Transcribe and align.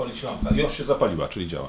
zapalić 0.00 0.22
lampkę. 0.22 0.62
Już 0.62 0.72
się 0.76 0.84
zapaliła, 0.84 1.28
czyli 1.28 1.48
działa. 1.48 1.68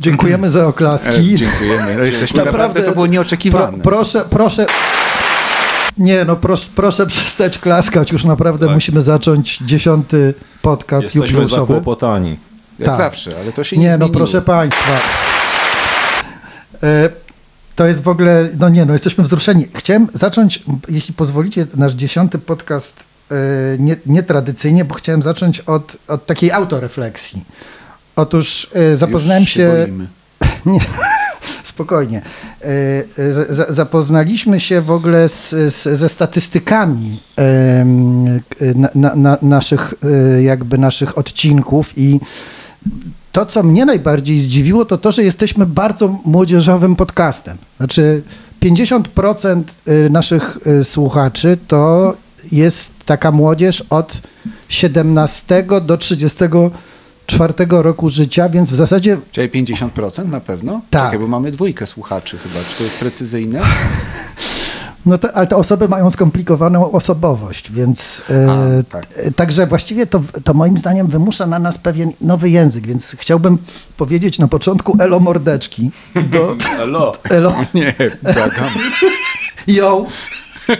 Dziękujemy 0.00 0.50
za 0.50 0.66
oklaski. 0.66 1.32
E, 1.34 1.34
dziękujemy. 1.34 1.94
No, 1.96 2.02
jesteśmy 2.04 2.38
naprawdę, 2.38 2.62
Naprawdę, 2.62 2.82
to 2.82 2.92
było 2.94 3.06
nieoczekiwane. 3.06 3.72
Pro, 3.72 3.82
proszę, 3.82 4.24
proszę. 4.30 4.66
Nie, 5.98 6.24
no 6.24 6.36
proszę, 6.36 6.68
proszę 6.74 7.06
przestać 7.16 7.58
klaskać. 7.58 8.12
Już 8.12 8.24
naprawdę 8.24 8.66
Tak. 8.66 8.74
musimy 8.74 9.02
zacząć 9.02 9.58
dziesiąty 9.58 10.34
podcast 10.62 11.04
Jesteśmy 11.04 11.26
jubileuszowy. 11.26 11.60
zakłopotani. 11.74 12.38
Jak 12.78 12.88
tak. 12.88 12.96
zawsze, 12.98 13.32
ale 13.42 13.52
to 13.52 13.64
się 13.64 13.76
nie 13.76 13.82
Nie, 13.82 13.90
no 13.90 13.96
zmieniło. 13.96 14.14
proszę 14.16 14.42
Państwa. 14.42 14.92
E, 16.82 17.08
To 17.76 17.86
jest 17.86 18.02
w 18.02 18.08
ogóle, 18.08 18.48
no 18.58 18.68
nie, 18.68 18.84
no 18.84 18.92
jesteśmy 18.92 19.24
wzruszeni. 19.24 19.66
Chciałem 19.74 20.08
zacząć, 20.12 20.62
jeśli 20.88 21.14
pozwolicie, 21.14 21.66
nasz 21.76 21.92
dziesiąty 21.92 22.38
podcast 22.38 23.04
e, 23.30 23.34
nie, 23.78 23.96
nietradycyjnie, 24.06 24.84
bo 24.84 24.94
chciałem 24.94 25.22
zacząć 25.22 25.60
od, 25.60 25.96
od 26.08 26.26
takiej 26.26 26.52
autorefleksji. 26.52 27.44
Otóż 28.16 28.70
e, 28.92 28.96
zapoznałem 28.96 29.42
Już 29.42 29.50
się... 29.50 29.76
boimy. 29.86 30.06
Nie, 30.72 30.80
spokojnie. 31.62 32.22
Za- 33.30 33.54
za- 33.54 33.72
Zapoznaliśmy 33.72 34.60
się 34.60 34.80
w 34.80 34.90
ogóle 34.90 35.28
z, 35.28 35.50
z, 35.50 35.98
ze 35.98 36.08
statystykami 36.08 37.22
na, 38.74 38.88
na, 38.94 39.14
na 39.14 39.38
naszych, 39.42 39.94
jakby 40.42 40.78
naszych 40.78 41.18
odcinków 41.18 41.92
i 41.98 42.20
to, 43.34 43.46
co 43.46 43.62
mnie 43.62 43.84
najbardziej 43.84 44.38
zdziwiło, 44.38 44.84
to 44.84 44.98
to, 44.98 45.12
że 45.12 45.22
jesteśmy 45.22 45.66
bardzo 45.66 46.08
młodzieżowym 46.24 46.96
podcastem. 46.96 47.56
Znaczy 47.76 48.22
50% 48.62 49.62
y, 49.88 50.10
naszych 50.10 50.58
y, 50.66 50.84
słuchaczy 50.84 51.58
to 51.68 52.14
jest 52.52 52.92
taka 53.04 53.32
młodzież 53.32 53.84
od 53.90 54.22
17 54.68 55.66
do 55.82 55.96
34 55.96 57.54
roku 57.70 58.08
życia, 58.08 58.48
więc 58.48 58.70
w 58.70 58.74
zasadzie 58.74 59.18
Czyli 59.32 59.48
50% 59.48 60.28
na 60.28 60.40
pewno? 60.40 60.80
Tak. 60.90 61.04
Czekaj, 61.04 61.18
bo 61.18 61.28
mamy 61.28 61.50
dwójkę 61.50 61.86
słuchaczy 61.86 62.38
chyba. 62.38 62.64
Czy 62.64 62.78
to 62.78 62.84
jest 62.84 62.98
precyzyjne? 62.98 63.62
No 65.06 65.18
to, 65.18 65.32
ale 65.36 65.46
te 65.46 65.56
osoby 65.56 65.88
mają 65.88 66.10
skomplikowaną 66.10 66.92
osobowość, 66.92 67.72
więc 67.72 68.22
e, 68.30 68.50
A, 68.50 68.82
tak. 68.92 69.06
e, 69.16 69.30
także 69.30 69.66
właściwie 69.66 70.06
to, 70.06 70.20
to 70.44 70.54
moim 70.54 70.78
zdaniem 70.78 71.06
wymusza 71.06 71.46
na 71.46 71.58
nas 71.58 71.78
pewien 71.78 72.12
nowy 72.20 72.50
język, 72.50 72.86
więc 72.86 73.16
chciałbym 73.18 73.58
powiedzieć 73.96 74.38
na 74.38 74.48
początku 74.48 74.96
elo 75.00 75.20
mordeczki 75.20 75.90
do 76.30 76.56
Elo. 76.80 77.12
elo 77.30 77.54
Nie, 77.74 77.94
błagam. 78.22 78.70
yo. 79.66 80.06
E, 80.68 80.76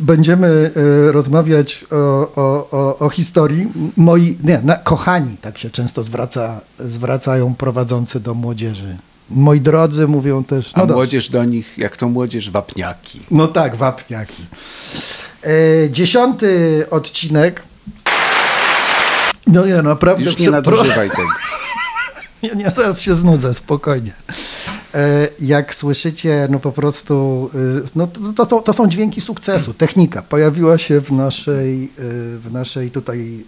Będziemy 0.00 0.70
rozmawiać 1.12 1.84
o, 1.90 1.96
o, 2.36 2.68
o, 2.70 2.98
o 2.98 3.08
historii. 3.10 3.72
Moi, 3.96 4.38
nie, 4.44 4.60
na, 4.64 4.76
kochani, 4.76 5.36
tak 5.40 5.58
się 5.58 5.70
często 5.70 6.02
zwraca, 6.02 6.60
zwracają 6.78 7.54
prowadzący 7.54 8.20
do 8.20 8.34
młodzieży. 8.34 8.96
Moi 9.30 9.60
drodzy 9.60 10.08
mówią 10.08 10.44
też. 10.44 10.70
A 10.74 10.78
no 10.80 10.86
dobrze. 10.86 10.94
młodzież 10.94 11.28
do 11.28 11.44
nich, 11.44 11.78
jak 11.78 11.96
to 11.96 12.08
młodzież, 12.08 12.50
wapniaki. 12.50 13.20
No 13.30 13.46
tak, 13.48 13.76
wapniaki. 13.76 14.42
E, 15.44 15.90
dziesiąty 15.90 16.86
odcinek. 16.90 17.62
No 19.46 19.66
nie, 19.66 19.82
naprawdę. 19.82 20.24
Już 20.24 20.38
nie 20.38 20.50
nadużywaj 20.50 21.10
tego. 21.10 21.22
Ja 22.42 22.54
nie, 22.54 22.70
zaraz 22.70 23.02
się 23.02 23.14
znudzę, 23.14 23.54
spokojnie. 23.54 24.12
E, 24.94 25.28
Jak 25.40 25.74
słyszycie, 25.74 26.48
no 26.50 26.58
po 26.58 26.72
prostu, 26.72 27.50
y, 27.54 27.82
no 27.96 28.08
to, 28.36 28.46
to, 28.46 28.60
to 28.60 28.72
są 28.72 28.88
dźwięki 28.88 29.20
sukcesu. 29.20 29.74
Technika 29.74 30.22
pojawiła 30.22 30.78
się 30.78 31.00
w 31.00 31.12
naszej, 31.12 31.84
y, 31.84 31.88
w 32.38 32.48
naszej 32.52 32.90
tutaj, 32.90 33.44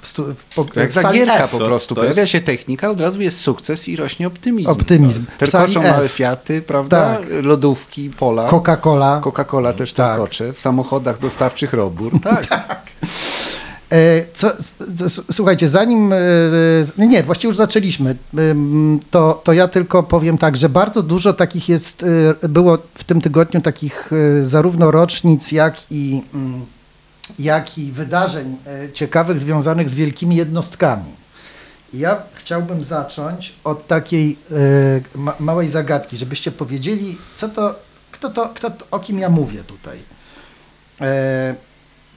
w, 0.00 0.06
stu, 0.06 0.24
w, 0.34 0.54
po- 0.54 0.64
To 0.64 0.80
jak 0.80 0.90
w 0.90 0.92
sali 0.94 1.04
zagierka 1.06 1.44
F. 1.44 1.50
po 1.50 1.58
To- 1.58 1.64
prostu. 1.66 1.94
to 1.94 2.00
Pojawia 2.00 2.20
jest- 2.22 2.32
się 2.32 2.40
technika, 2.40 2.90
od 2.90 3.00
razu 3.00 3.20
jest 3.22 3.40
sukces 3.40 3.88
i 3.88 3.96
rośnie 3.96 4.26
optymizm. 4.26 4.70
Optymizm. 4.70 5.24
Sali 5.44 5.72
Terkoczą 5.74 5.92
małe. 5.96 6.08
Fiaty, 6.08 6.62
prawda? 6.62 7.16
Tak. 7.16 7.26
Lodówki, 7.42 8.10
pola. 8.10 8.48
Coca-Cola. 8.48 9.20
Coca-Cola 9.20 9.72
też 9.72 9.92
Tak. 9.92 10.10
terkocze. 10.16 10.52
W 10.52 10.60
samochodach 10.60 11.18
dostawczych 11.18 11.72
robór. 11.72 12.12
Tak. 12.22 12.46
E, 12.52 12.80
Co, 14.34 14.50
co, 15.08 15.22
słuchajcie, 15.32 15.68
zanim. 15.68 16.12
e, 16.12 16.16
Nie, 16.98 17.22
właściwie 17.22 17.48
już 17.48 17.56
zaczęliśmy. 17.56 18.16
To, 19.10 19.40
to 19.44 19.52
ja 19.52 19.68
tylko 19.68 20.02
powiem 20.02 20.38
tak, 20.38 20.56
że 20.56 20.68
bardzo 20.68 21.02
dużo 21.02 21.32
takich 21.32 21.68
jest. 21.68 22.04
e, 22.42 22.48
Było 22.48 22.78
w 22.94 23.04
tym 23.04 23.20
tygodniu 23.20 23.60
takich 23.60 24.10
e, 24.12 24.46
zarówno 24.46 24.90
rocznic, 24.90 25.52
jak 25.52 25.74
i, 25.90 26.22
mm, 26.34 26.66
jak 27.38 27.78
i 27.78 27.92
wydarzeń 27.92 28.56
e, 28.66 28.92
ciekawych 28.92 29.38
związanych 29.38 29.88
z 29.88 29.94
wielkimi 29.94 30.36
jednostkami. 30.36 31.04
Ja 31.94 32.22
chciałbym 32.34 32.84
zacząć 32.84 33.52
od 33.64 33.86
takiej 33.86 34.36
e, 35.14 35.18
ma, 35.18 35.34
małej 35.40 35.68
zagadki, 35.68 36.16
żebyście 36.16 36.50
powiedzieli, 36.52 37.18
co 37.36 37.48
to, 37.48 37.74
kto 38.10 38.30
to, 38.30 38.48
kto 38.54 38.70
to, 38.70 38.84
o 38.90 38.98
kim 39.00 39.18
ja 39.18 39.28
mówię 39.28 39.58
tutaj. 39.64 39.98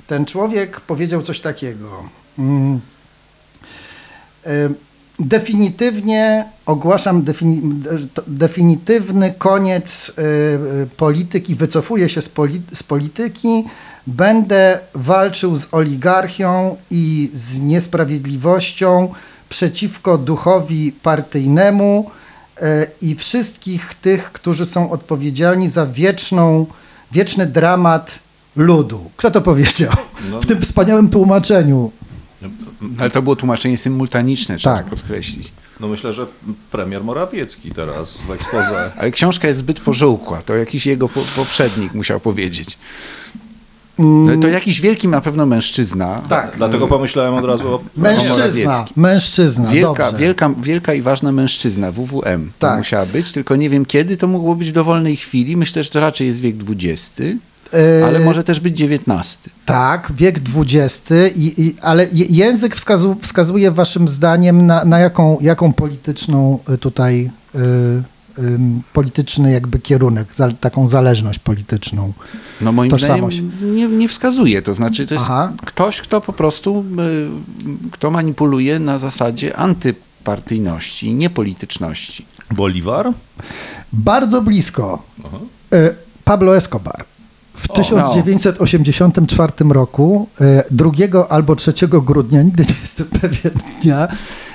Ten 0.08 0.25
człowiek 0.25 0.80
powiedział 0.80 1.22
coś 1.22 1.40
takiego. 1.40 2.03
Mm. 2.40 2.80
E, 4.46 4.69
Definitywnie 5.19 6.46
ogłaszam 6.66 7.25
definitywny 8.28 9.34
koniec 9.38 10.13
e, 10.18 10.24
polityki, 10.97 11.56
wycofuję 11.56 12.09
się 12.09 12.22
z, 12.22 12.31
z 12.74 12.84
polityki, 12.84 13.63
będę 14.08 14.80
walczył 14.94 15.56
z 15.56 15.68
oligarchią 15.72 16.75
i 16.92 17.30
z 17.34 17.59
niesprawiedliwością 17.59 19.13
przeciwko 19.50 20.18
duchowi 20.18 20.92
partyjnemu 20.92 22.12
e, 22.62 22.88
i 23.02 23.16
wszystkich 23.16 23.94
tych, 24.02 24.31
którzy 24.31 24.66
są 24.66 24.92
odpowiedzialni 24.92 25.69
za 25.69 25.86
wieczną, 25.86 26.66
wieczny 27.12 27.46
dramat 27.46 28.19
ludu. 28.56 29.12
Kto 29.18 29.31
to 29.31 29.41
powiedział? 29.41 29.91
No. 30.31 30.41
W 30.41 30.46
tym 30.46 30.62
wspaniałym 30.62 31.09
tłumaczeniu. 31.09 31.91
Ale 33.00 33.09
to 33.12 33.22
było 33.22 33.36
tłumaczenie 33.36 33.78
symultaniczne, 33.78 34.58
trzeba 34.58 34.75
Tak. 34.78 34.86
podkreślić. 34.86 35.52
No 35.80 35.88
myślę, 35.88 36.14
że 36.14 36.25
premier 36.72 37.03
Morawiecki 37.03 37.72
teraz 37.72 38.22
w 38.28 38.31
ekspoze. 38.31 38.92
Ale 39.00 39.12
książka 39.12 39.47
jest 39.47 39.59
zbyt 39.59 39.80
pożółkła. 39.80 40.42
To 40.42 40.56
jakiś 40.56 40.86
jego 40.86 41.09
po 41.09 41.22
poprzednik 41.36 41.94
musiał 41.94 42.19
powiedzieć. 42.19 42.78
No, 44.00 44.38
to 44.42 44.47
jakiś 44.47 44.81
wielki 44.81 45.08
na 45.08 45.22
pewno 45.22 45.46
mężczyzna. 45.46 46.22
Tak. 46.30 46.53
Dlatego 46.58 46.88
pomyślałem 46.88 47.34
od 47.34 47.46
razu 47.46 47.68
o 47.74 47.81
Mężczyzna, 47.97 48.86
mężczyzna, 48.96 49.72
Wielka, 49.72 50.03
dobrze. 50.06 50.18
wielka, 50.25 50.50
wielka 50.62 50.94
i 50.94 51.02
ważna 51.02 51.31
mężczyzna, 51.31 51.92
WWM 51.92 52.52
to 52.59 52.68
Tak. 52.68 52.78
musiała 52.78 53.06
być, 53.06 53.31
tylko 53.31 53.56
nie 53.56 53.69
wiem 53.69 53.86
kiedy, 53.86 54.18
to 54.18 54.28
mogło 54.28 54.56
być 54.56 54.69
w 54.69 54.74
dowolnej 54.74 55.18
chwili. 55.18 55.58
Myślę, 55.58 55.84
że 55.84 55.90
to 55.90 56.00
raczej 56.00 56.28
jest 56.28 56.40
wiek 56.40 56.56
XX, 56.69 57.22
ale 58.06 58.19
może 58.19 58.44
też 58.44 58.59
być 58.59 58.81
XIX. 58.81 59.39
Tak, 59.66 60.11
wiek 60.16 60.39
XX, 60.56 61.11
i, 61.35 61.61
i, 61.61 61.75
ale 61.81 62.07
język 62.11 62.75
wskazu, 62.75 63.16
wskazuje 63.22 63.72
waszym 63.72 64.07
zdaniem 64.07 64.66
na, 64.66 64.85
na 64.85 65.00
jaką, 65.00 65.38
jaką 65.41 65.73
polityczną 65.73 66.59
y, 66.69 66.78
tutaj, 66.78 67.31
y, 67.56 67.59
ym, 68.39 68.81
polityczny 68.94 69.51
jakby 69.51 69.79
kierunek, 69.79 70.28
za, 70.35 70.51
taką 70.51 70.88
zależność 70.88 71.39
polityczną. 71.39 72.13
No 72.62 72.72
moim 72.72 72.91
Tożsamość. 72.91 73.38
zdaniem 73.38 73.75
nie, 73.75 73.88
nie 73.88 74.07
wskazuje, 74.07 74.62
to 74.62 74.75
znaczy 74.75 75.07
to 75.07 75.13
jest 75.13 75.25
Aha. 75.25 75.53
ktoś, 75.66 76.01
kto 76.01 76.22
po 76.22 76.33
prostu, 76.33 76.85
y, 77.88 77.91
kto 77.91 78.12
manipuluje 78.12 78.79
na 78.79 79.00
zasadzie 79.00 79.57
antypartyjności, 79.57 81.13
niepolityczności. 81.13 82.25
Bolivar? 82.51 83.13
Bardzo 83.94 84.41
blisko. 84.41 85.03
Aha. 85.25 85.38
Y, 85.73 85.95
Pablo 86.23 86.57
Escobar. 86.57 87.06
W 87.53 87.71
O, 87.71 87.73
1984 87.73 89.53
roku, 89.69 90.27
y, 90.41 90.63
2 90.71 90.91
albo 91.29 91.55
3 91.55 91.73
grudnia, 91.88 92.41
nigdy 92.47 92.63
nie 92.69 92.75
jestem 92.81 93.07
pewien 93.07 93.51
dnia, 93.81 94.07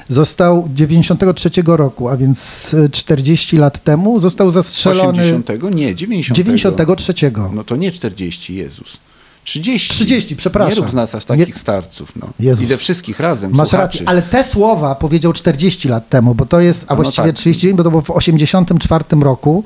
został 0.08 0.68
93 0.74 1.50
roku, 1.66 2.08
a 2.08 2.16
więc 2.16 2.74
y, 2.74 2.88
40 2.92 3.56
lat 3.58 3.84
temu, 3.84 4.20
został 4.20 4.50
zastrzelony 4.50 5.20
80? 5.22 5.74
Nie, 5.74 5.94
90. 5.94 6.36
93. 6.36 7.14
No 7.52 7.64
to 7.64 7.76
nie 7.76 7.92
40, 7.92 8.54
Jezus. 8.54 8.96
30. 9.44 9.90
30, 9.90 10.36
przepraszam. 10.36 10.74
Nie 10.74 10.80
rób 10.80 10.90
z 10.90 10.94
nas 10.94 11.14
aż 11.14 11.24
takich 11.24 11.48
Nie- 11.48 11.54
starców. 11.60 12.12
No. 12.16 12.28
Jezus. 12.40 12.64
I 12.64 12.66
ze 12.66 12.76
wszystkich 12.76 13.20
razem, 13.20 13.50
Masz 13.50 13.68
słuchaczy. 13.68 13.82
rację, 13.82 14.08
ale 14.08 14.22
te 14.22 14.44
słowa 14.44 14.94
powiedział 14.94 15.32
40 15.32 15.88
lat 15.88 16.08
temu, 16.08 16.34
bo 16.34 16.46
to 16.46 16.60
jest, 16.60 16.84
a 16.88 16.94
No 16.94 17.02
właściwie 17.02 17.26
tak. 17.28 17.36
30, 17.36 17.74
bo 17.74 17.84
to 17.84 17.90
było 17.90 18.02
w 18.02 18.10
84 18.10 19.04
roku. 19.20 19.64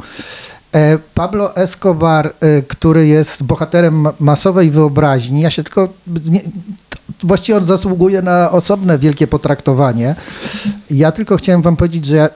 E, 0.75 0.99
Pablo 1.15 1.57
Escobar, 1.57 2.33
e, 2.41 2.63
który 2.63 3.07
jest 3.07 3.43
bohaterem 3.43 3.95
ma- 4.01 4.13
masowej 4.21 4.71
wyobraźni, 4.71 5.41
ja 5.41 5.51
się 5.51 5.63
tylko, 5.63 5.89
nie, 6.31 6.41
właściwie 7.23 7.59
on 7.59 7.65
zasługuje 7.65 8.23
na 8.23 8.51
osobne 8.51 8.99
wielkie 8.99 9.27
potraktowanie. 9.27 10.15
Ja 10.91 11.13
tylko 11.13 11.37
chciałem 11.37 11.63
wam 11.63 11.77
powiedzieć, 11.77 12.07
że 12.07 12.17
ja, 12.17 12.29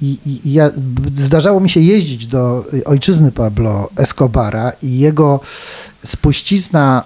i- 0.00 0.52
ja, 0.52 0.70
zdarzało 1.14 1.60
mi 1.60 1.70
się 1.70 1.80
jeździć 1.80 2.26
do 2.26 2.64
ojczyzny 2.84 3.32
Pablo 3.32 3.88
Escobara 3.96 4.72
i 4.82 4.98
jego 4.98 5.40
spuścizna, 6.04 7.02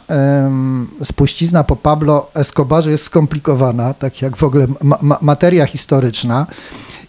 spuścizna 1.02 1.64
po 1.64 1.76
Pablo 1.76 2.30
Escobarze 2.34 2.90
jest 2.90 3.04
skomplikowana, 3.04 3.94
tak 3.94 4.22
jak 4.22 4.36
w 4.36 4.42
ogóle 4.44 4.66
ma, 4.82 4.98
ma, 5.02 5.18
materia 5.20 5.66
historyczna. 5.66 6.46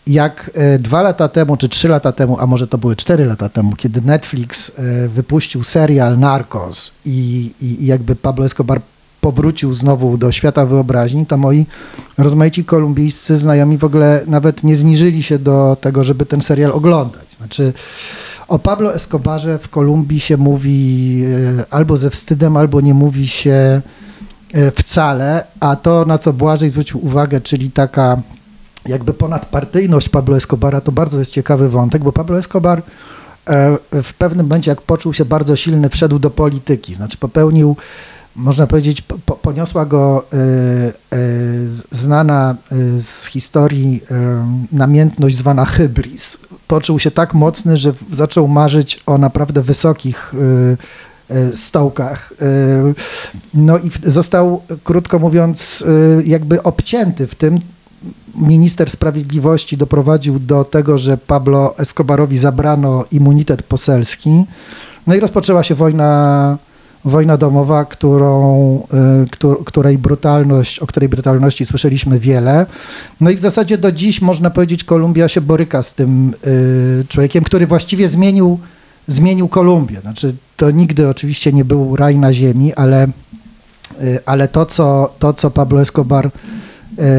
Jak 0.08 0.52
e, 0.54 0.80
dwa 0.80 1.02
lata 1.02 1.28
temu, 1.28 1.58
czy 1.58 1.70
trzy 1.70 1.88
lata 1.88 2.12
temu, 2.12 2.40
a 2.40 2.48
może 2.48 2.68
to 2.68 2.78
były 2.78 2.96
cztery 2.96 3.26
lata 3.26 3.50
temu, 3.50 3.76
kiedy 3.76 4.02
Netflix 4.02 4.70
e, 4.70 5.08
wypuścił 5.08 5.64
serial 5.64 6.20
Narcos 6.20 6.92
i, 7.06 7.52
i, 7.62 7.84
i 7.84 7.86
jakby 7.86 8.16
Pablo 8.16 8.46
Escobar 8.46 8.82
powrócił 9.22 9.74
znowu 9.74 10.18
do 10.18 10.32
świata 10.32 10.66
wyobraźni, 10.66 11.26
to 11.26 11.38
moi 11.38 11.66
rozmaici 12.18 12.66
kolumbijscy 12.66 13.36
znajomi 13.36 13.78
w 13.78 13.84
ogóle 13.84 14.22
nawet 14.28 14.64
nie 14.64 14.76
zniżyli 14.76 15.24
się 15.24 15.40
do 15.40 15.78
tego, 15.82 16.04
żeby 16.04 16.26
ten 16.26 16.42
serial 16.42 16.72
oglądać. 16.72 17.34
Znaczy, 17.34 17.74
o 18.48 18.60
Pablo 18.60 18.96
Escobarze 18.96 19.60
w 19.60 19.70
Kolumbii 19.70 20.20
się 20.20 20.38
mówi 20.38 21.22
e, 21.60 21.66
albo 21.70 21.98
ze 21.98 22.10
wstydem, 22.10 22.58
albo 22.58 22.82
nie 22.82 22.94
mówi 22.94 23.28
się 23.28 23.82
wcale, 24.76 25.44
a 25.60 25.76
to, 25.76 26.06
na 26.06 26.18
co 26.18 26.34
Błażej 26.34 26.70
zwrócił 26.70 27.06
uwagę, 27.06 27.42
czyli 27.42 27.72
taka 27.72 28.22
jakby 28.86 29.14
ponadpartyjność 29.14 30.10
Pablo 30.10 30.38
Escobara, 30.38 30.82
to 30.82 30.92
bardzo 30.92 31.20
jest 31.20 31.32
ciekawy 31.32 31.70
wątek, 31.70 32.04
bo 32.04 32.12
Pablo 32.12 32.38
Escobar 32.38 32.82
e, 33.48 33.78
w 34.04 34.14
pewnym 34.14 34.46
momencie, 34.46 34.72
jak 34.72 34.82
poczuł 34.82 35.14
się 35.14 35.26
bardzo 35.26 35.56
silny, 35.56 35.90
wszedł 35.90 36.20
do 36.20 36.30
polityki, 36.30 36.94
znaczy 36.96 37.18
popełnił, 37.18 37.76
można 38.36 38.68
powiedzieć, 38.68 39.02
po, 39.02 39.16
po- 39.26 39.36
poniosła 39.36 39.86
go 39.86 40.24
e, 40.34 40.38
z- 41.70 41.84
znana 41.92 42.56
z 43.00 43.26
historii 43.26 44.02
e, 44.12 44.16
namiętność 44.72 45.38
zwana 45.38 45.66
hybris. 45.66 46.38
Poczuł 46.68 47.00
się 47.00 47.12
tak 47.12 47.34
mocny, 47.34 47.78
że 47.78 47.94
zaczął 48.12 48.48
marzyć 48.48 49.04
o 49.06 49.18
naprawdę 49.18 49.62
wysokich 49.62 50.34
stołkach. 51.56 52.34
No 53.54 53.78
i 53.78 53.92
został, 54.06 54.62
krótko 54.84 55.20
mówiąc, 55.20 55.84
jakby 56.26 56.64
obcięty 56.64 57.28
w 57.28 57.36
tym, 57.36 57.60
minister 58.36 58.90
sprawiedliwości 58.90 59.78
doprowadził 59.78 60.40
do 60.40 60.66
tego, 60.66 60.98
że 60.98 61.18
Pablo 61.18 61.78
Escobarowi 61.78 62.38
zabrano 62.38 63.06
immunitet 63.12 63.64
poselski. 63.64 64.44
No 65.08 65.16
i 65.16 65.20
rozpoczęła 65.20 65.64
się 65.64 65.76
wojna, 65.76 66.58
wojna 67.06 67.38
domowa, 67.38 67.86
którą, 67.86 68.80
y, 69.24 69.30
któ- 69.30 69.64
której 69.66 69.98
brutalność, 69.98 70.80
o 70.80 70.88
której 70.88 71.10
brutalności 71.10 71.66
słyszeliśmy 71.66 72.20
wiele. 72.20 72.66
No 73.22 73.30
i 73.30 73.36
w 73.36 73.40
zasadzie 73.40 73.78
do 73.78 73.92
dziś 73.92 74.22
można 74.22 74.50
powiedzieć, 74.50 74.84
Kolumbia 74.84 75.28
się 75.28 75.42
boryka 75.42 75.84
z 75.84 75.94
tym 75.94 76.34
y, 76.48 77.06
człowiekiem, 77.10 77.44
który 77.44 77.68
właściwie 77.68 78.08
zmienił, 78.08 78.60
zmienił 79.08 79.48
Kolumbię. 79.48 80.02
Znaczy, 80.02 80.36
to 80.58 80.72
nigdy 80.72 81.10
oczywiście 81.10 81.54
nie 81.54 81.66
był 81.66 81.96
raj 81.96 82.18
na 82.18 82.34
ziemi, 82.34 82.74
ale, 82.74 83.08
y, 84.04 84.20
ale 84.26 84.48
to, 84.48 84.66
co, 84.66 85.14
to, 85.20 85.34
co 85.34 85.52
Pablo 85.52 85.82
Escobar 85.82 86.30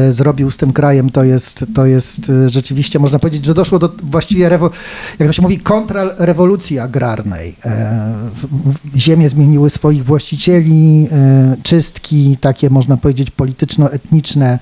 zrobił 0.09 0.51
z 0.51 0.57
tym 0.57 0.73
krajem, 0.73 1.09
to 1.09 1.23
jest, 1.23 1.65
to 1.75 1.85
jest 1.85 2.29
e, 2.29 2.49
rzeczywiście, 2.49 2.99
można 2.99 3.19
powiedzieć, 3.19 3.45
że 3.45 3.53
doszło 3.53 3.79
do 3.79 3.91
właściwie, 4.03 4.49
rewo, 4.49 4.69
jak 5.19 5.29
to 5.29 5.33
się 5.33 5.41
mówi, 5.41 5.59
kontrrewolucji 5.59 6.79
agrarnej. 6.79 7.55
E, 7.65 8.13
Ziemie 8.95 9.29
zmieniły 9.29 9.69
swoich 9.69 10.05
właścicieli, 10.05 11.07
e, 11.11 11.57
czystki 11.63 12.37
takie, 12.41 12.69
można 12.69 12.97
powiedzieć, 12.97 13.31
polityczno-etniczne 13.31 14.59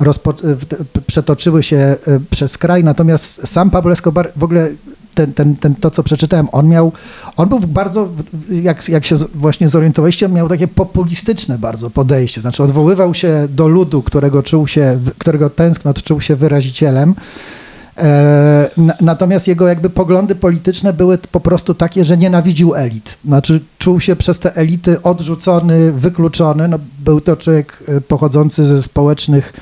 rozpo, 0.00 0.30
e, 0.30 1.00
przetoczyły 1.06 1.62
się 1.62 1.76
e, 1.76 1.96
przez 2.30 2.58
kraj, 2.58 2.84
natomiast 2.84 3.48
sam 3.48 3.70
Pablo 3.70 3.92
Escobar 3.92 4.32
w 4.36 4.44
ogóle 4.44 4.70
ten, 5.14 5.32
ten, 5.32 5.56
ten, 5.56 5.74
to, 5.74 5.90
co 5.90 6.02
przeczytałem, 6.02 6.48
on 6.52 6.68
miał, 6.68 6.92
on 7.36 7.48
był 7.48 7.60
bardzo, 7.60 8.08
jak, 8.50 8.88
jak 8.88 9.04
się 9.04 9.16
właśnie 9.34 9.68
zorientowaliście, 9.68 10.28
miał 10.28 10.48
takie 10.48 10.68
populistyczne 10.68 11.58
bardzo 11.58 11.90
podejście, 11.90 12.40
znaczy 12.40 12.62
odwoływał 12.62 13.14
się 13.14 13.48
do 13.50 13.68
ludu, 13.68 14.02
którego 14.02 14.42
czuł 14.42 14.66
się, 14.66 15.00
którego 15.18 15.50
tęsknot 15.50 16.02
czuł 16.02 16.20
się 16.20 16.36
wyrazicielem, 16.36 17.14
E, 17.98 18.70
na- 18.76 18.94
Natomiast 19.00 19.48
jego 19.48 19.68
jakby 19.68 19.90
poglądy 19.90 20.34
polityczne 20.34 20.92
były 20.92 21.18
po 21.18 21.40
prostu 21.40 21.74
takie, 21.74 22.04
że 22.04 22.16
nienawidził 22.16 22.74
elit. 22.74 23.16
Znaczy 23.24 23.60
czuł 23.78 24.00
się 24.00 24.16
przez 24.16 24.38
te 24.38 24.56
elity 24.56 25.02
odrzucony, 25.02 25.92
wykluczony. 25.92 26.68
No, 26.68 26.78
był 26.98 27.20
to 27.20 27.36
człowiek 27.36 27.82
e, 27.88 28.00
pochodzący 28.00 28.64
ze 28.64 28.82
społecznych 28.82 29.52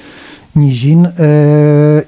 nizin 0.57 1.07
e, 1.07 1.13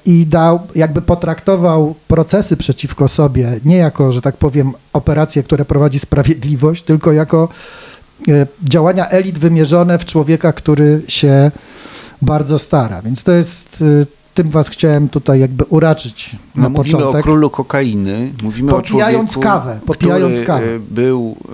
i 0.07 0.27
dał, 0.27 0.61
jakby 0.75 1.03
potraktował 1.03 1.95
procesy 2.09 2.57
przeciwko 2.57 3.09
sobie 3.09 3.61
nie 3.65 3.77
jako, 3.77 4.13
że 4.13 4.21
tak 4.23 4.37
powiem, 4.37 4.73
operacje, 4.93 5.43
które 5.43 5.65
prowadzi 5.65 5.99
sprawiedliwość, 5.99 6.83
tylko 6.83 7.13
jako 7.13 7.49
e, 8.29 8.47
działania 8.65 9.09
elit 9.09 9.39
wymierzone 9.39 9.99
w 9.99 10.05
człowieka, 10.05 10.53
który 10.53 11.03
się 11.09 11.51
bardzo 12.23 12.59
stara. 12.59 13.03
Więc 13.03 13.25
to 13.25 13.33
jest, 13.33 13.83
y, 13.83 14.07
tym 14.35 14.51
was 14.51 14.69
chciałem 14.69 15.09
tutaj 15.09 15.41
jakby 15.41 15.65
uraczyć 15.65 16.37
na 16.55 16.63
No, 16.63 16.71
mówimy 16.71 16.97
początek. 16.99 17.21
o 17.21 17.23
królu 17.23 17.51
kokainy, 17.51 18.33
mówimy 18.43 18.71
Popijając 18.71 19.31
o 19.31 19.35
człowieku, 19.35 19.53
kawę, 19.53 19.81
popijając 19.87 20.37
który 20.37 20.47
kawę. 20.47 20.67
e, 20.75 20.79
był 20.79 21.37
e, 21.49 21.53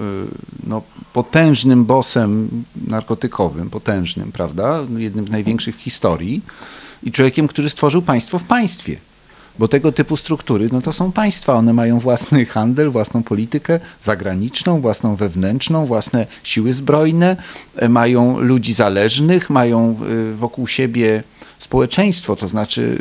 no, 0.67 0.83
potężnym 1.13 1.85
bosem 1.85 2.49
narkotykowym, 2.87 3.71
potężnym, 3.71 4.33
prawda? 4.33 4.79
Jednym 4.97 5.27
z 5.27 5.31
największych 5.31 5.77
w 5.77 5.81
historii 5.81 6.43
i 7.03 7.13
człowiekiem, 7.13 7.49
który 7.49 7.71
stworzył 7.71 8.03
państwo 8.03 8.39
w 8.39 8.45
państwie. 8.45 8.97
Bo 9.59 9.69
tego 9.69 9.93
typu 9.93 10.17
struktury, 10.17 10.69
no 10.73 10.83
to 10.83 10.93
są 10.93 11.13
państwa, 11.13 11.55
one 11.55 11.73
mają 11.73 11.99
własny 11.99 12.47
handel, 12.47 12.91
własną 12.91 13.23
politykę 13.23 13.81
zagraniczną, 14.01 14.81
własną 14.81 15.17
wewnętrzną, 15.17 15.87
własne 15.87 16.27
siły 16.43 16.73
zbrojne, 16.73 17.37
e, 17.77 17.89
mają 17.89 18.41
ludzi 18.41 18.75
zależnych, 18.75 19.51
mają 19.51 19.97
e, 20.33 20.35
wokół 20.35 20.67
siebie 20.67 21.23
społeczeństwo, 21.59 22.37
to 22.37 22.49
znaczy 22.49 22.99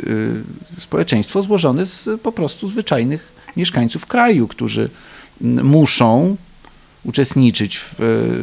y, 0.78 0.80
społeczeństwo 0.80 1.42
złożone 1.42 1.86
z 1.86 2.20
po 2.22 2.32
prostu 2.32 2.68
zwyczajnych 2.68 3.32
mieszkańców 3.56 4.06
kraju, 4.06 4.48
którzy 4.48 4.90
muszą 5.62 6.36
uczestniczyć 7.04 7.78
w, 7.78 7.94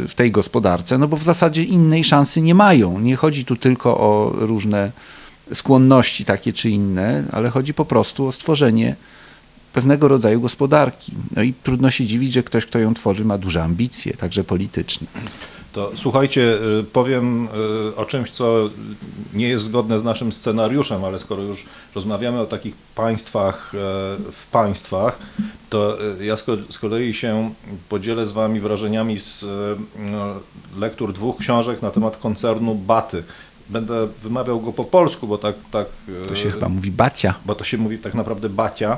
w 0.09 0.13
tej 0.15 0.31
gospodarce, 0.31 0.97
no 0.97 1.07
bo 1.07 1.17
w 1.17 1.23
zasadzie 1.23 1.63
innej 1.63 2.03
szansy 2.03 2.41
nie 2.41 2.55
mają. 2.55 2.99
Nie 2.99 3.15
chodzi 3.15 3.45
tu 3.45 3.55
tylko 3.55 3.97
o 3.97 4.31
różne 4.35 4.91
skłonności 5.53 6.25
takie 6.25 6.53
czy 6.53 6.69
inne, 6.69 7.23
ale 7.31 7.49
chodzi 7.49 7.73
po 7.73 7.85
prostu 7.85 8.27
o 8.27 8.31
stworzenie 8.31 8.95
pewnego 9.73 10.07
rodzaju 10.07 10.41
gospodarki. 10.41 11.13
No 11.35 11.41
i 11.41 11.53
trudno 11.63 11.91
się 11.91 12.05
dziwić, 12.05 12.33
że 12.33 12.43
ktoś, 12.43 12.65
kto 12.65 12.79
ją 12.79 12.93
tworzy, 12.93 13.25
ma 13.25 13.37
duże 13.37 13.63
ambicje, 13.63 14.13
także 14.13 14.43
polityczne. 14.43 15.07
To 15.73 15.91
słuchajcie, 15.95 16.57
y, 16.79 16.83
powiem 16.83 17.47
y, 17.91 17.95
o 17.95 18.05
czymś, 18.05 18.29
co 18.29 18.69
nie 19.33 19.47
jest 19.49 19.65
zgodne 19.65 19.99
z 19.99 20.03
naszym 20.03 20.31
scenariuszem, 20.31 21.03
ale 21.03 21.19
skoro 21.19 21.43
już 21.43 21.65
rozmawiamy 21.95 22.39
o 22.39 22.45
takich 22.45 22.75
państwach 22.75 23.71
e, 23.75 23.77
w 24.31 24.47
państwach, 24.51 25.19
to 25.69 25.97
y, 26.21 26.25
ja 26.25 26.37
z 26.37 26.43
ko- 26.43 26.57
z 26.69 26.79
kolei 26.79 27.13
się 27.13 27.53
podzielę 27.89 28.25
z 28.25 28.31
Wami 28.31 28.59
wrażeniami 28.59 29.19
z 29.19 29.43
y, 29.43 29.47
no, 29.99 30.33
lektur 30.77 31.13
dwóch 31.13 31.37
książek 31.37 31.81
na 31.81 31.91
temat 31.91 32.17
koncernu 32.17 32.75
Baty. 32.75 33.23
Będę 33.69 34.07
wymawiał 34.07 34.61
go 34.61 34.73
po 34.73 34.83
polsku, 34.83 35.27
bo 35.27 35.37
tak, 35.37 35.55
tak 35.71 35.87
To 36.27 36.35
się 36.35 36.51
chyba 36.51 36.69
mówi 36.69 36.91
bacia. 36.91 37.33
bo 37.45 37.55
to 37.55 37.63
się 37.63 37.77
mówi 37.77 37.97
tak 37.97 38.13
naprawdę 38.13 38.49
bacia 38.49 38.97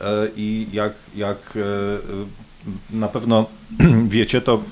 e, 0.00 0.28
i 0.36 0.66
jak, 0.72 0.92
jak 1.16 1.36
e, 1.56 1.60
e, 1.60 2.96
na 2.96 3.08
pewno 3.08 3.46
wiecie, 4.08 4.40
to, 4.40 4.62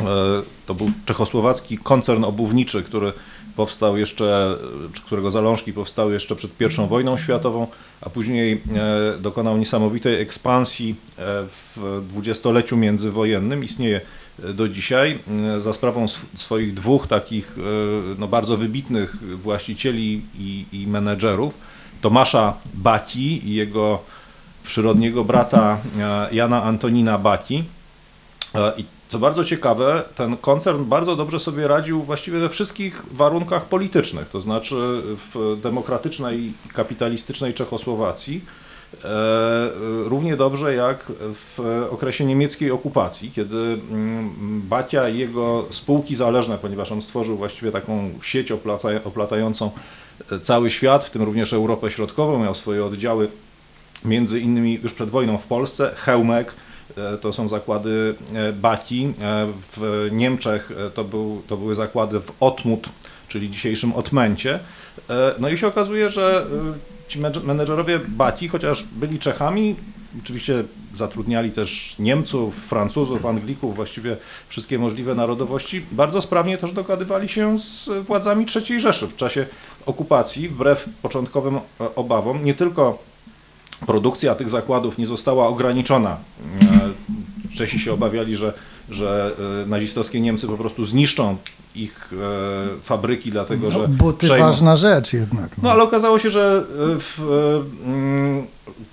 e, 0.00 0.04
to 0.66 0.74
był 0.74 0.90
czechosłowacki 1.06 1.78
koncern 1.78 2.24
obuwniczy, 2.24 2.82
który 2.82 3.12
powstał 3.56 3.96
jeszcze, 3.96 4.56
którego 5.06 5.30
zalążki 5.30 5.72
powstały 5.72 6.12
jeszcze 6.12 6.36
przed 6.36 6.50
I 6.60 6.88
wojną 6.88 7.16
światową, 7.16 7.66
a 8.00 8.10
później 8.10 8.52
e, 8.52 9.18
dokonał 9.18 9.58
niesamowitej 9.58 10.20
ekspansji 10.20 10.90
e, 10.90 11.22
w 11.76 12.02
dwudziestoleciu 12.08 12.76
międzywojennym. 12.76 13.64
Istnieje 13.64 13.96
e, 13.96 14.00
do 14.38 14.68
dzisiaj 14.68 15.18
e, 15.56 15.60
za 15.60 15.72
sprawą 15.72 16.04
sw- 16.04 16.26
swoich 16.36 16.74
dwóch 16.74 17.06
takich 17.06 17.56
e, 17.58 17.62
no, 18.18 18.28
bardzo 18.28 18.56
wybitnych 18.56 19.16
właścicieli 19.36 20.22
i, 20.38 20.64
i 20.72 20.86
menedżerów, 20.86 21.54
Tomasza 22.00 22.54
Baci 22.74 23.48
i 23.48 23.54
jego 23.54 23.98
przyrodniego 24.64 25.24
brata 25.24 25.78
e, 25.98 26.34
Jana 26.34 26.62
Antonina 26.62 27.18
Baci. 27.18 27.64
E, 28.54 28.72
I 28.76 28.84
co 29.08 29.18
bardzo 29.18 29.44
ciekawe, 29.44 30.02
ten 30.14 30.36
koncern 30.36 30.84
bardzo 30.84 31.16
dobrze 31.16 31.38
sobie 31.38 31.68
radził 31.68 32.02
właściwie 32.02 32.38
we 32.38 32.48
wszystkich 32.48 33.02
warunkach 33.10 33.64
politycznych, 33.64 34.28
to 34.28 34.40
znaczy 34.40 35.02
w 35.04 35.58
demokratycznej 35.62 36.52
kapitalistycznej 36.72 37.54
Czechosłowacji. 37.54 38.44
Równie 40.04 40.36
dobrze 40.36 40.74
jak 40.74 41.12
w 41.34 41.86
okresie 41.90 42.24
niemieckiej 42.24 42.70
okupacji, 42.70 43.30
kiedy 43.30 43.56
mm, 43.56 44.62
Bacia 44.68 45.08
i 45.08 45.18
jego 45.18 45.64
spółki 45.70 46.16
zależne, 46.16 46.58
ponieważ 46.58 46.92
on 46.92 47.02
stworzył 47.02 47.36
właściwie 47.36 47.72
taką 47.72 48.10
sieć 48.22 48.52
oplatającą 49.04 49.70
cały 50.42 50.70
świat, 50.70 51.04
w 51.04 51.10
tym 51.10 51.22
również 51.22 51.52
Europę 51.52 51.90
Środkową, 51.90 52.38
miał 52.38 52.54
swoje 52.54 52.84
oddziały 52.84 53.28
między 54.04 54.40
innymi 54.40 54.78
już 54.82 54.94
przed 54.94 55.10
wojną 55.10 55.38
w 55.38 55.46
Polsce, 55.46 55.92
Hełmek, 55.96 56.54
e, 56.96 57.18
to 57.18 57.32
są 57.32 57.48
zakłady 57.48 58.14
e, 58.34 58.52
Bati, 58.52 59.04
e, 59.20 59.46
w 59.76 60.08
Niemczech 60.12 60.72
to, 60.94 61.04
był, 61.04 61.42
to 61.46 61.56
były 61.56 61.74
zakłady 61.74 62.20
w 62.20 62.32
Otmut, 62.40 62.88
czyli 63.28 63.50
dzisiejszym 63.50 63.92
Otmencie. 63.92 64.58
No 65.38 65.48
i 65.48 65.58
się 65.58 65.66
okazuje, 65.66 66.10
że 66.10 66.46
ci 67.08 67.18
menedżerowie 67.44 68.00
Bati, 68.08 68.48
chociaż 68.48 68.84
byli 68.92 69.18
Czechami, 69.18 69.76
oczywiście 70.22 70.64
zatrudniali 70.94 71.52
też 71.52 71.96
Niemców, 71.98 72.54
Francuzów, 72.54 73.26
Anglików, 73.26 73.76
właściwie 73.76 74.16
wszystkie 74.48 74.78
możliwe 74.78 75.14
narodowości, 75.14 75.82
bardzo 75.92 76.20
sprawnie 76.20 76.58
też 76.58 76.72
dogadywali 76.72 77.28
się 77.28 77.58
z 77.58 77.90
władzami 78.06 78.46
III 78.56 78.80
Rzeszy 78.80 79.06
w 79.06 79.16
czasie 79.16 79.46
okupacji, 79.86 80.48
wbrew 80.48 80.88
początkowym 81.02 81.60
obawom, 81.96 82.44
nie 82.44 82.54
tylko 82.54 82.98
produkcja 83.86 84.34
tych 84.34 84.50
zakładów 84.50 84.98
nie 84.98 85.06
została 85.06 85.48
ograniczona. 85.48 86.16
E, 86.62 87.56
Czesi 87.56 87.80
się 87.80 87.92
obawiali, 87.92 88.36
że, 88.36 88.52
że 88.90 89.36
e, 89.64 89.66
nazistowskie 89.68 90.20
Niemcy 90.20 90.46
po 90.46 90.56
prostu 90.56 90.84
zniszczą 90.84 91.36
ich 91.82 92.10
e, 92.12 92.80
fabryki, 92.82 93.30
dlatego 93.30 93.64
no, 93.64 93.70
że. 93.70 93.88
Buty 93.88 94.26
przejmą. 94.26 94.46
ważna 94.46 94.76
rzecz 94.76 95.12
jednak. 95.12 95.50
No. 95.50 95.62
no 95.62 95.70
ale 95.70 95.82
okazało 95.82 96.18
się, 96.18 96.30
że 96.30 96.62
w 96.98 97.20
mm, 97.84 98.46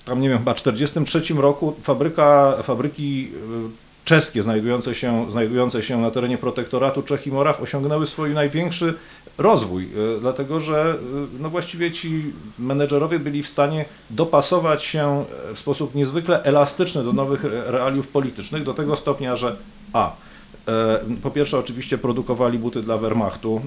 tam 0.06 0.22
nie 0.22 0.30
wiem, 0.30 0.38
chyba 0.38 0.54
1943 0.54 1.42
roku 1.42 1.76
fabryka, 1.84 2.54
fabryki 2.64 3.30
czeskie 4.06 4.44
znajdujące 4.44 4.96
się, 4.96 5.32
znajdujące 5.32 5.84
się 5.84 5.98
na 5.98 6.12
terenie 6.12 6.38
protektoratu 6.38 7.02
Czech 7.02 7.28
i 7.28 7.32
Moraw 7.32 7.62
osiągnęły 7.62 8.08
swój 8.08 8.34
największy 8.34 8.94
rozwój, 9.38 9.84
e, 9.84 10.20
dlatego 10.20 10.60
że 10.60 10.92
e, 10.92 10.96
no 11.40 11.50
właściwie 11.50 11.92
ci 11.92 12.34
menedżerowie 12.60 13.20
byli 13.20 13.44
w 13.44 13.48
stanie 13.48 13.86
dopasować 14.10 14.84
się 14.84 15.26
w 15.54 15.60
sposób 15.60 15.96
niezwykle 15.96 16.44
elastyczny 16.44 17.04
do 17.04 17.14
nowych 17.14 17.44
realiów 17.66 18.08
politycznych, 18.08 18.64
do 18.64 18.74
tego 18.74 18.96
stopnia, 18.96 19.36
że 19.36 19.56
a. 19.94 20.16
E, 20.68 21.00
po 21.24 21.32
pierwsze, 21.32 21.60
oczywiście 21.60 21.98
produkowali 21.98 22.60
buty 22.60 22.82
dla 22.82 22.98
Wehrmachtu 22.98 23.62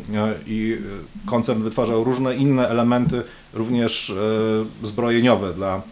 i 0.46 0.78
koncern 1.26 1.62
wytwarzał 1.62 2.04
różne 2.04 2.34
inne 2.36 2.68
elementy, 2.68 3.22
również 3.54 4.14
zbrojeniowe 4.82 5.54
dla 5.54 5.82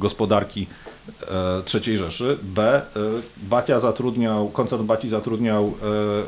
gospodarki 0.00 0.66
III 1.74 1.98
Rzeszy. 1.98 2.38
B. 2.42 2.82
Bacia 3.36 3.80
zatrudniał, 3.80 4.48
koncern 4.48 4.86
Baci 4.86 5.08
zatrudniał 5.08 5.74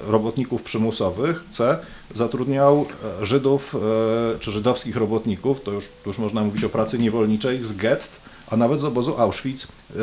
robotników 0.09 0.63
przymusowych. 0.63 1.45
C 1.51 1.79
zatrudniał 2.15 2.87
e, 3.21 3.27
Żydów 3.27 3.75
e, 3.75 4.39
czy 4.39 4.51
żydowskich 4.51 4.97
robotników, 4.97 5.63
to 5.63 5.73
już, 5.73 5.85
to 5.85 6.11
już 6.11 6.19
można 6.19 6.45
mówić 6.45 6.65
o 6.65 6.69
pracy 6.69 6.99
niewolniczej, 6.99 7.61
z 7.61 7.77
gett, 7.77 8.09
a 8.51 8.57
nawet 8.57 8.81
z 8.81 8.85
obozu 8.85 9.21
Auschwitz, 9.21 9.65
e, 9.65 9.97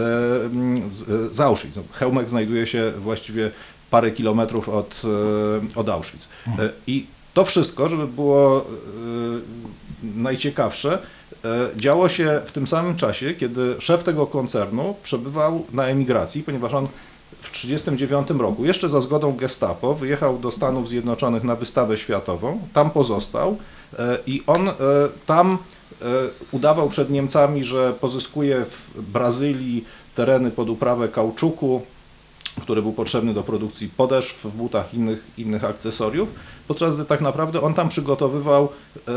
z 1.32 1.40
Auschwitz. 1.40 1.80
Chełmek 1.92 2.30
znajduje 2.30 2.68
się 2.68 2.92
właściwie 2.98 3.52
parę 3.90 4.12
kilometrów 4.12 4.70
od, 4.70 5.02
od 5.76 5.90
Auschwitz. 5.90 6.30
I 6.88 7.06
to 7.34 7.46
wszystko, 7.46 7.90
żeby 7.90 8.08
było 8.08 8.66
najciekawsze, 10.04 11.00
działo 11.76 12.10
się 12.10 12.42
w 12.46 12.52
tym 12.52 12.68
samym 12.68 12.98
czasie, 12.98 13.34
kiedy 13.34 13.76
szef 13.80 14.04
tego 14.04 14.28
koncernu 14.28 14.96
przebywał 15.04 15.66
na 15.74 15.86
emigracji, 15.88 16.44
ponieważ 16.44 16.74
on 16.74 16.88
w 17.44 17.52
1939 17.52 18.42
roku, 18.42 18.66
jeszcze 18.66 18.90
za 18.90 19.02
zgodą 19.02 19.36
Gestapo, 19.36 19.94
wyjechał 19.94 20.38
do 20.38 20.52
Stanów 20.52 20.90
Zjednoczonych 20.90 21.44
na 21.44 21.56
wystawę 21.56 21.98
światową, 21.98 22.60
tam 22.74 22.92
pozostał 22.92 23.58
e, 24.00 24.18
i 24.28 24.44
on 24.48 24.70
e, 24.70 24.74
tam 25.26 25.54
e, 25.54 25.58
udawał 26.52 26.90
przed 26.90 27.10
Niemcami, 27.10 27.64
że 27.64 27.94
pozyskuje 27.94 28.66
w 28.96 29.02
Brazylii 29.12 29.86
tereny 30.16 30.52
pod 30.52 30.70
uprawę 30.70 31.08
kauczuku, 31.08 31.82
który 32.62 32.82
był 32.82 32.94
potrzebny 32.94 33.34
do 33.34 33.44
produkcji 33.44 33.90
podeszw 33.98 34.44
w 34.44 34.58
butach 34.58 34.94
innych, 34.94 35.24
innych 35.38 35.64
akcesoriów 35.64 36.30
podczas 36.68 36.96
gdy 36.96 37.06
tak 37.06 37.22
naprawdę 37.22 37.62
on 37.62 37.74
tam 37.74 37.90
przygotowywał 37.90 38.70
e, 39.08 39.12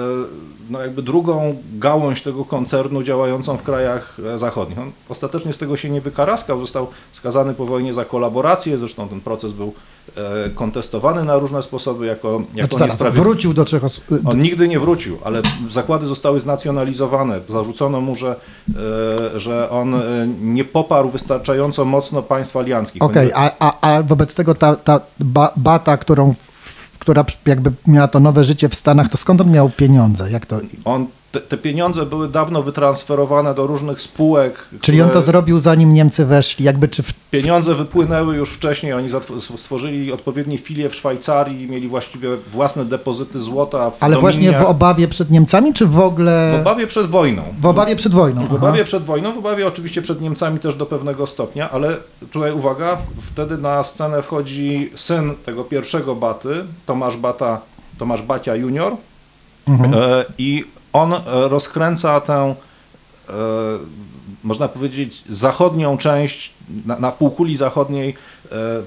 no 0.71 0.83
jakby 0.83 1.02
drugą 1.02 1.57
gałąź 1.73 2.23
tego 2.23 2.45
koncernu 2.45 3.02
działającą 3.02 3.57
w 3.57 3.62
krajach 3.62 4.16
e, 4.35 4.38
zachodnich. 4.38 4.78
On 4.78 4.90
ostatecznie 5.09 5.52
z 5.52 5.59
tego 5.59 5.76
się 5.76 5.90
nie 5.90 6.00
wykaraskał, 6.00 6.61
został 6.61 6.87
skazany 7.12 7.55
po 7.55 7.66
wojnie 7.66 7.95
za 7.95 8.05
kolaborację, 8.05 8.78
zresztą 8.78 9.09
ten 9.09 9.21
proces 9.21 9.52
był 9.52 9.73
e, 10.16 10.50
kontestowany 10.50 11.25
na 11.25 11.38
różne 11.38 11.62
sposoby 11.62 12.07
jako, 12.07 12.43
jako 12.55 12.76
znaczy, 12.76 12.97
zaraz, 12.97 13.14
wrócił 13.14 13.55
do 13.55 13.64
Czechos... 13.64 14.00
On 14.25 14.43
nigdy 14.43 14.69
nie 14.69 14.81
wrócił, 14.81 15.19
ale 15.25 15.43
zakłady 15.71 16.07
zostały 16.07 16.40
znacjonalizowane. 16.40 17.40
Zarzucono 17.49 18.00
mu, 18.00 18.16
że, 18.16 18.37
że 19.37 19.71
on 19.71 20.00
nie 20.40 20.64
poparł 20.64 21.11
wystarczająco 21.11 21.85
mocno 21.85 22.23
państw 22.23 22.57
alianckich. 22.57 23.02
Okej, 23.26 23.35
okay, 23.35 23.52
a, 23.59 23.73
a, 23.80 23.97
a 23.97 24.02
wobec 24.02 24.35
tego 24.35 24.54
ta, 24.54 24.76
ta 24.76 25.00
bata, 25.56 25.97
którą 25.97 26.35
która 26.99 27.25
jakby 27.47 27.73
miała 27.87 28.09
to 28.09 28.21
nowe 28.21 28.45
życie 28.45 28.68
w 28.68 28.75
Stanach, 28.75 29.09
to 29.09 29.16
skąd 29.16 29.40
on 29.40 29.50
miał 29.50 29.71
pieniądze? 29.71 30.30
Jak 30.30 30.47
to? 30.47 30.61
On 30.85 31.06
te, 31.40 31.40
te, 31.40 31.57
pieniądze 31.57 32.07
były 32.07 32.28
dawno 32.28 32.62
wytransferowane 32.62 33.55
do 33.55 33.66
różnych 33.66 34.00
spółek. 34.00 34.69
Czyli 34.81 35.02
on 35.02 35.11
to 35.11 35.23
zrobił 35.23 35.61
zanim 35.61 35.95
Niemcy 35.95 36.25
weszli, 36.25 36.64
jakby 36.64 36.88
czy... 36.88 37.02
W... 37.02 37.12
Pieniądze 37.31 37.75
wypłynęły 37.75 38.37
już 38.37 38.50
wcześniej, 38.50 38.93
oni 38.93 39.09
stworzyli 39.57 40.12
odpowiednie 40.12 40.59
filie 40.59 40.88
w 40.88 40.95
Szwajcarii, 40.95 41.69
mieli 41.69 41.88
właściwie 41.88 42.28
własne 42.52 42.85
depozyty 42.85 43.40
złota 43.40 43.90
w 43.90 43.97
Ale 44.00 44.19
właśnie 44.19 44.52
w 44.52 44.62
obawie 44.62 45.09
przed 45.09 45.31
Niemcami, 45.31 45.73
czy 45.73 45.87
w 45.87 46.00
ogóle... 46.00 46.52
W 46.57 46.61
obawie 46.61 46.87
przed 46.87 47.07
wojną. 47.07 47.43
W 47.61 47.66
obawie 47.66 47.97
przed 47.97 48.14
wojną, 48.14 48.47
W 48.47 48.55
obawie 48.55 48.85
przed 48.85 49.05
wojną, 49.05 49.33
w 49.33 49.38
obawie 49.38 49.66
oczywiście 49.66 50.02
przed 50.02 50.21
Niemcami 50.21 50.61
też 50.61 50.75
do 50.75 50.87
pewnego 50.87 51.26
stopnia, 51.26 51.71
ale 51.71 51.97
tutaj 52.33 52.52
uwaga, 52.52 52.99
wtedy 53.33 53.59
na 53.59 53.85
scenę 53.85 54.23
wchodzi 54.23 54.90
syn 54.95 55.35
tego 55.47 55.64
pierwszego 55.64 56.14
Baty, 56.14 56.64
Tomasz 56.87 57.16
Bata, 57.16 57.61
Tomasz 57.99 58.23
Bacia 58.23 58.55
junior, 58.55 58.97
Mhm. 59.69 59.95
E, 59.95 60.25
I 60.38 60.64
on 60.97 61.12
e, 61.12 61.21
rozkręca 61.49 62.21
tę, 62.21 62.55
e, 63.29 63.35
można 64.45 64.69
powiedzieć, 64.69 65.23
zachodnią 65.29 65.99
część 65.99 66.53
na, 66.87 66.99
na 66.99 67.12
półkuli 67.12 67.57
zachodniej 67.57 68.11
e, 68.11 68.15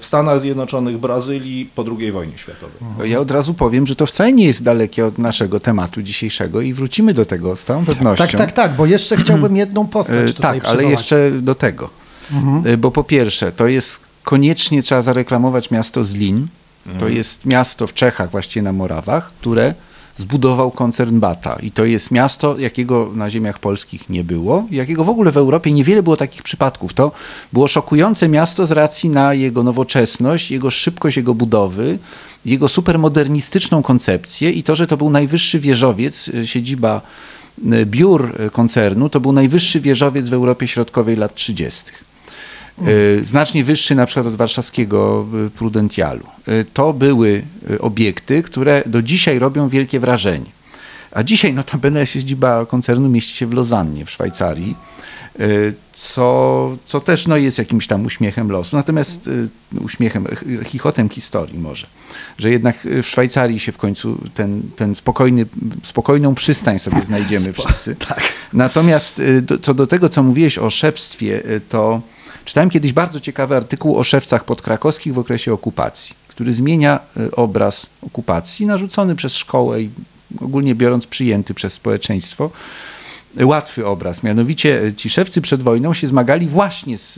Stanach 0.02 0.40
Zjednoczonych, 0.40 0.98
Brazylii 0.98 1.70
po 1.74 1.84
II 1.98 2.12
wojnie 2.12 2.38
światowej. 2.38 3.10
Ja 3.10 3.20
od 3.20 3.30
razu 3.30 3.54
powiem, 3.54 3.86
że 3.86 3.96
to 3.96 4.06
wcale 4.06 4.32
nie 4.32 4.46
jest 4.46 4.62
dalekie 4.62 5.06
od 5.06 5.18
naszego 5.18 5.60
tematu 5.60 6.02
dzisiejszego 6.02 6.60
i 6.60 6.74
wrócimy 6.74 7.14
do 7.14 7.24
tego 7.24 7.56
z 7.56 7.64
całą 7.64 7.84
pewnością. 7.84 8.24
Tak, 8.24 8.36
tak, 8.36 8.52
tak, 8.52 8.76
bo 8.76 8.86
jeszcze 8.86 9.16
chciałbym 9.22 9.56
jedną 9.56 9.86
postać 9.86 10.34
tutaj 10.34 10.60
Tak, 10.60 10.70
ale 10.70 10.84
jeszcze 10.84 11.30
do 11.30 11.54
tego. 11.54 11.90
Mhm. 12.32 12.80
Bo 12.80 12.90
po 12.90 13.04
pierwsze, 13.04 13.52
to 13.52 13.66
jest 13.66 14.00
koniecznie 14.24 14.82
trzeba 14.82 15.02
zareklamować 15.02 15.70
miasto 15.70 16.04
Zlin. 16.04 16.46
To 16.84 16.90
mhm. 16.90 17.14
jest 17.14 17.46
miasto 17.46 17.86
w 17.86 17.94
Czechach, 17.94 18.30
właściwie 18.30 18.62
na 18.62 18.72
Morawach, 18.72 19.32
które 19.40 19.74
zbudował 20.20 20.70
koncern 20.70 21.20
Bata. 21.20 21.58
I 21.62 21.70
to 21.70 21.84
jest 21.84 22.10
miasto, 22.10 22.58
jakiego 22.58 23.10
na 23.14 23.30
ziemiach 23.30 23.58
polskich 23.58 24.10
nie 24.10 24.24
było, 24.24 24.66
jakiego 24.70 25.04
w 25.04 25.08
ogóle 25.08 25.32
w 25.32 25.36
Europie 25.36 25.72
niewiele 25.72 26.02
było 26.02 26.16
takich 26.16 26.42
przypadków. 26.42 26.94
To 26.94 27.12
było 27.52 27.68
szokujące 27.68 28.28
miasto 28.28 28.66
z 28.66 28.72
racji 28.72 29.10
na 29.10 29.34
jego 29.34 29.62
nowoczesność, 29.62 30.50
jego 30.50 30.70
szybkość 30.70 31.16
jego 31.16 31.34
budowy, 31.34 31.98
jego 32.44 32.68
supermodernistyczną 32.68 33.82
koncepcję 33.82 34.50
i 34.50 34.62
to, 34.62 34.74
że 34.74 34.86
to 34.86 34.96
był 34.96 35.10
najwyższy 35.10 35.60
wieżowiec, 35.60 36.28
e, 36.28 36.46
siedziba 36.46 37.00
e, 37.72 37.86
biur 37.86 38.32
e, 38.38 38.50
koncernu, 38.50 39.08
to 39.08 39.20
był 39.20 39.32
najwyższy 39.32 39.80
wieżowiec 39.80 40.28
w 40.28 40.32
Europie 40.32 40.68
Środkowej 40.68 41.16
lat 41.16 41.34
30. 41.34 41.92
E, 42.86 43.24
znacznie 43.24 43.64
wyższy 43.64 43.94
na 43.94 44.06
przykład 44.06 44.26
od 44.26 44.34
warszawskiego 44.34 45.26
e, 45.46 45.50
Prudentialu. 45.50 46.26
E, 46.46 46.64
to 46.64 46.92
były 46.92 47.42
obiekty, 47.80 48.42
które 48.42 48.82
do 48.86 49.02
dzisiaj 49.02 49.38
robią 49.38 49.68
wielkie 49.68 50.00
wrażenie. 50.00 50.50
A 51.12 51.22
dzisiaj 51.22 51.54
notabene 51.54 52.06
siedziba 52.12 52.66
koncernu 52.66 53.08
mieści 53.08 53.36
się 53.36 53.46
w 53.46 53.54
Lozannie 53.54 54.04
w 54.04 54.10
Szwajcarii, 54.10 54.76
co, 55.92 56.76
co 56.84 57.00
też 57.00 57.26
no, 57.26 57.36
jest 57.36 57.58
jakimś 57.58 57.86
tam 57.86 58.06
uśmiechem 58.06 58.50
losu. 58.50 58.76
Natomiast 58.76 59.30
uśmiechem, 59.80 60.26
chichotem 60.64 61.08
historii 61.08 61.58
może, 61.58 61.86
że 62.38 62.50
jednak 62.50 62.76
w 63.02 63.06
Szwajcarii 63.06 63.60
się 63.60 63.72
w 63.72 63.78
końcu 63.78 64.18
ten, 64.34 64.62
ten 64.76 64.94
spokojny, 64.94 65.46
spokojną 65.82 66.34
przystań 66.34 66.78
sobie 66.78 67.00
znajdziemy 67.00 67.52
wszyscy. 67.52 67.96
Tak. 67.96 68.22
Natomiast 68.52 69.22
co 69.62 69.74
do 69.74 69.86
tego, 69.86 70.08
co 70.08 70.22
mówiłeś 70.22 70.58
o 70.58 70.70
szewstwie, 70.70 71.42
to 71.68 72.00
Czytałem 72.50 72.70
kiedyś 72.70 72.92
bardzo 72.92 73.20
ciekawy 73.20 73.56
artykuł 73.56 73.98
o 73.98 74.04
szewcach 74.04 74.44
podkrakowskich 74.44 75.14
w 75.14 75.18
okresie 75.18 75.52
okupacji, 75.52 76.16
który 76.28 76.52
zmienia 76.52 77.00
e, 77.16 77.30
obraz 77.30 77.86
okupacji 78.02 78.66
narzucony 78.66 79.16
przez 79.16 79.34
szkołę 79.34 79.82
i 79.82 79.90
ogólnie 80.40 80.74
biorąc 80.74 81.06
przyjęty 81.06 81.54
przez 81.54 81.72
społeczeństwo. 81.72 82.50
łatwy 83.42 83.86
obraz. 83.86 84.22
Mianowicie 84.22 84.92
ci 84.96 85.10
szewcy 85.10 85.40
przed 85.40 85.62
wojną 85.62 85.94
się 85.94 86.06
zmagali 86.06 86.46
właśnie 86.46 86.98
z, 86.98 87.14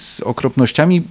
z 0.00 0.20
okropnościami 0.20 1.02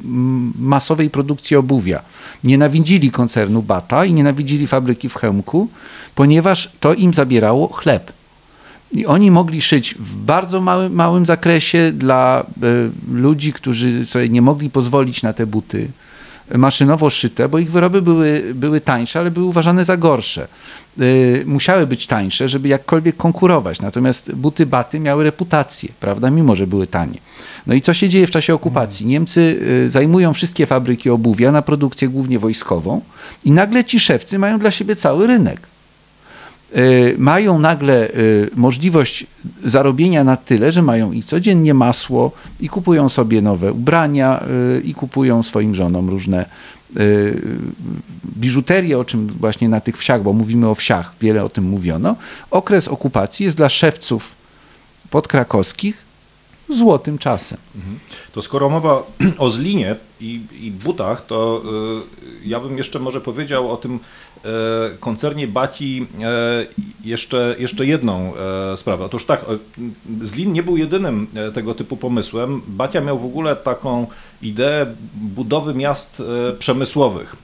masowej 0.60 1.10
produkcji 1.10 1.56
obuwia. 1.56 2.02
Nienawidzili 2.44 3.12
koncernu 3.12 3.62
Bata 3.62 4.06
i 4.06 4.14
nienawidzili 4.14 4.68
fabryki 4.68 5.10
w 5.10 5.16
Chełmku, 5.16 5.68
ponieważ 6.16 6.72
to 6.80 6.94
im 6.94 7.14
zabierało 7.14 7.68
chleb. 7.68 8.14
I 8.96 9.06
oni 9.06 9.32
mogli 9.32 9.62
szyć 9.62 9.96
w 10.00 10.18
bardzo 10.18 10.62
małym, 10.62 10.94
małym 10.94 11.26
zakresie 11.26 11.92
dla 11.92 12.46
y, 12.64 12.92
ludzi, 13.14 13.54
którzy 13.54 14.06
sobie 14.06 14.30
nie 14.30 14.42
mogli 14.42 14.70
pozwolić 14.70 15.24
na 15.24 15.34
te 15.34 15.48
buty 15.48 15.88
maszynowo 16.54 17.10
szyte, 17.10 17.50
bo 17.50 17.60
ich 17.60 17.72
wyroby 17.72 18.02
były, 18.02 18.44
były 18.56 18.82
tańsze, 18.82 19.20
ale 19.20 19.32
były 19.32 19.46
uważane 19.46 19.86
za 19.86 19.98
gorsze. 19.98 20.48
Y, 21.02 21.44
musiały 21.46 21.88
być 21.88 22.08
tańsze, 22.08 22.50
żeby 22.50 22.68
jakkolwiek 22.68 23.18
konkurować. 23.18 23.82
Natomiast 23.82 24.36
buty 24.36 24.66
baty 24.66 25.00
miały 25.00 25.24
reputację, 25.24 25.90
prawda, 26.00 26.30
mimo 26.30 26.56
że 26.56 26.68
były 26.68 26.88
tanie. 26.88 27.18
No 27.68 27.74
i 27.74 27.82
co 27.82 27.94
się 27.94 28.10
dzieje 28.10 28.28
w 28.28 28.32
czasie 28.32 28.54
okupacji? 28.54 29.06
Niemcy 29.06 29.60
y, 29.86 29.90
zajmują 29.90 30.34
wszystkie 30.34 30.66
fabryki 30.66 31.10
obuwia 31.10 31.52
na 31.52 31.62
produkcję 31.62 32.08
głównie 32.08 32.40
wojskową 32.40 33.02
i 33.44 33.52
nagle 33.52 33.84
ci 33.84 34.00
szewcy 34.00 34.40
mają 34.40 34.60
dla 34.60 34.72
siebie 34.72 34.96
cały 34.96 35.28
rynek. 35.28 35.60
Y, 36.78 37.16
mają 37.18 37.60
nagle 37.60 38.10
y, 38.10 38.50
możliwość 38.56 39.26
zarobienia 39.64 40.24
na 40.24 40.38
tyle, 40.38 40.72
że 40.72 40.82
mają 40.82 41.12
i 41.12 41.24
codziennie 41.24 41.74
masło, 41.74 42.32
i 42.60 42.70
kupują 42.70 43.10
sobie 43.10 43.42
nowe 43.42 43.74
ubrania, 43.74 44.44
y, 44.78 44.82
i 44.82 44.94
kupują 44.94 45.44
swoim 45.44 45.76
żonom 45.76 46.10
różne 46.10 46.46
biżuterię, 48.26 49.00
o 49.00 49.06
czym 49.06 49.28
właśnie 49.28 49.70
na 49.70 49.82
tych 49.82 49.98
wsiach, 49.98 50.24
bo 50.24 50.34
mówimy 50.34 50.70
o 50.70 50.76
wsiach, 50.76 51.14
wiele 51.22 51.44
o 51.44 51.50
tym 51.50 51.64
mówiono. 51.64 52.16
Okres 52.52 52.88
okupacji 52.88 53.44
jest 53.44 53.58
dla 53.58 53.70
szewców 53.70 54.36
podkrakowskich 55.10 56.06
złotym 56.70 57.18
czasem. 57.18 57.58
Mhm. 57.76 58.00
To 58.32 58.42
skoro 58.42 58.70
mowa 58.70 59.04
o 59.38 59.52
Zlinie 59.52 59.96
i, 60.22 60.42
i 60.62 60.72
butach, 60.72 61.26
to 61.26 61.62
y, 62.44 62.48
ja 62.48 62.60
bym 62.60 62.78
jeszcze 62.78 63.00
może 63.00 63.22
powiedział 63.22 63.72
o 63.72 63.78
tym 63.78 63.96
y, 63.96 64.50
koncernie 65.00 65.48
Baci 65.48 66.08
y, 66.64 67.08
jeszcze, 67.08 67.56
jeszcze 67.60 67.86
jedną 67.86 68.34
sprawę. 68.76 69.06
Otóż 69.06 69.26
tak, 69.26 69.46
Zlin 70.22 70.54
nie 70.54 70.64
był 70.64 70.78
jedynym 70.78 71.28
tego 71.54 71.74
typu 71.74 71.98
pomysłem. 71.98 72.62
Bacia 72.68 73.02
miał 73.02 73.20
w 73.20 73.26
ogóle 73.26 73.56
taką 73.56 74.08
ideę 74.42 74.86
budowy 75.14 75.74
miast 75.74 76.24
przemysłowych. 76.60 77.36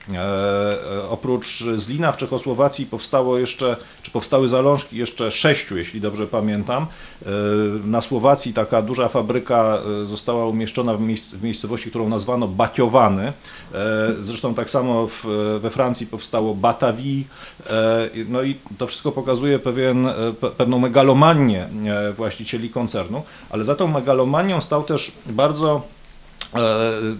Oprócz 1.10 1.64
Zlina 1.76 2.12
w 2.12 2.16
Czechosłowacji 2.16 2.86
powstało 2.86 3.38
jeszcze, 3.38 3.76
czy 4.02 4.10
powstały 4.10 4.48
zalążki 4.48 4.96
jeszcze 4.96 5.30
sześciu, 5.30 5.76
jeśli 5.76 6.00
dobrze 6.00 6.26
pamiętam. 6.26 6.86
Na 7.84 8.00
Słowacji 8.00 8.52
taka 8.52 8.82
duża 8.82 9.08
fabryka 9.08 9.78
została 10.04 10.46
umieszczona 10.46 10.94
w, 10.94 11.00
w 11.32 11.42
miejscowości, 11.42 11.90
którą 11.90 12.08
nazwano 12.08 12.48
Batiowany. 12.62 13.26
E, 13.26 13.32
zresztą 14.20 14.54
tak 14.54 14.70
samo 14.70 15.06
w, 15.06 15.26
we 15.60 15.70
Francji 15.70 16.06
powstało 16.06 16.54
Batavi. 16.54 17.24
E, 17.70 18.08
no 18.28 18.42
i 18.42 18.56
to 18.78 18.86
wszystko 18.86 19.12
pokazuje 19.12 19.58
pewien, 19.58 20.06
e, 20.06 20.32
pewną 20.58 20.78
megalomanię 20.78 21.68
właścicieli 22.16 22.70
koncernu, 22.70 23.22
ale 23.50 23.64
za 23.64 23.74
tą 23.74 23.88
megalomanią 23.88 24.60
stał 24.60 24.82
też 24.82 25.12
bardzo 25.26 25.82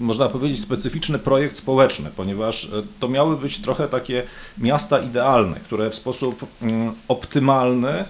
można 0.00 0.28
powiedzieć, 0.28 0.60
specyficzny 0.60 1.18
projekt 1.18 1.56
społeczny, 1.56 2.10
ponieważ 2.16 2.70
to 3.00 3.08
miały 3.08 3.36
być 3.36 3.62
trochę 3.62 3.88
takie 3.88 4.22
miasta 4.58 5.00
idealne, 5.00 5.60
które 5.60 5.90
w 5.90 5.94
sposób 5.94 6.46
mm, 6.62 6.92
optymalny 7.08 8.04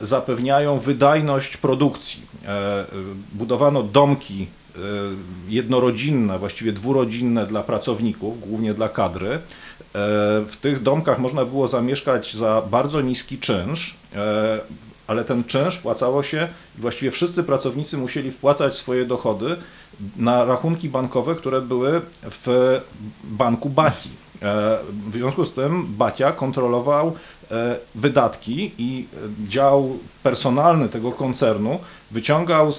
zapewniają 0.00 0.78
wydajność 0.78 1.56
produkcji. 1.56 2.22
Budowano 3.32 3.82
domki 3.82 4.46
jednorodzinne, 5.48 6.38
właściwie 6.38 6.72
dwurodzinne 6.72 7.46
dla 7.46 7.62
pracowników, 7.62 8.40
głównie 8.40 8.74
dla 8.74 8.88
kadry. 8.88 9.30
E, 9.30 9.38
w 10.48 10.56
tych 10.60 10.82
domkach 10.82 11.18
można 11.18 11.44
było 11.44 11.68
zamieszkać 11.68 12.34
za 12.34 12.62
bardzo 12.70 13.00
niski 13.00 13.38
czynsz, 13.38 13.96
e, 14.16 14.60
ale 15.06 15.24
ten 15.24 15.44
czynsz 15.44 15.78
płacało 15.78 16.22
się, 16.22 16.48
właściwie 16.78 17.10
wszyscy 17.10 17.44
pracownicy 17.44 17.98
musieli 17.98 18.30
wpłacać 18.30 18.76
swoje 18.76 19.04
dochody 19.04 19.56
na 20.16 20.44
rachunki 20.44 20.88
bankowe, 20.88 21.34
które 21.34 21.60
były 21.60 22.00
w 22.22 22.80
banku 23.24 23.70
Bati. 23.70 24.10
W 25.10 25.12
związku 25.12 25.44
z 25.44 25.52
tym 25.52 25.86
Bacia 25.86 26.32
kontrolował 26.32 27.16
wydatki 27.94 28.70
i 28.78 29.06
dział 29.48 29.98
personalny 30.22 30.88
tego 30.88 31.12
koncernu 31.12 31.78
wyciągał 32.14 32.72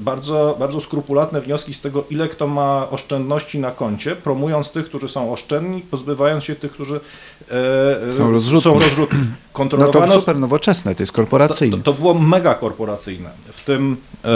bardzo, 0.00 0.56
bardzo 0.58 0.80
skrupulatne 0.80 1.40
wnioski 1.40 1.74
z 1.74 1.80
tego, 1.80 2.04
ile 2.10 2.28
kto 2.28 2.46
ma 2.46 2.90
oszczędności 2.90 3.58
na 3.58 3.70
koncie, 3.70 4.16
promując 4.16 4.72
tych, 4.72 4.86
którzy 4.86 5.08
są 5.08 5.32
oszczędni, 5.32 5.80
pozbywając 5.80 6.44
się 6.44 6.54
tych, 6.54 6.72
którzy 6.72 7.00
e, 8.08 8.12
są 8.12 8.30
rozrzutni. 8.32 8.60
Są 8.60 8.78
rozrzutni. 8.78 9.18
Kontrolowano... 9.52 10.06
No 10.06 10.12
to 10.12 10.20
super 10.20 10.38
nowoczesne, 10.38 10.94
to 10.94 11.02
jest 11.02 11.12
korporacyjne. 11.12 11.76
To, 11.76 11.82
to, 11.82 11.92
było 11.92 12.14
mega 12.14 12.54
korporacyjne. 12.54 13.30
W 13.52 13.64
tym 13.64 13.96
e, 14.24 14.28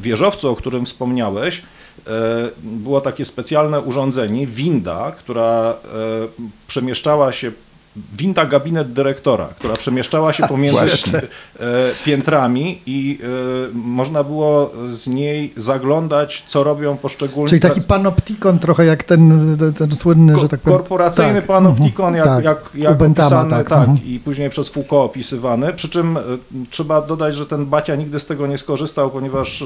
wieżowcu, 0.00 0.50
o 0.50 0.56
którym 0.56 0.86
wspomniałeś, 0.86 1.62
e, 2.06 2.10
było 2.62 3.00
takie 3.00 3.24
specjalne 3.24 3.80
urządzenie, 3.80 4.46
winda, 4.46 5.12
która 5.18 5.74
e, 5.74 5.74
przemieszczała 6.66 7.32
się 7.32 7.52
winda 8.18 8.46
gabinet 8.46 8.92
dyrektora, 8.92 9.48
która 9.58 9.74
przemieszczała 9.74 10.32
się 10.32 10.48
pomiędzy 10.48 10.78
e, 10.80 11.20
piętrami 12.04 12.80
i 12.86 13.18
e, 13.22 13.26
można 13.74 14.24
było 14.24 14.72
z 14.88 15.06
niej 15.06 15.52
zaglądać, 15.56 16.44
co 16.46 16.64
robią 16.64 16.96
poszczególni... 16.96 17.48
Czyli 17.48 17.60
taki 17.60 17.82
panoptikon 17.82 18.58
trochę 18.58 18.84
jak 18.84 19.02
ten, 19.02 19.56
ten, 19.78 19.92
słynny, 19.92 20.32
Ko 20.32 20.40
że 20.40 20.48
tak 20.48 20.60
powiem... 20.60 20.78
Korporacyjny 20.78 21.34
tak. 21.34 21.46
panoptikon, 21.46 22.14
jak, 22.14 22.24
tak. 22.24 22.44
jak, 22.44 22.70
jak 22.74 22.94
Ubentama, 22.94 23.26
opisany, 23.26 23.50
tak, 23.50 23.68
tak 23.68 23.88
mhm. 23.88 23.98
i 24.06 24.20
później 24.24 24.50
przez 24.50 24.68
Foucault 24.68 25.10
opisywany, 25.10 25.72
przy 25.72 25.88
czym 25.88 26.16
e, 26.16 26.20
trzeba 26.70 27.02
dodać, 27.02 27.34
że 27.34 27.46
ten 27.46 27.66
Bacia 27.66 27.96
nigdy 27.96 28.20
z 28.20 28.26
tego 28.26 28.46
nie 28.46 28.58
skorzystał, 28.58 29.10
ponieważ 29.10 29.64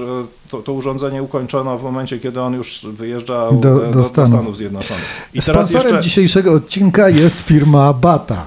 to, 0.48 0.58
to 0.58 0.72
urządzenie 0.72 1.22
ukończono 1.22 1.78
w 1.78 1.82
momencie, 1.82 2.18
kiedy 2.18 2.40
on 2.40 2.54
już 2.54 2.86
wyjeżdżał 2.92 3.56
do, 3.56 3.80
do, 3.80 3.90
do 3.90 4.04
Stanów. 4.04 4.30
Stanów 4.30 4.56
Zjednoczonych. 4.56 5.28
I 5.34 5.42
Sponsorem 5.42 5.86
jeszcze... 5.86 6.00
dzisiejszego 6.00 6.52
odcinka 6.52 7.08
jest 7.08 7.40
firma 7.40 7.92
BAT 7.92 8.19
lata. 8.20 8.46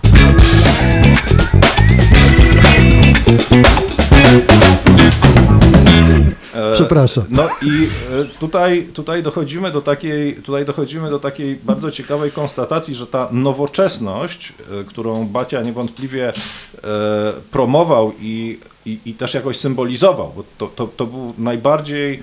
E, 6.54 6.74
Przepraszam. 6.74 7.24
No 7.30 7.50
i 7.62 7.88
e, 8.22 8.26
tutaj, 8.40 8.88
tutaj, 8.94 9.24
dochodzimy 9.24 9.72
do 9.72 9.82
takiej, 9.82 10.36
tutaj 10.36 10.66
dochodzimy 10.66 11.10
do 11.10 11.20
takiej 11.20 11.56
bardzo 11.56 11.92
ciekawej 11.92 12.32
konstatacji, 12.32 12.96
że 12.96 13.08
ta 13.08 13.28
nowoczesność, 13.32 14.54
e, 14.82 14.84
którą 14.84 15.28
Bacia 15.28 15.62
niewątpliwie 15.62 16.34
promował 17.52 18.14
i, 18.20 18.60
i, 18.86 19.00
i 19.06 19.14
też 19.14 19.34
jakoś 19.34 19.58
symbolizował, 19.58 20.32
bo 20.36 20.44
to, 20.58 20.68
to, 20.68 20.88
to 20.88 21.06
był 21.06 21.34
najbardziej 21.38 22.22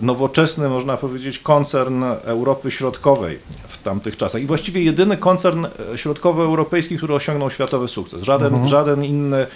nowoczesny, 0.00 0.68
można 0.68 0.96
powiedzieć, 0.96 1.38
koncern 1.38 2.04
Europy 2.24 2.70
Środkowej 2.70 3.38
w 3.80 3.82
tamtych 3.82 4.16
czasach 4.16 4.42
i 4.42 4.46
właściwie 4.46 4.82
jedyny 4.82 5.16
koncern 5.16 5.66
e, 5.94 5.98
środkowoeuropejski, 5.98 6.96
który 6.96 7.14
osiągnął 7.14 7.50
światowy 7.50 7.88
sukces. 7.88 8.22
Żaden, 8.22 8.46
mhm. 8.46 8.68
żaden 8.68 9.04
inny 9.04 9.46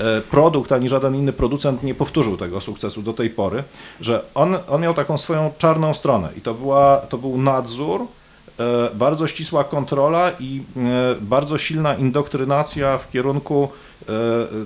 e, 0.00 0.20
produkt, 0.20 0.72
ani 0.72 0.88
żaden 0.88 1.14
inny 1.14 1.32
producent 1.32 1.82
nie 1.82 1.94
powtórzył 1.94 2.36
tego 2.36 2.60
sukcesu 2.60 3.02
do 3.02 3.12
tej 3.12 3.30
pory, 3.30 3.64
że 4.00 4.24
on, 4.34 4.56
on 4.68 4.80
miał 4.80 4.94
taką 4.94 5.18
swoją 5.18 5.50
czarną 5.58 5.94
stronę 5.94 6.28
i 6.36 6.40
to, 6.40 6.54
była, 6.54 6.96
to 6.96 7.18
był 7.18 7.38
nadzór, 7.38 8.00
e, 8.00 8.90
bardzo 8.94 9.26
ścisła 9.26 9.64
kontrola 9.64 10.30
i 10.40 10.62
bardzo 11.20 11.58
silna 11.58 11.94
indoktrynacja 11.94 12.98
w 12.98 13.10
kierunku 13.10 13.68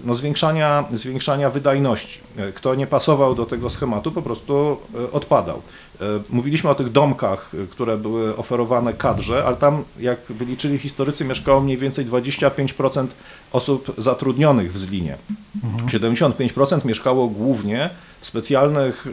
no, 0.05 0.15
zwiększania, 0.15 0.85
zwiększania 0.93 1.51
wydajności. 1.51 2.21
Kto 2.55 2.75
nie 2.75 2.87
pasował 2.87 3.35
do 3.35 3.47
tego 3.47 3.71
schematu, 3.71 4.13
po 4.13 4.23
prostu 4.23 4.77
odpadał. 5.13 5.63
E, 6.01 6.21
mówiliśmy 6.31 6.71
o 6.71 6.75
tych 6.75 6.93
domkach, 6.93 7.53
e, 7.55 7.67
które 7.67 7.97
były 7.97 8.37
oferowane 8.37 8.93
kadrze, 8.95 9.45
ale 9.47 9.57
tam, 9.57 9.85
jak 9.99 10.21
wyliczyli 10.29 10.79
historycy, 10.79 11.25
mieszkało 11.25 11.61
mniej 11.61 11.77
więcej 11.77 12.07
25% 12.07 13.07
osób 13.53 13.93
zatrudnionych 13.99 14.73
w 14.73 14.79
Zlinie. 14.79 15.17
Mhm. 15.65 15.89
75% 15.89 16.85
mieszkało 16.85 17.29
głównie 17.29 17.91
w 18.21 18.27
specjalnych, 18.27 19.07
e, 19.07 19.11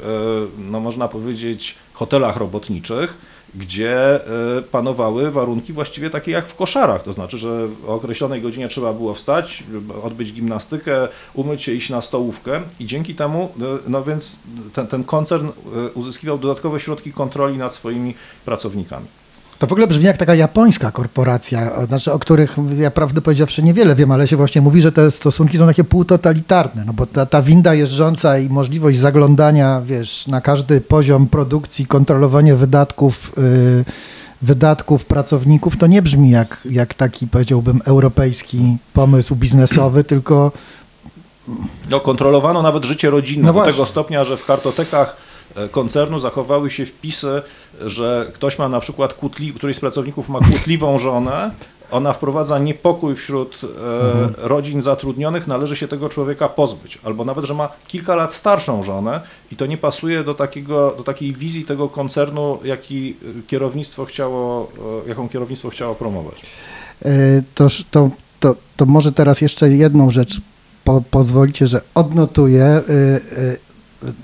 no 0.57 0.79
można 0.79 1.07
powiedzieć, 1.07 1.75
hotelach 1.93 2.37
robotniczych, 2.37 3.17
gdzie 3.55 4.15
e, 4.15 4.61
panowały 4.61 5.31
warunki 5.31 5.73
właściwie 5.73 6.09
takie 6.09 6.31
jak 6.31 6.47
w 6.47 6.55
koszarach, 6.55 7.03
to 7.03 7.13
znaczy, 7.13 7.37
że 7.37 7.67
o 7.87 7.93
określonej 7.93 8.41
godzinie 8.41 8.67
trzeba 8.67 8.93
było 8.93 9.13
wstać, 9.13 9.63
odbyć 10.03 10.33
gimnastykę, 10.33 11.07
umyć 11.33 11.63
się, 11.63 11.73
iść 11.73 11.89
na 11.89 12.01
stołówkę 12.01 12.61
i 12.79 12.85
dzięki 12.85 13.15
temu, 13.15 13.51
e, 13.61 13.63
no 13.87 14.03
więc 14.03 14.39
ten, 14.73 14.87
ten 14.87 15.03
koncern 15.03 15.47
e, 15.47 15.51
uzyskiwał 15.93 16.37
dodatkowe 16.37 16.79
środki 16.79 17.13
kontroli 17.13 17.57
nad 17.57 17.73
swoimi 17.73 18.13
pracownikami. 18.45 19.05
To 19.63 19.67
w 19.67 19.71
ogóle 19.71 19.87
brzmi 19.87 20.03
jak 20.05 20.17
taka 20.17 20.35
japońska 20.35 20.91
korporacja, 20.91 21.75
o- 21.75 21.85
znaczy, 21.85 22.11
o 22.13 22.19
których 22.19 22.55
ja 22.77 22.91
prawdę 22.91 23.21
powiedziawszy 23.21 23.63
niewiele 23.63 23.95
wiem, 23.95 24.11
ale 24.11 24.27
się 24.27 24.37
właśnie 24.37 24.61
mówi, 24.61 24.81
że 24.81 24.91
te 24.91 25.11
stosunki 25.11 25.57
są 25.57 25.67
takie 25.67 25.83
półtotalitarne, 25.83 26.83
no 26.85 26.93
bo 26.93 27.05
ta, 27.05 27.25
ta 27.25 27.41
winda 27.41 27.73
jeżdżąca 27.73 28.37
i 28.37 28.49
możliwość 28.49 28.97
zaglądania, 28.99 29.81
wiesz, 29.85 30.27
na 30.27 30.41
każdy 30.41 30.81
poziom 30.81 31.27
produkcji, 31.27 31.85
kontrolowanie 31.85 32.55
wydatków, 32.55 33.31
yy, 33.37 33.85
wydatków 34.41 35.05
pracowników, 35.05 35.77
to 35.77 35.87
nie 35.87 36.01
brzmi 36.01 36.29
jak, 36.29 36.57
jak 36.69 36.93
taki, 36.93 37.27
powiedziałbym, 37.27 37.81
europejski 37.85 38.77
pomysł 38.93 39.35
biznesowy, 39.35 40.03
tylko 40.13 40.51
No, 41.89 41.99
kontrolowano 41.99 42.61
nawet 42.61 42.85
życie 42.85 43.09
rodzinne 43.09 43.47
No 43.47 43.53
do 43.53 43.65
tego 43.65 43.85
stopnia, 43.85 44.23
że 44.23 44.37
w 44.37 44.45
kartotekach 44.45 45.17
koncernu 45.71 46.19
zachowały 46.19 46.69
się 46.69 46.85
wpisy, 46.85 47.41
że 47.81 48.31
ktoś 48.33 48.59
ma 48.59 48.69
na 48.69 48.79
przykład 48.79 49.13
kłótli, 49.13 49.53
któryś 49.53 49.75
z 49.75 49.79
pracowników 49.79 50.29
ma 50.29 50.39
kłótliwą 50.39 50.99
żonę, 50.99 51.51
ona 51.93 52.13
wprowadza 52.13 52.59
niepokój 52.59 53.15
wśród 53.15 53.61
e, 53.63 54.47
rodzin 54.47 54.81
zatrudnionych, 54.81 55.47
należy 55.47 55.75
się 55.75 55.87
tego 55.87 56.09
człowieka 56.09 56.49
pozbyć. 56.49 56.99
Albo 57.03 57.25
nawet, 57.25 57.45
że 57.45 57.53
ma 57.53 57.69
kilka 57.87 58.15
lat 58.15 58.33
starszą 58.33 58.83
żonę 58.83 59.21
i 59.51 59.55
to 59.55 59.65
nie 59.65 59.77
pasuje 59.77 60.23
do, 60.23 60.33
takiego, 60.33 60.93
do 60.97 61.03
takiej 61.03 61.33
wizji 61.33 61.65
tego 61.65 61.89
koncernu, 61.89 62.59
jaki 62.63 63.15
e, 63.39 63.41
kierownictwo 63.47 64.05
chciało, 64.05 64.71
e, 65.05 65.09
jaką 65.09 65.29
kierownictwo 65.29 65.69
chciało 65.69 65.95
promować. 65.95 66.41
Toż 67.55 67.83
to, 67.91 68.09
to, 68.39 68.55
to 68.77 68.85
może 68.85 69.11
teraz 69.11 69.41
jeszcze 69.41 69.69
jedną 69.69 70.11
rzecz 70.11 70.41
po, 70.83 71.03
pozwolicie, 71.11 71.67
że 71.67 71.81
odnotuję. 71.95 72.81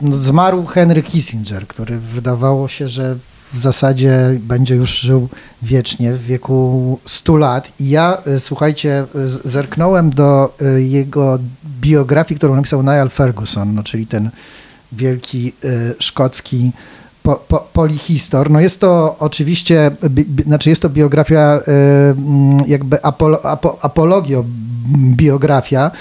No, 0.01 0.17
zmarł 0.17 0.65
Henry 0.65 1.03
Kissinger, 1.03 1.67
który 1.67 1.99
wydawało 1.99 2.67
się, 2.67 2.89
że 2.89 3.15
w 3.53 3.57
zasadzie 3.57 4.37
będzie 4.39 4.75
już 4.75 4.99
żył 4.99 5.29
wiecznie 5.61 6.13
w 6.13 6.23
wieku 6.23 6.99
100 7.05 7.37
lat. 7.37 7.73
I 7.79 7.89
ja, 7.89 8.17
y, 8.27 8.39
słuchajcie, 8.39 9.05
zerknąłem 9.45 10.09
do 10.09 10.55
y, 10.61 10.83
jego 10.83 11.39
biografii, 11.81 12.37
którą 12.37 12.55
napisał 12.55 12.83
Niall 12.83 13.09
Ferguson, 13.09 13.75
no, 13.75 13.83
czyli 13.83 14.07
ten 14.07 14.29
wielki 14.91 15.53
y, 15.63 15.95
szkocki 15.99 16.71
po, 17.23 17.35
po, 17.35 17.67
polihistor. 17.73 18.51
No 18.51 18.59
jest 18.59 18.79
to 18.79 19.15
oczywiście, 19.19 19.91
bi, 20.09 20.25
bi, 20.25 20.43
znaczy 20.43 20.69
jest 20.69 20.81
to 20.81 20.89
biografia, 20.89 21.59
jakby 22.67 23.03
apolo, 23.03 23.45
apo, 23.45 23.77
apologio-biografia 23.81 25.91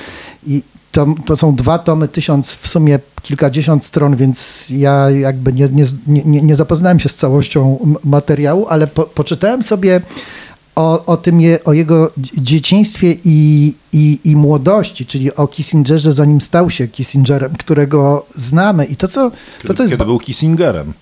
i 0.46 0.62
to, 0.98 1.14
to 1.26 1.36
są 1.36 1.54
dwa 1.54 1.78
tomy, 1.78 2.08
tysiąc 2.08 2.54
w 2.56 2.68
sumie 2.68 2.98
kilkadziesiąt 3.22 3.84
stron, 3.84 4.16
więc 4.16 4.66
ja 4.70 5.10
jakby 5.10 5.52
nie, 5.52 5.68
nie, 5.72 5.84
nie, 6.24 6.42
nie 6.42 6.56
zapoznałem 6.56 6.98
się 7.00 7.08
z 7.08 7.14
całością 7.14 7.78
materiału, 8.04 8.66
ale 8.68 8.86
po, 8.86 9.02
poczytałem 9.02 9.62
sobie 9.62 10.00
o, 10.76 11.04
o 11.06 11.16
tym, 11.16 11.40
je, 11.40 11.64
o 11.64 11.72
jego 11.72 12.10
dzie- 12.18 12.42
dzieciństwie 12.42 13.16
i, 13.24 13.74
i, 13.92 14.20
i 14.24 14.36
młodości, 14.36 15.06
czyli 15.06 15.34
o 15.34 15.46
Kissingerze, 15.48 16.12
zanim 16.12 16.40
stał 16.40 16.70
się 16.70 16.88
Kissingerem, 16.88 17.52
którego 17.58 18.26
znamy. 18.34 18.84
I 18.84 18.96
to, 18.96 19.08
co, 19.08 19.30
to, 19.66 19.74
to 19.74 19.82
jest 19.82 19.92
Kiedy 19.92 20.04
był 20.04 20.18
Kissingerem. 20.18 20.92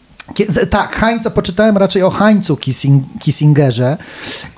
Tak, 0.70 0.96
Heinza 0.96 1.30
poczytałem 1.30 1.76
raczej 1.76 2.02
o 2.02 2.10
Heinzu 2.10 2.56
Kissing, 2.56 3.04
Kissingerze 3.20 3.96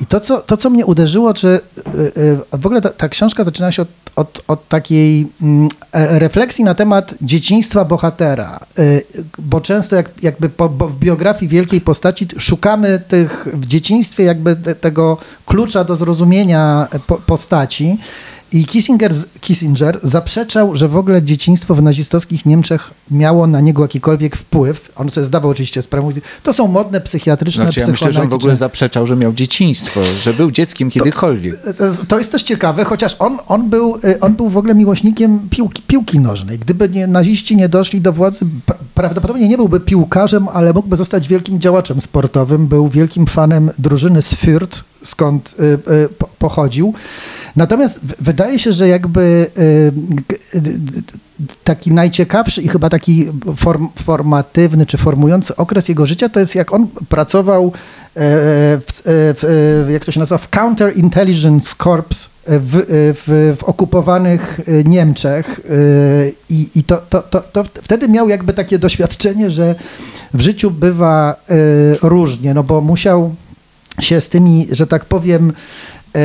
i 0.01 0.07
to 0.07 0.21
co, 0.21 0.41
to, 0.41 0.57
co 0.57 0.71
mnie 0.71 0.87
uderzyło, 0.87 1.33
że 1.37 1.61
y, 1.79 2.21
y, 2.21 2.59
w 2.59 2.67
ogóle 2.67 2.81
ta, 2.81 2.89
ta 2.89 3.09
książka 3.09 3.45
zaczyna 3.45 3.73
się 3.73 3.83
od, 3.83 3.89
od, 4.17 4.43
od 4.49 4.69
takiej 4.69 5.27
mm, 5.43 5.69
e- 5.93 6.19
refleksji 6.19 6.65
na 6.65 6.75
temat 6.75 7.15
dzieciństwa 7.21 7.85
bohatera, 7.85 8.61
y, 8.79 9.05
bo 9.39 9.61
często 9.61 9.97
jak, 9.97 10.11
jakby 10.23 10.49
po, 10.49 10.69
bo 10.69 10.89
w 10.89 10.99
biografii 10.99 11.49
wielkiej 11.49 11.81
postaci 11.81 12.27
szukamy 12.39 13.03
tych 13.09 13.49
w 13.55 13.67
dzieciństwie 13.67 14.25
jakby 14.25 14.57
te, 14.57 14.75
tego 14.75 15.19
klucza 15.47 15.85
do 15.85 15.97
zrozumienia 15.97 16.89
po, 17.07 17.17
postaci. 17.17 17.99
I 18.53 18.65
Kissinger, 18.67 19.13
Kissinger 19.41 19.99
zaprzeczał, 20.03 20.77
że 20.77 20.89
w 20.89 20.97
ogóle 20.97 21.23
dzieciństwo 21.23 21.75
w 21.75 21.83
nazistowskich 21.83 22.47
Niemczech 22.47 22.91
miało 23.11 23.47
na 23.47 23.61
niego 23.61 23.83
jakikolwiek 23.83 24.37
wpływ. 24.37 24.93
On 24.97 25.11
sobie 25.11 25.25
zdawał 25.25 25.51
oczywiście 25.51 25.83
sprawę. 25.83 26.09
To 26.43 26.53
są 26.53 26.67
modne 26.67 27.01
psychiatryczne, 27.01 27.65
Znaczy 27.65 27.81
ja 27.81 27.87
myślę, 27.87 28.13
że 28.13 28.23
on 28.23 28.29
w 28.29 28.33
ogóle 28.33 28.57
zaprzeczał, 28.57 29.07
że 29.07 29.17
miał 29.17 29.33
dzieciństwo, 29.33 30.01
że 30.23 30.35
był 30.35 30.51
dzieckiem 30.51 30.91
kiedykolwiek. 30.91 31.57
To 32.09 32.19
jest 32.19 32.33
też 32.33 32.43
ciekawe, 32.43 32.85
chociaż 32.85 33.17
on, 33.19 33.39
on, 33.47 33.71
był, 33.71 33.97
y, 34.05 34.21
on 34.21 34.35
był 34.35 34.49
w 34.49 34.57
ogóle 34.57 34.75
miłośnikiem 34.75 35.41
piłki, 35.51 35.83
piłki 35.87 36.21
nożnej. 36.21 36.59
Gdyby 36.59 36.89
nie, 36.89 37.07
naziści 37.07 37.57
nie 37.57 37.69
doszli 37.69 38.01
do 38.01 38.13
władzy, 38.13 38.45
pra- 38.67 38.75
prawdopodobnie 38.95 39.49
nie 39.49 39.57
byłby 39.57 39.81
piłkarzem, 39.81 40.49
ale 40.49 40.73
mógłby 40.73 40.97
zostać 40.97 41.29
wielkim 41.29 41.61
działaczem 41.61 42.01
sportowym. 42.01 42.67
Był 42.67 42.89
wielkim 42.89 43.27
fanem 43.27 43.71
drużyny 43.79 44.23
z 44.23 44.35
Fürth, 44.35 44.83
skąd 45.03 45.55
y, 45.61 45.93
y, 45.93 46.09
po- 46.09 46.29
pochodził. 46.39 46.95
Natomiast 47.57 48.01
w- 48.01 48.25
wydaje 48.25 48.59
się, 48.59 48.73
że 48.73 48.89
jakby 48.89 49.51
y, 49.59 49.93
taki 51.65 51.93
najciekawszy 51.93 52.63
i 52.63 52.69
chyba 52.69 52.89
taki 52.89 53.27
form, 53.57 53.89
formatywny 54.03 54.87
czy 54.87 54.99
formujący 54.99 55.57
okres 55.57 55.89
jego 55.89 56.07
życia 56.07 56.29
to 56.29 56.41
jest 56.41 56.55
jak 56.55 56.73
on 56.73 56.87
pracował 57.09 57.67
e, 57.67 57.71
w, 58.15 58.87
e, 58.89 59.03
w, 59.35 59.85
e, 59.89 59.93
jak 59.93 60.05
to 60.05 60.13
się 60.13 60.21
nazywa, 60.21 60.39
w 60.39 60.49
Counterintelligence 60.51 61.75
Corps 61.85 62.31
w, 62.47 62.85
w, 63.27 63.57
w 63.59 63.65
okupowanych 63.65 64.61
Niemczech 64.85 65.61
i, 66.51 66.69
i 66.75 66.83
to, 66.83 66.97
to, 66.97 67.23
to, 67.23 67.41
to 67.41 67.65
wtedy 67.83 68.09
miał 68.09 68.29
jakby 68.29 68.53
takie 68.53 68.79
doświadczenie, 68.79 69.51
że 69.51 69.75
w 70.35 70.41
życiu 70.41 70.71
bywa 70.71 71.37
różnie, 72.03 72.55
no 72.55 72.63
bo 72.63 72.81
musiał 72.81 73.35
się 74.01 74.21
z 74.21 74.29
tymi, 74.29 74.67
że 74.71 74.87
tak 74.87 75.05
powiem, 75.05 75.53
e, 76.17 76.21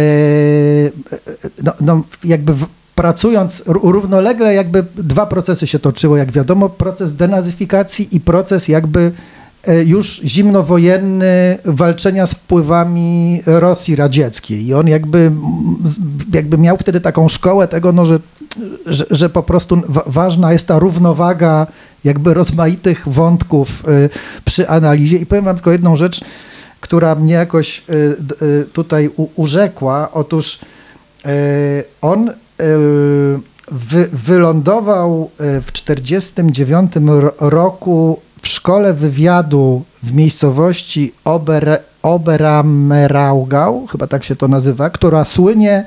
no, 1.63 1.71
no 1.81 2.03
jakby 2.23 2.53
pracując 2.95 3.63
równolegle, 3.65 4.53
jakby 4.53 4.85
dwa 4.95 5.25
procesy 5.25 5.67
się 5.67 5.79
toczyły, 5.79 6.19
jak 6.19 6.31
wiadomo, 6.31 6.69
proces 6.69 7.15
denazyfikacji 7.15 8.15
i 8.15 8.19
proces 8.19 8.67
jakby 8.67 9.11
e, 9.67 9.83
już 9.83 10.21
zimnowojenny 10.25 11.57
walczenia 11.65 12.27
z 12.27 12.33
wpływami 12.33 13.41
Rosji 13.45 13.95
radzieckiej. 13.95 14.65
I 14.65 14.73
on 14.73 14.87
jakby, 14.87 15.31
jakby 16.33 16.57
miał 16.57 16.77
wtedy 16.77 17.01
taką 17.01 17.27
szkołę 17.29 17.67
tego, 17.67 17.91
no, 17.91 18.05
że, 18.05 18.19
że, 18.85 19.05
że 19.11 19.29
po 19.29 19.43
prostu 19.43 19.81
wa- 19.89 20.03
ważna 20.05 20.53
jest 20.53 20.67
ta 20.67 20.79
równowaga 20.79 21.67
jakby 22.03 22.33
rozmaitych 22.33 23.03
wątków 23.07 23.83
przy 24.45 24.69
analizie. 24.69 25.17
I 25.17 25.25
powiem 25.25 25.45
wam 25.45 25.55
tylko 25.55 25.71
jedną 25.71 25.95
rzecz, 25.95 26.21
która 26.83 27.15
mnie 27.15 27.33
jakoś 27.33 27.83
y, 27.89 28.15
y, 28.41 28.65
tutaj 28.73 29.09
urzekła. 29.35 30.09
Otóż 30.11 30.59
y, 31.25 31.83
on 32.01 32.31
wy, 33.71 34.09
wylądował 34.11 35.29
w 35.39 35.71
1949 35.71 36.91
roku 37.39 38.19
w 38.41 38.47
szkole 38.47 38.93
wywiadu 38.93 39.83
w 40.03 40.13
miejscowości 40.13 41.13
Ober, 41.23 41.81
chyba 43.91 44.07
tak 44.07 44.23
się 44.23 44.35
to 44.35 44.47
nazywa, 44.47 44.89
która 44.89 45.23
słynie 45.23 45.85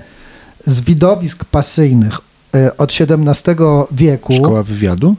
z 0.66 0.80
widowisk 0.80 1.44
pasyjnych 1.44 2.20
od 2.78 2.90
XVII 2.90 3.54
wieku. 3.90 4.32
Szkoła 4.32 4.62
wywiadu? 4.62 5.16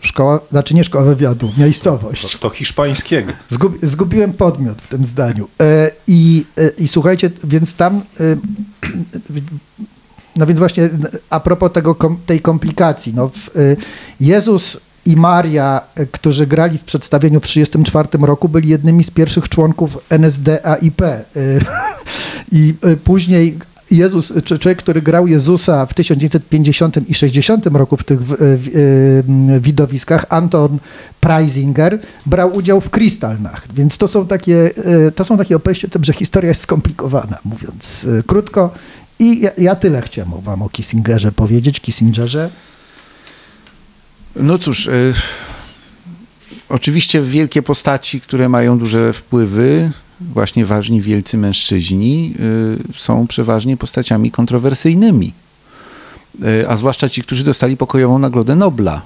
Szkoła, 0.00 0.40
znaczy 0.50 0.74
nie 0.74 0.84
szkoła 0.84 1.04
wywiadu, 1.04 1.52
miejscowość. 1.58 2.32
To, 2.32 2.38
to 2.38 2.50
hiszpańskiego. 2.50 3.32
Zgub, 3.48 3.78
zgubiłem 3.82 4.32
podmiot 4.32 4.82
w 4.82 4.88
tym 4.88 5.04
zdaniu. 5.04 5.48
E, 5.60 5.90
I, 6.06 6.44
e, 6.58 6.68
I 6.68 6.88
słuchajcie, 6.88 7.30
więc 7.44 7.74
tam, 7.74 8.02
e, 8.20 8.36
no 10.36 10.46
więc 10.46 10.58
właśnie 10.58 10.90
a 11.30 11.40
propos 11.40 11.72
tego, 11.72 11.94
kom, 11.94 12.18
tej 12.26 12.40
komplikacji, 12.40 13.12
no, 13.16 13.28
w, 13.28 13.76
Jezus 14.20 14.80
i 15.06 15.16
Maria, 15.16 15.80
którzy 16.12 16.46
grali 16.46 16.78
w 16.78 16.84
przedstawieniu 16.84 17.40
w 17.40 17.46
1934 17.46 18.26
roku, 18.26 18.48
byli 18.48 18.68
jednymi 18.68 19.04
z 19.04 19.10
pierwszych 19.10 19.48
członków 19.48 19.98
NSDAIP. 20.10 21.02
I 22.52 22.74
później 23.04 23.58
Jezus, 23.90 24.32
człowiek, 24.44 24.78
który 24.78 25.02
grał 25.02 25.26
Jezusa 25.26 25.86
w 25.86 25.94
1950 25.94 27.10
i 27.10 27.14
60 27.14 27.66
roku 27.66 27.96
w 27.96 28.04
tych 28.04 28.24
w, 28.24 28.36
w, 28.38 29.60
widowiskach, 29.60 30.26
Anton 30.28 30.78
Preisinger, 31.20 31.98
brał 32.26 32.56
udział 32.56 32.80
w 32.80 32.90
Krystalnach. 32.90 33.66
Więc 33.74 33.98
to 33.98 34.08
są 34.08 34.26
takie, 34.26 34.70
e, 35.06 35.10
to 35.10 35.24
są 35.24 35.38
takie 35.38 35.56
opowieści 35.56 35.86
o 35.86 35.90
tym, 35.90 36.04
że 36.04 36.12
historia 36.12 36.48
jest 36.48 36.60
skomplikowana, 36.60 37.38
mówiąc 37.44 38.06
e, 38.18 38.22
krótko. 38.22 38.70
I 39.18 39.40
ja, 39.40 39.50
ja 39.58 39.74
tyle 39.76 40.02
chciałem 40.02 40.40
wam 40.40 40.62
o 40.62 40.68
Kissingerze 40.68 41.32
powiedzieć, 41.32 41.80
Kissingerze. 41.80 42.50
No 44.36 44.58
cóż, 44.58 44.86
y, 44.86 45.14
oczywiście 46.68 47.22
wielkie 47.22 47.62
postaci, 47.62 48.20
które 48.20 48.48
mają 48.48 48.78
duże 48.78 49.12
wpływy, 49.12 49.90
właśnie 50.20 50.64
ważni 50.66 51.00
wielcy 51.00 51.38
mężczyźni, 51.38 52.34
y, 52.92 52.98
są 52.98 53.26
przeważnie 53.26 53.76
postaciami 53.76 54.30
kontrowersyjnymi. 54.30 55.32
Y, 56.44 56.68
a 56.68 56.76
zwłaszcza 56.76 57.08
ci, 57.08 57.22
którzy 57.22 57.44
dostali 57.44 57.76
pokojową 57.76 58.18
Nagrodę 58.18 58.56
Nobla. 58.56 59.02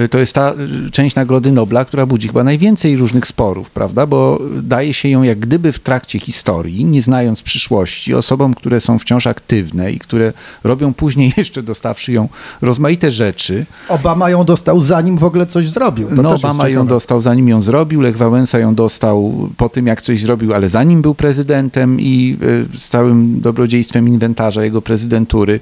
Y, 0.00 0.08
to 0.08 0.18
jest 0.18 0.32
ta 0.32 0.54
y, 0.86 0.90
część 0.90 1.16
Nagrody 1.16 1.52
Nobla, 1.52 1.84
która 1.84 2.06
budzi 2.06 2.28
chyba 2.28 2.44
najwięcej 2.44 2.96
różnych 2.96 3.26
sporów, 3.26 3.70
prawda? 3.70 4.06
Bo 4.06 4.40
daje 4.62 4.94
się 4.94 5.08
ją 5.08 5.22
jak 5.22 5.38
gdyby 5.38 5.72
w 5.72 5.78
trakcie 5.78 6.18
historii, 6.18 6.84
nie 6.84 7.02
znając 7.02 7.42
przyszłości, 7.42 8.14
osobom, 8.14 8.54
które 8.54 8.80
są 8.80 8.98
wciąż 8.98 9.26
aktywne 9.26 9.92
i 9.92 9.98
które 9.98 10.32
robią 10.64 10.94
później, 10.94 11.32
jeszcze 11.36 11.62
dostawszy 11.62 12.12
ją 12.12 12.28
rozmaite 12.62 13.12
rzeczy. 13.12 13.66
Obama 13.88 14.30
ją 14.30 14.44
dostał 14.44 14.80
zanim 14.80 15.18
w 15.18 15.24
ogóle 15.24 15.46
coś 15.46 15.68
zrobił. 15.68 16.08
To 16.16 16.22
no, 16.22 16.34
Obama 16.34 16.68
ją 16.68 16.86
dostał 16.86 17.22
zanim 17.22 17.48
ją 17.48 17.62
zrobił, 17.62 18.00
Lech 18.00 18.16
Wałęsa 18.16 18.58
ją 18.58 18.74
dostał 18.74 19.48
po 19.56 19.68
tym, 19.68 19.86
jak 19.86 20.02
coś 20.02 20.20
zrobił, 20.20 20.54
ale 20.54 20.68
zanim 20.68 21.02
był 21.02 21.14
prezydentem 21.14 22.00
i 22.00 22.36
y, 22.74 22.78
z 22.78 22.88
całym 22.88 23.40
dobrodziejstwem 23.40 24.08
inwentarza 24.08 24.64
jego 24.64 24.82
prezydentury, 24.82 25.60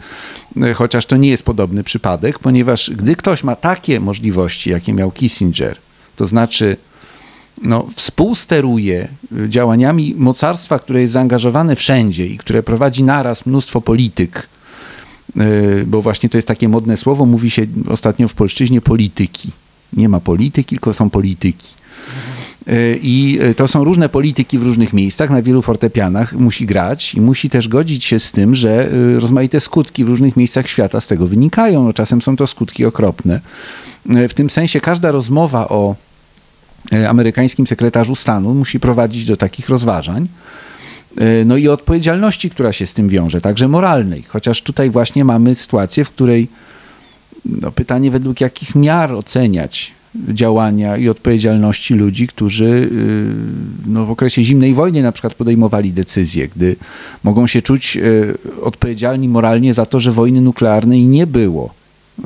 chociaż 0.74 1.06
to 1.06 1.16
nie 1.16 1.28
jest 1.28 1.42
podobny 1.42 1.84
przypadek, 1.84 2.38
ponieważ 2.38 2.90
gdy 2.90 3.16
ktoś 3.16 3.44
ma 3.44 3.56
takie 3.56 4.00
możliwości, 4.12 4.70
jakie 4.70 4.92
miał 4.92 5.10
Kissinger, 5.10 5.76
to 6.16 6.26
znaczy 6.26 6.76
no, 7.62 7.86
współsteruje 7.96 9.08
y, 9.32 9.48
działaniami 9.48 10.14
mocarstwa, 10.18 10.78
które 10.78 11.00
jest 11.00 11.12
zaangażowane 11.12 11.76
wszędzie 11.76 12.26
i 12.26 12.38
które 12.38 12.62
prowadzi 12.62 13.02
naraz 13.02 13.46
mnóstwo 13.46 13.80
polityk, 13.80 14.48
y, 15.36 15.84
bo 15.86 16.02
właśnie 16.02 16.28
to 16.28 16.38
jest 16.38 16.48
takie 16.48 16.68
modne 16.68 16.96
słowo, 16.96 17.26
mówi 17.26 17.50
się 17.50 17.66
ostatnio 17.88 18.28
w 18.28 18.34
polszczyźnie 18.34 18.80
polityki. 18.80 19.50
Nie 19.92 20.08
ma 20.08 20.20
polityki, 20.20 20.76
tylko 20.76 20.92
są 20.94 21.10
polityki. 21.10 21.68
Y, 22.68 23.00
I 23.02 23.38
y, 23.42 23.54
to 23.54 23.68
są 23.68 23.84
różne 23.84 24.08
polityki 24.08 24.58
w 24.58 24.62
różnych 24.62 24.92
miejscach, 24.92 25.30
na 25.30 25.42
wielu 25.42 25.62
fortepianach 25.62 26.32
musi 26.32 26.66
grać 26.66 27.14
i 27.14 27.20
musi 27.20 27.50
też 27.50 27.68
godzić 27.68 28.04
się 28.04 28.18
z 28.18 28.32
tym, 28.32 28.54
że 28.54 28.92
y, 28.92 29.20
rozmaite 29.20 29.60
skutki 29.60 30.04
w 30.04 30.08
różnych 30.08 30.36
miejscach 30.36 30.68
świata 30.68 31.00
z 31.00 31.06
tego 31.06 31.26
wynikają. 31.26 31.84
No, 31.84 31.92
czasem 31.92 32.22
są 32.22 32.36
to 32.36 32.46
skutki 32.46 32.84
okropne. 32.84 33.40
W 34.06 34.34
tym 34.34 34.50
sensie 34.50 34.80
każda 34.80 35.10
rozmowa 35.10 35.68
o 35.68 35.96
amerykańskim 37.08 37.66
sekretarzu 37.66 38.14
stanu 38.14 38.54
musi 38.54 38.80
prowadzić 38.80 39.24
do 39.24 39.36
takich 39.36 39.68
rozważań. 39.68 40.28
No 41.44 41.56
i 41.56 41.68
odpowiedzialności, 41.68 42.50
która 42.50 42.72
się 42.72 42.86
z 42.86 42.94
tym 42.94 43.08
wiąże, 43.08 43.40
także 43.40 43.68
moralnej. 43.68 44.24
Chociaż 44.28 44.62
tutaj 44.62 44.90
właśnie 44.90 45.24
mamy 45.24 45.54
sytuację, 45.54 46.04
w 46.04 46.10
której 46.10 46.48
no, 47.44 47.72
pytanie 47.72 48.10
według 48.10 48.40
jakich 48.40 48.74
miar 48.74 49.12
oceniać 49.12 49.92
działania 50.14 50.96
i 50.96 51.08
odpowiedzialności 51.08 51.94
ludzi, 51.94 52.26
którzy 52.26 52.64
y, 52.64 53.26
no, 53.86 54.06
w 54.06 54.10
okresie 54.10 54.44
zimnej 54.44 54.74
wojny 54.74 55.02
na 55.02 55.12
przykład 55.12 55.34
podejmowali 55.34 55.92
decyzje, 55.92 56.48
gdy 56.48 56.76
mogą 57.24 57.46
się 57.46 57.62
czuć 57.62 57.96
y, 57.96 58.34
odpowiedzialni 58.62 59.28
moralnie 59.28 59.74
za 59.74 59.86
to, 59.86 60.00
że 60.00 60.12
wojny 60.12 60.40
nuklearnej 60.40 61.06
nie 61.06 61.26
było, 61.26 61.74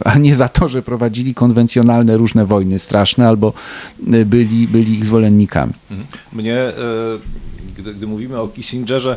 a 0.05 0.19
nie 0.19 0.37
za 0.37 0.49
to, 0.49 0.69
że 0.69 0.83
prowadzili 0.83 1.35
konwencjonalne 1.35 2.17
różne 2.17 2.47
wojny 2.47 2.79
straszne 2.79 3.29
albo 3.29 3.53
y, 4.15 4.27
byli, 4.27 4.69
byli 4.69 4.93
ich 4.93 5.05
zwolennikami. 5.05 5.73
Mhm. 5.91 6.09
Mnie, 6.33 6.73
gdy, 7.79 7.95
gdy 7.95 8.07
mówimy 8.07 8.41
o 8.41 8.49
Kissingerze, 8.49 9.17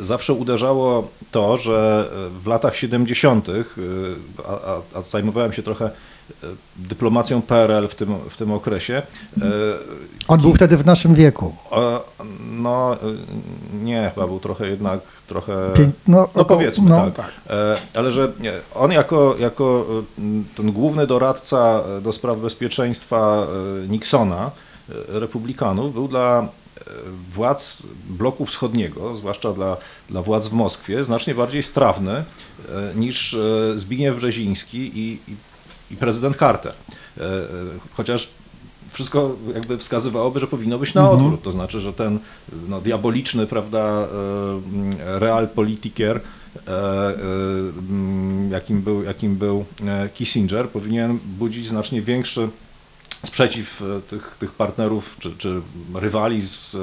zawsze 0.00 0.32
uderzało 0.32 1.10
to, 1.30 1.58
że 1.58 2.08
w 2.42 2.46
latach 2.46 2.76
70., 2.76 3.48
e, 3.48 3.52
a, 4.48 4.52
a, 4.52 4.98
a 4.98 5.02
zajmowałem 5.02 5.52
się 5.52 5.62
trochę 5.62 5.90
dyplomacją 6.76 7.42
PRL 7.42 7.88
w 7.88 7.94
tym, 7.94 8.14
w 8.30 8.36
tym 8.36 8.52
okresie, 8.52 9.02
e, 9.42 9.42
On 10.28 10.40
był 10.40 10.54
wtedy 10.54 10.76
w 10.76 10.86
naszym 10.86 11.14
wieku. 11.14 11.54
e, 11.72 12.00
no 12.50 12.94
e, 12.94 12.96
nie, 13.84 14.10
chyba 14.14 14.26
był 14.26 14.40
trochę 14.40 14.68
jednak 14.68 15.00
trochę... 15.26 15.52
No, 16.08 16.28
No 16.34 16.44
powiedzmy 16.44 16.90
no, 16.90 17.04
tak. 17.04 17.14
tak. 17.14 17.30
E, 17.50 17.76
Ale 17.94 18.12
że 18.12 18.32
on 18.74 18.92
jako, 18.92 19.36
jako 19.38 19.86
e, 20.18 20.22
ten 20.56 20.72
główny 20.72 21.06
doradca 21.06 21.82
e, 21.98 22.00
do 22.00 22.12
spraw 22.12 22.38
bezpieczeństwa 22.38 23.46
e, 23.84 23.88
Nixona, 23.88 24.50
e, 25.14 25.20
republikanów, 25.20 25.92
był 25.94 26.08
dla 26.08 26.40
e, 26.40 26.80
władz 27.32 27.82
bloku 28.08 28.46
wschodniego, 28.46 29.16
zwłaszcza 29.16 29.52
dla, 29.52 29.76
dla 30.10 30.22
władz 30.22 30.48
w 30.48 30.52
Moskwie, 30.52 31.04
znacznie 31.04 31.34
bardziej 31.34 31.62
strawny 31.62 32.12
e, 32.12 32.24
niż 32.94 33.34
e, 33.34 33.38
Zbigniew 33.78 34.16
Brzeziński 34.16 34.78
i, 34.78 35.18
i, 35.28 35.36
i 35.90 35.96
prezydent 35.96 36.36
Carter. 36.36 36.72
E, 36.72 37.24
e, 37.24 37.46
Chociaż 37.92 38.28
wszystko 38.92 39.36
jakby 39.54 39.78
wskazywałoby, 39.78 40.40
że 40.40 40.46
powinno 40.46 40.78
być 40.78 40.94
na 40.94 41.10
odwrót. 41.10 41.42
To 41.42 41.52
znaczy, 41.52 41.80
że 41.80 41.92
ten 41.92 42.18
no, 42.68 42.80
diaboliczny, 42.80 43.46
prawda, 43.46 43.78
e, 43.78 44.06
realpolitiker, 45.18 46.20
jakim 48.50 48.82
był, 48.82 49.02
jakim 49.02 49.36
był 49.36 49.64
Kissinger, 50.14 50.68
powinien 50.68 51.18
budzić 51.38 51.68
znacznie 51.68 52.02
większy 52.02 52.48
sprzeciw 53.26 53.82
tych, 54.10 54.36
tych 54.40 54.52
partnerów 54.52 55.16
czy, 55.20 55.36
czy 55.38 55.60
rywali 55.94 56.42
z, 56.42 56.76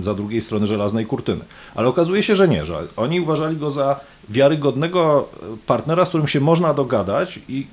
za 0.00 0.14
drugiej 0.14 0.40
strony 0.40 0.66
żelaznej 0.66 1.06
kurtyny. 1.06 1.44
Ale 1.74 1.88
okazuje 1.88 2.22
się, 2.22 2.34
że 2.36 2.48
nie, 2.48 2.66
że 2.66 2.82
oni 2.96 3.20
uważali 3.20 3.56
go 3.56 3.70
za 3.70 4.00
wiarygodnego 4.28 5.28
partnera, 5.66 6.04
z 6.04 6.08
którym 6.08 6.28
się 6.28 6.40
można 6.40 6.74
dogadać 6.74 7.40
i 7.48 7.66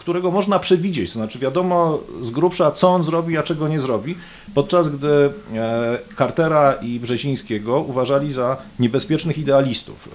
którego 0.00 0.30
można 0.30 0.58
przewidzieć, 0.58 1.12
to 1.12 1.18
znaczy 1.18 1.38
wiadomo 1.38 1.98
z 2.22 2.30
grubsza, 2.30 2.72
co 2.72 2.88
on 2.88 3.04
zrobi, 3.04 3.38
a 3.38 3.42
czego 3.42 3.68
nie 3.68 3.80
zrobi, 3.80 4.14
podczas 4.54 4.88
gdy 4.88 5.30
e, 5.54 5.98
Cartera 6.18 6.72
i 6.72 7.00
Brzezińskiego 7.00 7.80
uważali 7.80 8.32
za 8.32 8.56
niebezpiecznych 8.78 9.38
idealistów, 9.38 10.08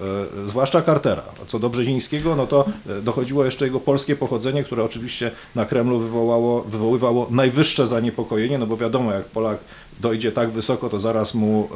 e, 0.44 0.48
zwłaszcza 0.48 0.82
Cartera. 0.82 1.22
Co 1.46 1.58
do 1.58 1.70
Brzezińskiego, 1.70 2.36
no 2.36 2.46
to 2.46 2.64
e, 2.88 3.02
dochodziło 3.02 3.44
jeszcze 3.44 3.64
jego 3.64 3.80
polskie 3.80 4.16
pochodzenie, 4.16 4.64
które 4.64 4.84
oczywiście 4.84 5.30
na 5.54 5.64
Kremlu 5.64 5.98
wywołało, 5.98 6.62
wywoływało 6.62 7.26
najwyższe 7.30 7.86
zaniepokojenie, 7.86 8.58
no 8.58 8.66
bo 8.66 8.76
wiadomo, 8.76 9.12
jak 9.12 9.24
Polak 9.24 9.58
dojdzie 10.00 10.32
tak 10.32 10.50
wysoko, 10.50 10.88
to 10.88 11.00
zaraz 11.00 11.34
mu 11.34 11.68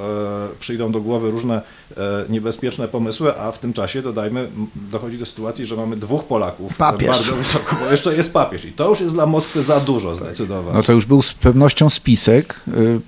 e, 0.54 0.58
przyjdą 0.60 0.92
do 0.92 1.00
głowy 1.00 1.30
różne 1.30 1.62
e, 1.96 2.00
niebezpieczne 2.28 2.88
pomysły, 2.88 3.38
a 3.38 3.52
w 3.52 3.58
tym 3.58 3.72
czasie, 3.72 4.02
dodajmy, 4.02 4.48
dochodzi 4.90 5.18
do 5.18 5.26
sytuacji, 5.26 5.66
że 5.66 5.76
mamy 5.76 5.96
dwóch 5.96 6.24
Polaków 6.24 6.72
e, 6.72 6.74
Papież. 6.74 7.08
bardzo 7.08 7.36
wysoko, 7.36 7.76
bo 7.84 7.90
jeszcze 7.90 8.16
jest 8.16 8.32
papież 8.32 8.64
i 8.64 8.72
to 8.72 8.88
już 8.88 9.00
jest 9.00 9.14
dla 9.14 9.26
Moskwy 9.26 9.62
za 9.62 9.80
dużo 9.80 10.14
zdecydowanie. 10.14 10.76
No 10.76 10.82
to 10.82 10.92
już 10.92 11.06
był 11.06 11.22
z 11.22 11.34
pewnością 11.34 11.90
spisek, 11.90 12.60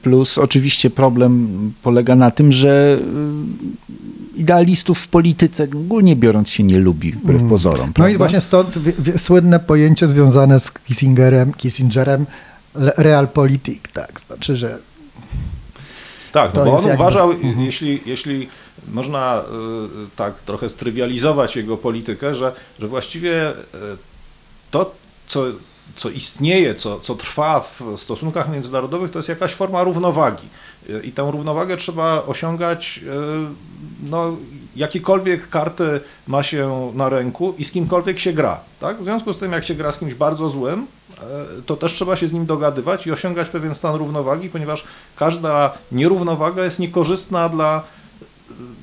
plus 0.02 0.38
oczywiście 0.38 0.90
problem 0.90 1.72
polega 1.82 2.16
na 2.16 2.30
tym, 2.30 2.52
że 2.52 2.98
idealistów 4.36 4.98
w 4.98 5.08
polityce 5.08 5.64
ogólnie 5.64 6.16
biorąc 6.16 6.50
się 6.50 6.62
nie 6.62 6.78
lubi, 6.78 7.12
wbrew 7.12 7.42
pozorom. 7.48 7.86
No 7.86 7.92
prawda? 7.92 8.14
i 8.14 8.16
właśnie 8.16 8.40
stąd 8.40 8.78
słynne 9.16 9.60
pojęcie 9.60 10.08
związane 10.08 10.60
z 10.60 10.72
Kissingerem, 10.72 11.52
Kissingerem 11.52 12.26
realpolitik, 12.74 13.88
tak, 13.88 14.20
znaczy, 14.20 14.56
że 14.56 14.78
Tak, 16.32 16.54
no 16.54 16.64
bo 16.64 16.76
on 16.76 16.82
jakby- 16.86 16.94
uważał, 16.94 17.30
jeśli, 17.58 18.00
jeśli 18.06 18.48
można 18.92 19.40
y, 19.40 20.16
tak 20.16 20.34
trochę 20.34 20.68
strywializować 20.68 21.56
jego 21.56 21.76
politykę, 21.76 22.34
że, 22.34 22.52
że 22.80 22.88
właściwie 22.88 23.50
y, 23.50 23.54
to, 24.70 24.94
co, 25.26 25.44
co 25.96 26.10
istnieje, 26.10 26.74
co, 26.74 27.00
co 27.00 27.14
trwa 27.14 27.60
w 27.60 27.82
stosunkach 27.96 28.52
międzynarodowych, 28.52 29.10
to 29.10 29.18
jest 29.18 29.28
jakaś 29.28 29.52
forma 29.54 29.84
równowagi. 29.84 30.48
Y, 30.90 31.00
I 31.04 31.12
tę 31.12 31.30
równowagę 31.30 31.76
trzeba 31.76 32.22
osiągać, 32.26 33.00
no, 34.02 34.36
jakiekolwiek 34.76 35.48
karty 35.48 36.00
ma 36.26 36.42
się 36.42 36.92
na 36.94 37.08
ręku 37.08 37.54
i 37.58 37.64
z 37.64 37.70
kimkolwiek 37.70 38.18
się 38.18 38.32
gra. 38.32 38.60
Tak? 38.80 39.00
W 39.00 39.04
związku 39.04 39.32
z 39.32 39.38
tym, 39.38 39.52
jak 39.52 39.64
się 39.64 39.74
gra 39.74 39.92
z 39.92 39.98
kimś 39.98 40.14
bardzo 40.14 40.48
złym, 40.48 40.80
e, 40.80 41.01
to 41.66 41.76
też 41.76 41.92
trzeba 41.92 42.16
się 42.16 42.28
z 42.28 42.32
nim 42.32 42.46
dogadywać 42.46 43.06
i 43.06 43.12
osiągać 43.12 43.48
pewien 43.48 43.74
stan 43.74 43.94
równowagi, 43.94 44.48
ponieważ 44.48 44.84
każda 45.16 45.72
nierównowaga 45.92 46.64
jest 46.64 46.78
niekorzystna 46.78 47.48
dla 47.48 47.76
e, 47.76 48.01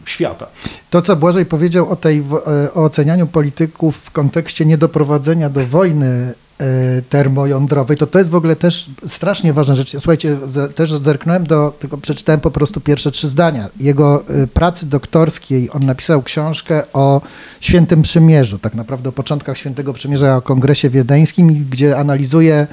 świata. 0.06 0.48
To, 0.90 1.02
co 1.02 1.16
Błażej 1.16 1.46
powiedział 1.46 1.90
o, 1.90 1.96
tej, 1.96 2.20
e, 2.20 2.74
o 2.74 2.84
ocenianiu 2.84 3.28
polityków 3.28 3.98
w 3.98 4.12
kontekście 4.12 4.66
niedoprowadzenia 4.66 5.50
do 5.50 5.66
wojny 5.66 6.34
e, 6.60 7.02
termojądrowej, 7.10 7.98
to 7.98 8.08
to 8.08 8.20
jest 8.20 8.32
w 8.32 8.36
ogóle 8.36 8.56
też 8.56 8.90
strasznie 9.08 9.54
ważna 9.54 9.76
rzecz. 9.76 9.92
Słuchajcie, 9.92 10.38
też 10.76 10.92
zerknąłem 10.92 11.48
do, 11.48 11.74
tylko 11.80 11.98
przeczytałem 11.98 12.42
po 12.42 12.52
prostu 12.52 12.82
pierwsze 12.82 13.12
trzy 13.12 13.30
zdania. 13.30 13.70
Jego 13.80 14.24
e, 14.28 14.48
pracy 14.48 14.90
doktorskiej, 14.90 15.70
on 15.72 15.86
napisał 15.86 16.22
książkę 16.22 16.84
o 16.94 17.22
Świętym 17.60 18.02
Przymierzu, 18.02 18.60
tak 18.60 18.76
naprawdę 18.76 19.10
o 19.10 19.12
początkach 19.12 19.58
Świętego 19.58 19.94
Przymierza, 19.94 20.38
o 20.38 20.42
Kongresie 20.42 20.90
Wiedeńskim, 20.90 21.66
gdzie 21.70 21.98
analizuje 21.98 22.68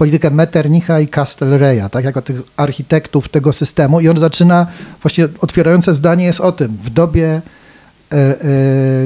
politykę 0.00 0.30
Metternicha 0.30 1.00
i 1.00 1.08
Castlereya, 1.08 1.90
tak 1.90 2.04
jako 2.04 2.22
tych 2.22 2.42
architektów 2.56 3.28
tego 3.28 3.52
systemu. 3.52 4.00
I 4.00 4.08
on 4.08 4.18
zaczyna, 4.18 4.66
właśnie 5.02 5.28
otwierające 5.40 5.94
zdanie 5.94 6.24
jest 6.24 6.40
o 6.40 6.52
tym, 6.52 6.76
w 6.84 6.90
dobie 6.90 7.28
e, 8.12 8.16
e, 8.16 8.34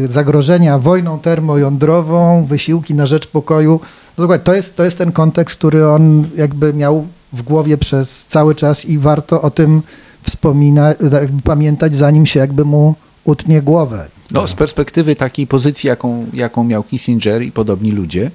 zagrożenia 0.09 0.79
wojną 0.79 1.19
termojądrową, 1.19 2.47
wysiłki 2.47 2.95
na 2.95 3.07
rzecz 3.07 3.27
pokoju, 3.27 3.81
no 4.19 4.39
to 4.39 4.55
jest, 4.55 4.77
to 4.77 4.85
jest 4.85 4.99
ten 4.99 5.13
kontekst, 5.13 5.59
który 5.59 5.89
on 5.89 6.25
jakby 6.37 6.75
miał 6.75 7.07
w 7.33 7.43
głowie 7.43 7.79
przez 7.79 8.27
cały 8.27 8.55
czas 8.55 8.85
i 8.85 8.99
warto 8.99 9.43
o 9.43 9.51
tym 9.51 9.83
wspominać, 10.23 10.97
pamiętać, 11.45 11.97
zanim 11.97 12.27
się 12.27 12.41
jakby 12.41 12.65
mu 12.65 12.95
utnie 13.25 13.63
głowę. 13.63 14.07
No, 14.31 14.47
z 14.47 14.55
perspektywy 14.55 15.17
takiej 15.17 15.47
pozycji, 15.47 15.89
jaką, 15.89 16.27
jaką 16.33 16.65
miał 16.65 16.83
Kissinger 16.83 17.43
i 17.43 17.53
podobni 17.53 17.93
ludzie, 17.93 18.31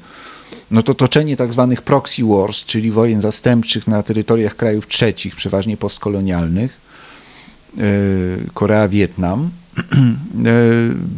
no 0.71 0.83
to 0.83 0.93
toczenie 0.93 1.37
tak 1.37 1.53
zwanych 1.53 1.81
proxy 1.81 2.23
wars, 2.25 2.65
czyli 2.65 2.91
wojen 2.91 3.21
zastępczych 3.21 3.87
na 3.87 4.03
terytoriach 4.03 4.55
krajów 4.55 4.87
trzecich, 4.87 5.35
przeważnie 5.35 5.77
postkolonialnych, 5.77 6.77
e, 7.77 7.81
Korea, 8.53 8.87
Wietnam, 8.87 9.49
e, 9.79 9.83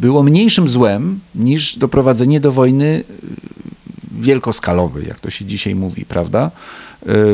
było 0.00 0.22
mniejszym 0.22 0.68
złem 0.68 1.20
niż 1.34 1.76
doprowadzenie 1.76 2.40
do 2.40 2.52
wojny 2.52 3.04
wielkoskalowej, 4.20 5.06
jak 5.08 5.20
to 5.20 5.30
się 5.30 5.44
dzisiaj 5.44 5.74
mówi, 5.74 6.04
prawda? 6.04 6.50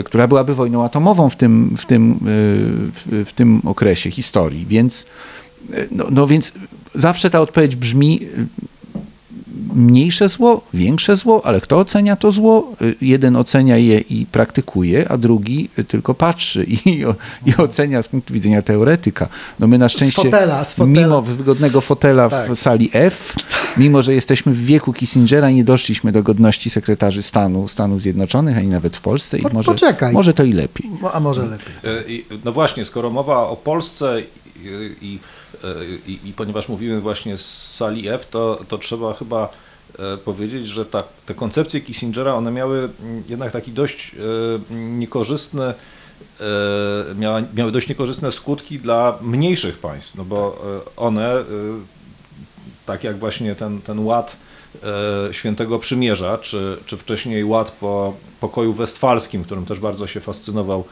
Która 0.04 0.28
byłaby 0.28 0.54
wojną 0.54 0.84
atomową 0.84 1.30
w 1.30 1.36
tym, 1.36 1.74
w 1.78 1.86
tym, 1.86 2.18
w 3.06 3.30
tym 3.34 3.60
okresie 3.64 4.10
historii. 4.10 4.66
Więc, 4.66 5.06
no, 5.90 6.06
no 6.10 6.26
więc 6.26 6.52
zawsze 6.94 7.30
ta 7.30 7.40
odpowiedź 7.40 7.76
brzmi 7.76 8.20
mniejsze 9.74 10.28
zło, 10.28 10.60
większe 10.74 11.16
zło, 11.16 11.46
ale 11.46 11.60
kto 11.60 11.78
ocenia 11.78 12.16
to 12.16 12.32
zło? 12.32 12.72
Jeden 13.00 13.36
ocenia 13.36 13.76
je 13.76 13.98
i 13.98 14.26
praktykuje, 14.26 15.08
a 15.08 15.18
drugi 15.18 15.68
tylko 15.88 16.14
patrzy 16.14 16.64
i, 16.64 17.04
i 17.46 17.56
ocenia 17.56 18.02
z 18.02 18.08
punktu 18.08 18.34
widzenia 18.34 18.62
teoretyka. 18.62 19.28
No 19.58 19.66
my 19.66 19.78
na 19.78 19.88
szczęście, 19.88 20.22
z 20.22 20.24
fotela, 20.24 20.64
z 20.64 20.74
fotela. 20.74 21.06
mimo 21.06 21.22
wygodnego 21.22 21.80
fotela 21.80 22.28
tak. 22.28 22.52
w 22.52 22.58
sali 22.58 22.90
F, 22.92 23.34
mimo 23.76 24.02
że 24.02 24.14
jesteśmy 24.14 24.52
w 24.52 24.64
wieku 24.64 24.92
Kissingera, 24.92 25.50
nie 25.50 25.64
doszliśmy 25.64 26.12
do 26.12 26.22
godności 26.22 26.70
sekretarzy 26.70 27.22
stanu 27.22 27.68
Stanów 27.68 28.02
Zjednoczonych, 28.02 28.56
ani 28.56 28.68
nawet 28.68 28.96
w 28.96 29.00
Polsce 29.00 29.38
i 29.38 29.42
po, 29.42 29.48
może, 29.48 29.72
poczekaj. 29.72 30.12
może 30.12 30.34
to 30.34 30.44
i 30.44 30.52
lepiej. 30.52 30.90
A 31.12 31.20
może 31.20 31.46
lepiej. 31.46 31.74
E, 31.84 32.38
no 32.44 32.52
właśnie, 32.52 32.84
skoro 32.84 33.10
mowa 33.10 33.48
o 33.48 33.56
Polsce 33.56 34.22
i, 35.02 35.18
i 36.06 36.18
i, 36.24 36.32
ponieważ 36.32 36.68
mówimy 36.68 37.00
właśnie 37.00 37.38
z 37.38 37.74
sali 37.74 38.08
F, 38.08 38.26
to, 38.30 38.60
to 38.68 38.78
trzeba 38.78 39.14
chyba 39.14 39.48
e, 39.98 40.16
powiedzieć, 40.16 40.66
że 40.66 40.84
ta, 40.84 41.02
te 41.26 41.34
koncepcje 41.34 41.80
Kissingera, 41.80 42.34
one 42.34 42.50
miały 42.50 42.88
jednak 43.28 43.52
taki 43.52 43.72
dość 43.72 44.14
e, 44.14 44.74
niekorzystny, 44.74 45.64
e, 45.64 45.74
miała, 47.18 47.42
miały 47.54 47.72
dość 47.72 47.88
niekorzystne 47.88 48.32
skutki 48.32 48.78
dla 48.78 49.18
mniejszych 49.22 49.78
państw, 49.78 50.14
no 50.14 50.24
bo 50.24 50.62
one, 50.96 51.44
tak 52.86 53.04
jak 53.04 53.18
właśnie 53.18 53.54
ten, 53.54 53.80
ten 53.80 53.98
ład 53.98 54.36
Świętego 55.32 55.78
Przymierza, 55.78 56.38
czy, 56.38 56.76
czy 56.86 56.96
wcześniej 56.96 57.44
ład 57.44 57.70
po 57.70 58.14
pokoju 58.40 58.72
westfalskim, 58.72 59.44
którym 59.44 59.66
też 59.66 59.80
bardzo 59.80 60.06
się 60.06 60.20
fascynował 60.20 60.84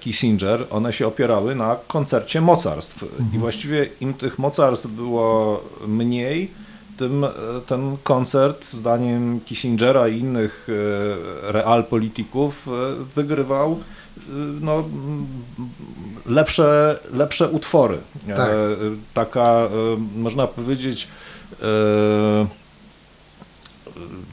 Kissinger, 0.00 0.66
one 0.70 0.92
się 0.92 1.06
opierały 1.06 1.54
na 1.54 1.76
koncercie 1.86 2.40
mocarstw. 2.40 3.02
Mhm. 3.02 3.30
I 3.34 3.38
właściwie 3.38 3.88
im 4.00 4.14
tych 4.14 4.38
mocarstw 4.38 4.86
było 4.86 5.62
mniej, 5.86 6.50
tym 6.96 7.24
e, 7.24 7.28
ten 7.66 7.96
koncert, 8.02 8.70
zdaniem 8.70 9.40
Kissingera 9.40 10.08
i 10.08 10.18
innych 10.18 10.68
e, 10.68 11.52
realpolitików, 11.52 12.68
wygrywał 13.14 13.80
no, 14.60 14.84
lepsze, 16.26 16.98
lepsze 17.12 17.48
utwory. 17.48 17.98
Tak. 18.36 18.50
Taka, 19.14 19.68
można 20.16 20.46
powiedzieć, 20.46 21.08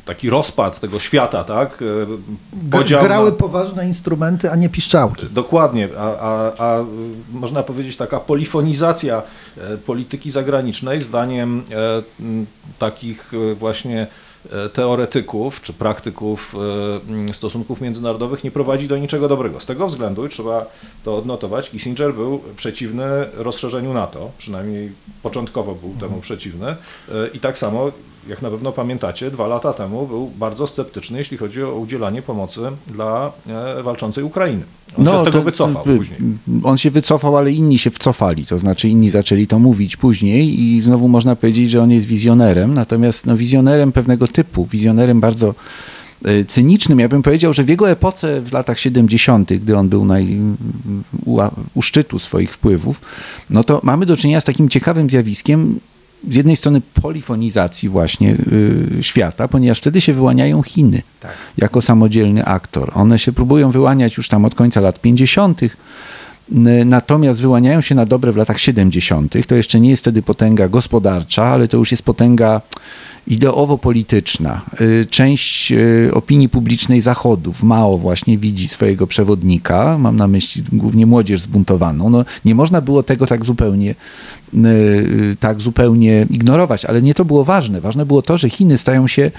taki 0.07 0.29
rozpad 0.29 0.79
tego 0.79 0.99
świata, 0.99 1.43
tak? 1.43 1.81
E, 1.81 2.71
podział 2.71 3.03
Grały 3.03 3.31
na... 3.31 3.37
poważne 3.37 3.87
instrumenty, 3.87 4.51
a 4.51 4.55
nie 4.55 4.69
piszczałki. 4.69 5.25
Dokładnie, 5.31 5.89
a, 5.97 6.19
a, 6.19 6.51
a 6.57 6.85
można 7.33 7.63
powiedzieć 7.63 7.97
taka 7.97 8.19
polifonizacja 8.19 9.21
e, 9.57 9.77
polityki 9.77 10.31
zagranicznej 10.31 11.01
zdaniem 11.01 11.63
e, 11.71 12.03
takich 12.79 13.31
właśnie 13.55 14.07
teoretyków 14.73 15.61
czy 15.61 15.73
praktyków 15.73 16.55
stosunków 17.31 17.81
międzynarodowych 17.81 18.43
nie 18.43 18.51
prowadzi 18.51 18.87
do 18.87 18.97
niczego 18.97 19.27
dobrego. 19.27 19.59
Z 19.59 19.65
tego 19.65 19.87
względu, 19.87 20.25
i 20.25 20.29
trzeba 20.29 20.65
to 21.03 21.17
odnotować, 21.17 21.69
Kissinger 21.69 22.13
był 22.13 22.41
przeciwny 22.57 23.03
rozszerzeniu 23.37 23.93
NATO, 23.93 24.31
przynajmniej 24.37 24.91
początkowo 25.23 25.75
był 25.75 25.93
temu 25.99 26.21
przeciwny 26.21 26.75
i 27.33 27.39
tak 27.39 27.57
samo 27.57 27.91
jak 28.29 28.41
na 28.41 28.49
pewno 28.49 28.71
pamiętacie, 28.71 29.31
dwa 29.31 29.47
lata 29.47 29.73
temu 29.73 30.07
był 30.07 30.31
bardzo 30.37 30.67
sceptyczny, 30.67 31.17
jeśli 31.17 31.37
chodzi 31.37 31.63
o 31.63 31.75
udzielanie 31.75 32.21
pomocy 32.21 32.61
dla 32.87 33.31
e, 33.47 33.83
walczącej 33.83 34.23
Ukrainy. 34.23 34.63
On 34.97 35.03
no, 35.03 35.11
się 35.11 35.19
z 35.19 35.23
tego 35.23 35.37
to, 35.37 35.43
wycofał 35.43 35.83
później. 35.83 36.19
On 36.63 36.77
się 36.77 36.91
wycofał, 36.91 37.37
ale 37.37 37.51
inni 37.51 37.79
się 37.79 37.91
wcofali, 37.91 38.45
to 38.45 38.59
znaczy 38.59 38.89
inni 38.89 39.09
zaczęli 39.09 39.47
to 39.47 39.59
mówić 39.59 39.97
później 39.97 40.61
i 40.61 40.81
znowu 40.81 41.07
można 41.07 41.35
powiedzieć, 41.35 41.69
że 41.69 41.81
on 41.81 41.91
jest 41.91 42.05
wizjonerem, 42.05 42.73
natomiast 42.73 43.25
no, 43.25 43.37
wizjonerem 43.37 43.91
pewnego 43.91 44.27
typu, 44.27 44.65
wizjonerem 44.65 45.19
bardzo 45.19 45.55
e, 46.25 46.45
cynicznym. 46.45 46.99
Ja 46.99 47.09
bym 47.09 47.23
powiedział, 47.23 47.53
że 47.53 47.63
w 47.63 47.69
jego 47.69 47.89
epoce 47.89 48.41
w 48.41 48.53
latach 48.53 48.79
70., 48.79 49.53
gdy 49.53 49.77
on 49.77 49.89
był 49.89 50.05
naj, 50.05 50.37
u, 51.25 51.39
u 51.73 51.81
szczytu 51.81 52.19
swoich 52.19 52.53
wpływów, 52.53 53.01
no 53.49 53.63
to 53.63 53.79
mamy 53.83 54.05
do 54.05 54.17
czynienia 54.17 54.41
z 54.41 54.45
takim 54.45 54.69
ciekawym 54.69 55.09
zjawiskiem, 55.09 55.79
z 56.29 56.35
jednej 56.35 56.55
strony 56.55 56.81
polifonizacji 57.01 57.89
właśnie 57.89 58.31
y, 58.31 59.03
świata, 59.03 59.47
ponieważ 59.47 59.77
wtedy 59.77 60.01
się 60.01 60.13
wyłaniają 60.13 60.61
Chiny 60.61 61.01
tak. 61.19 61.31
jako 61.57 61.81
samodzielny 61.81 62.45
aktor. 62.45 62.91
One 62.93 63.19
się 63.19 63.33
próbują 63.33 63.71
wyłaniać 63.71 64.17
już 64.17 64.27
tam 64.27 64.45
od 64.45 64.55
końca 64.55 64.81
lat 64.81 65.01
50., 65.01 65.61
natomiast 66.85 67.41
wyłaniają 67.41 67.81
się 67.81 67.95
na 67.95 68.05
dobre 68.05 68.31
w 68.31 68.37
latach 68.37 68.59
70. 68.59 69.47
To 69.47 69.55
jeszcze 69.55 69.79
nie 69.79 69.89
jest 69.89 70.03
wtedy 70.03 70.21
potęga 70.21 70.67
gospodarcza, 70.67 71.45
ale 71.45 71.67
to 71.67 71.77
już 71.77 71.91
jest 71.91 72.03
potęga 72.03 72.61
ideowo-polityczna. 73.27 74.61
Y, 74.81 75.05
część 75.09 75.71
y, 75.71 76.09
opinii 76.13 76.49
publicznej 76.49 77.01
Zachodu 77.01 77.53
w 77.53 77.63
Mao 77.63 77.97
właśnie 77.97 78.37
widzi 78.37 78.67
swojego 78.67 79.07
przewodnika, 79.07 79.97
mam 79.97 80.15
na 80.15 80.27
myśli 80.27 80.63
głównie 80.73 81.05
młodzież 81.05 81.41
zbuntowaną. 81.41 82.09
No, 82.09 82.25
nie 82.45 82.55
można 82.55 82.81
było 82.81 83.03
tego 83.03 83.27
tak 83.27 83.45
zupełnie 83.45 83.95
Y, 84.53 85.35
tak 85.39 85.61
zupełnie 85.61 86.27
ignorować, 86.29 86.85
ale 86.85 87.01
nie 87.01 87.13
to 87.13 87.25
było 87.25 87.45
ważne. 87.45 87.81
Ważne 87.81 88.05
było 88.05 88.21
to, 88.21 88.37
że 88.37 88.49
Chiny 88.49 88.77
stają 88.77 89.07
się 89.07 89.31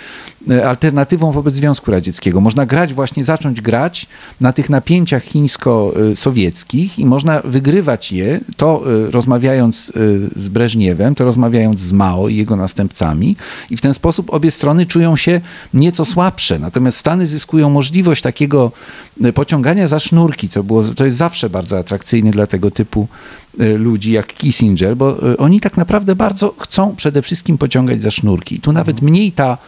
alternatywą 0.65 1.33
wobec 1.33 1.55
Związku 1.55 1.91
Radzieckiego. 1.91 2.41
Można 2.41 2.67
grać 2.67 2.95
właśnie, 2.95 3.25
zacząć 3.25 3.61
grać 3.61 4.07
na 4.41 4.53
tych 4.53 4.71
napięciach 4.71 5.25
chińsko-sowieckich 5.25 6.99
i 6.99 7.07
można 7.07 7.41
wygrywać 7.45 8.13
je, 8.13 8.41
to 8.57 8.83
rozmawiając 9.11 9.93
z 10.37 10.49
Breżniewem, 10.49 11.15
to 11.15 11.25
rozmawiając 11.25 11.81
z 11.81 11.93
Mao 11.93 12.29
i 12.29 12.37
jego 12.37 12.57
następcami 12.57 13.37
i 13.71 13.77
w 13.79 13.81
ten 13.81 13.95
sposób 13.95 14.35
obie 14.35 14.51
strony 14.51 14.87
czują 14.87 15.17
się 15.17 15.41
nieco 15.75 16.05
słabsze. 16.05 16.59
Natomiast 16.59 16.99
Stany 16.99 17.27
zyskują 17.27 17.71
możliwość 17.71 18.23
takiego 18.23 18.73
pociągania 19.35 19.89
za 19.89 20.01
sznurki, 20.01 20.49
co 20.49 20.65
było, 20.65 20.83
to 20.83 21.05
jest 21.05 21.17
zawsze 21.17 21.51
bardzo 21.51 21.79
atrakcyjne 21.79 22.31
dla 22.31 22.47
tego 22.47 22.71
typu 22.71 23.09
Y, 23.61 23.79
ludzi 23.79 24.13
jak 24.13 24.27
Kissinger, 24.27 24.97
bo 24.97 25.33
y, 25.33 25.37
oni 25.37 25.61
tak 25.61 25.77
naprawdę 25.77 26.17
bardzo 26.17 26.55
chcą 26.59 26.97
przede 26.97 27.23
wszystkim 27.23 27.59
pociągać 27.59 28.03
za 28.03 28.11
sznurki. 28.11 28.55
I 28.57 28.61
tu 28.61 28.73
nawet 28.73 29.03
mniej 29.03 29.33
ta 29.33 29.59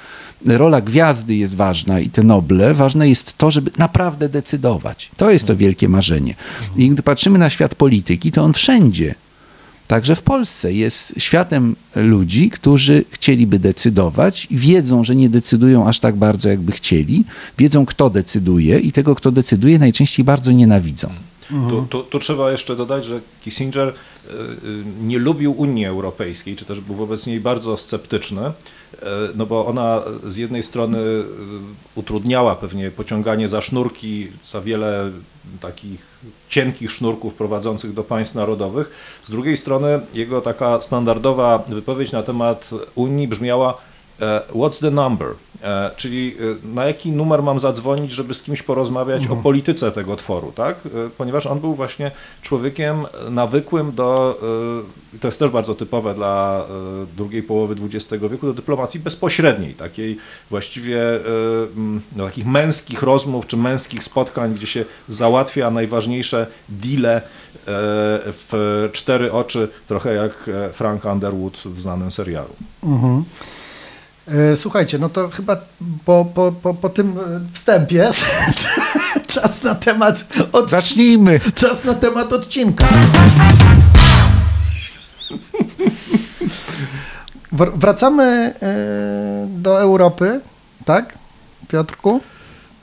rola 0.46 0.80
gwiazdy 0.80 1.36
jest 1.36 1.56
ważna 1.56 2.00
i 2.00 2.10
te 2.10 2.22
noble, 2.22 2.74
ważne 2.74 3.08
jest 3.08 3.38
to, 3.38 3.50
żeby 3.50 3.70
naprawdę 3.78 4.28
decydować. 4.28 5.10
To 5.16 5.30
jest 5.30 5.46
to 5.46 5.56
wielkie 5.56 5.88
marzenie. 5.88 6.34
I 6.76 6.90
gdy 6.90 7.02
patrzymy 7.02 7.38
na 7.38 7.50
świat 7.50 7.74
polityki, 7.74 8.32
to 8.32 8.42
on 8.42 8.52
wszędzie, 8.52 9.14
także 9.90 10.16
w 10.16 10.22
Polsce, 10.22 10.72
jest 10.72 11.14
światem 11.18 11.76
ludzi, 11.96 12.50
którzy 12.50 13.04
chcieliby 13.10 13.58
decydować 13.58 14.46
i 14.50 14.56
wiedzą, 14.56 15.04
że 15.04 15.16
nie 15.16 15.28
decydują 15.28 15.88
aż 15.88 16.00
tak 16.00 16.16
bardzo, 16.16 16.48
jakby 16.48 16.72
chcieli, 16.72 17.24
wiedzą, 17.58 17.86
kto 17.86 18.10
decyduje 18.10 18.78
i 18.78 18.92
tego, 18.92 19.14
kto 19.14 19.32
decyduje, 19.32 19.78
najczęściej 19.78 20.24
bardzo 20.24 20.52
nienawidzą. 20.52 21.08
Mhm. 21.52 21.70
Tu, 21.70 21.86
tu, 21.86 22.02
tu, 22.02 22.18
trzeba 22.18 22.52
jeszcze 22.52 22.76
dodać, 22.76 23.04
że 23.04 23.20
Kissinger 23.42 23.88
e, 23.88 23.92
e, 23.92 23.94
nie 25.02 25.18
lubił 25.18 25.52
Unii 25.52 25.86
Europejskiej, 25.86 26.56
czy 26.56 26.64
też 26.64 26.80
był 26.80 26.94
wobec 26.94 27.26
niej 27.26 27.40
bardzo 27.40 27.76
sceptyczny, 27.76 28.52
no 29.34 29.46
bo 29.46 29.66
ona 29.66 30.02
z 30.26 30.36
jednej 30.36 30.62
strony 30.62 30.98
utrudniała 31.94 32.56
pewnie 32.56 32.90
pociąganie 32.90 33.48
za 33.48 33.60
sznurki, 33.60 34.28
za 34.44 34.60
wiele 34.60 35.10
takich 35.60 36.20
cienkich 36.48 36.92
sznurków 36.92 37.34
prowadzących 37.34 37.94
do 37.94 38.04
państw 38.04 38.34
narodowych. 38.34 38.90
Z 39.24 39.30
drugiej 39.30 39.56
strony 39.56 40.00
jego 40.14 40.40
taka 40.40 40.80
standardowa 40.80 41.64
wypowiedź 41.68 42.12
na 42.12 42.22
temat 42.22 42.70
Unii 42.94 43.28
brzmiała 43.28 43.89
What's 44.54 44.80
the 44.80 44.90
number? 44.90 45.34
E, 45.62 45.90
czyli 45.96 46.36
e, 46.64 46.74
na 46.74 46.84
jaki 46.84 47.12
numer 47.12 47.42
mam 47.42 47.60
zadzwonić, 47.60 48.12
żeby 48.12 48.34
z 48.34 48.42
kimś 48.42 48.62
porozmawiać 48.62 49.22
mhm. 49.22 49.40
o 49.40 49.42
polityce 49.42 49.92
tego 49.92 50.16
tworu, 50.16 50.52
tak? 50.52 50.76
E, 50.86 50.88
ponieważ 51.18 51.46
on 51.46 51.60
był 51.60 51.74
właśnie 51.74 52.10
człowiekiem 52.42 53.06
nawykłym 53.30 53.92
do, 53.92 54.40
to 55.20 55.28
jest 55.28 55.38
też 55.38 55.50
bardzo 55.50 55.74
typowe 55.74 56.14
dla 56.14 56.66
drugiej 57.16 57.42
połowy 57.42 57.76
XX 57.84 58.22
wieku, 58.30 58.46
do 58.46 58.54
dyplomacji 58.54 59.00
bezpośredniej, 59.00 59.74
takiej 59.74 60.16
właściwie 60.50 61.00
no, 62.16 62.24
takich 62.24 62.46
męskich 62.46 63.02
rozmów 63.02 63.46
czy 63.46 63.56
męskich 63.56 64.04
spotkań, 64.04 64.54
gdzie 64.54 64.66
się 64.66 64.84
załatwia 65.08 65.70
najważniejsze 65.70 66.46
deale 66.68 67.22
w 68.26 68.88
cztery 68.92 69.32
oczy, 69.32 69.68
trochę 69.88 70.14
jak 70.14 70.50
Frank 70.72 71.04
Underwood 71.04 71.56
w 71.56 71.80
znanym 71.80 72.12
serialu. 72.12 72.54
Mhm. 72.82 73.24
E, 74.28 74.56
słuchajcie, 74.56 74.98
no 74.98 75.08
to 75.08 75.28
chyba 75.28 75.56
po, 76.04 76.26
po, 76.34 76.52
po, 76.52 76.74
po 76.74 76.88
tym 76.88 77.18
e, 77.18 77.40
wstępie 77.52 78.10
czas 79.34 79.62
na 79.62 79.74
temat 79.74 80.24
od... 80.52 80.70
Zacznijmy. 80.70 81.40
Czas 81.54 81.84
na 81.84 81.94
temat 81.94 82.32
odcinka. 82.32 82.86
Wracamy 87.52 88.24
e, 88.62 89.46
do 89.48 89.80
Europy, 89.80 90.40
tak, 90.84 91.18
Piotrku? 91.68 92.20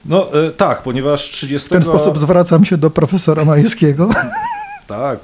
No 0.06 0.28
tak, 0.58 0.82
ponieważ 0.82 1.30
30... 1.30 1.68
W 1.68 1.72
ten 1.72 1.84
sposób 1.84 2.20
zwracam 2.20 2.66
się 2.66 2.78
do 2.78 2.90
profesora 2.90 3.46
Majewskiego. 3.46 4.10
Tak, 4.88 5.20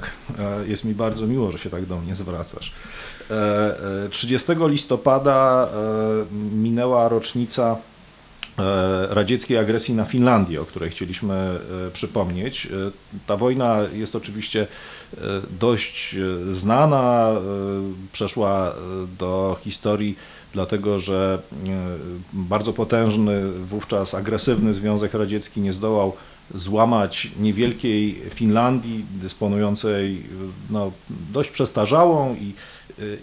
jest 0.67 0.85
mi 0.85 0.93
bardzo 0.93 1.27
miło, 1.27 1.51
że 1.51 1.57
się 1.57 1.69
tak 1.69 1.85
do 1.85 1.97
mnie 1.97 2.15
zwracasz. 2.15 2.73
30 4.11 4.47
listopada 4.67 5.67
minęła 6.53 7.09
rocznica 7.09 7.77
radzieckiej 9.09 9.57
agresji 9.57 9.95
na 9.95 10.05
Finlandię, 10.05 10.61
o 10.61 10.65
której 10.65 10.89
chcieliśmy 10.89 11.59
przypomnieć. 11.93 12.67
Ta 13.27 13.37
wojna 13.37 13.77
jest 13.93 14.15
oczywiście 14.15 14.67
dość 15.59 16.15
znana, 16.49 17.31
przeszła 18.11 18.73
do 19.19 19.57
historii 19.61 20.15
dlatego 20.53 20.99
że 20.99 21.39
bardzo 22.33 22.73
potężny, 22.73 23.49
wówczas 23.49 24.13
agresywny 24.13 24.73
Związek 24.73 25.13
Radziecki 25.13 25.61
nie 25.61 25.73
zdołał 25.73 26.13
złamać 26.55 27.31
niewielkiej 27.39 28.21
Finlandii, 28.29 29.05
dysponującej 29.21 30.23
no, 30.69 30.91
dość 31.33 31.49
przestarzałą 31.49 32.35
i, 32.35 32.53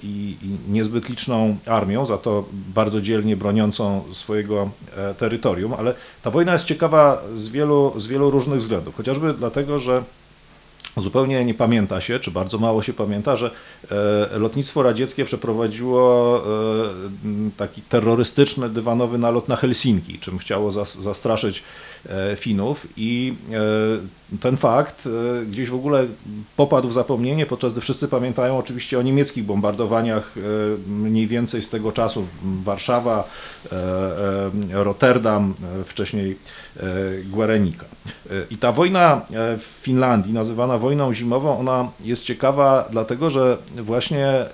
i, 0.02 0.36
niezbyt 0.68 1.08
liczną 1.08 1.56
armią, 1.66 2.06
za 2.06 2.18
to 2.18 2.44
bardzo 2.52 3.00
dzielnie 3.00 3.36
broniącą 3.36 4.04
swojego 4.12 4.70
e, 4.96 5.14
terytorium, 5.14 5.74
ale 5.74 5.94
ta 6.22 6.30
wojna 6.30 6.52
jest 6.52 6.64
ciekawa 6.64 7.22
z 7.34 7.48
wielu, 7.48 7.92
z 7.96 8.06
wielu 8.06 8.30
różnych 8.30 8.58
względów, 8.58 8.96
chociażby 8.96 9.32
dlatego, 9.32 9.78
że 9.78 10.02
Zupełnie 10.96 11.44
nie 11.44 11.54
pamięta 11.54 12.00
się, 12.00 12.20
czy 12.20 12.30
bardzo 12.30 12.58
mało 12.58 12.82
się 12.82 12.92
pamięta, 12.92 13.36
że 13.36 13.50
e, 13.90 14.38
lotnictwo 14.38 14.82
radzieckie 14.82 15.24
przeprowadziło 15.24 16.36
e, 16.38 17.50
taki 17.56 17.82
terrorystyczny 17.82 18.68
dywanowy 18.68 19.18
nalot 19.18 19.48
na 19.48 19.56
Helsinki, 19.56 20.18
czym 20.18 20.38
chciało 20.38 20.70
zastraszyć 20.70 21.62
Finów 22.36 22.86
i 22.96 23.34
ten 24.40 24.56
fakt 24.56 25.08
gdzieś 25.46 25.68
w 25.68 25.74
ogóle 25.74 26.06
popadł 26.56 26.88
w 26.88 26.92
zapomnienie, 26.92 27.46
podczas 27.46 27.72
gdy 27.72 27.80
wszyscy 27.80 28.08
pamiętają 28.08 28.58
oczywiście 28.58 28.98
o 28.98 29.02
niemieckich 29.02 29.44
bombardowaniach 29.44 30.34
mniej 30.86 31.26
więcej 31.26 31.62
z 31.62 31.68
tego 31.68 31.92
czasu 31.92 32.26
Warszawa, 32.64 33.28
Rotterdam, 34.72 35.54
wcześniej 35.86 36.36
Guerenica. 37.24 37.84
I 38.50 38.56
ta 38.56 38.72
wojna 38.72 39.20
w 39.58 39.78
Finlandii, 39.82 40.32
nazywana 40.32 40.78
wojną 40.78 41.14
zimową, 41.14 41.58
ona 41.58 41.88
jest 42.04 42.24
ciekawa 42.24 42.88
dlatego, 42.90 43.30
że 43.30 43.58
właśnie 43.76 44.26
e, 44.26 44.48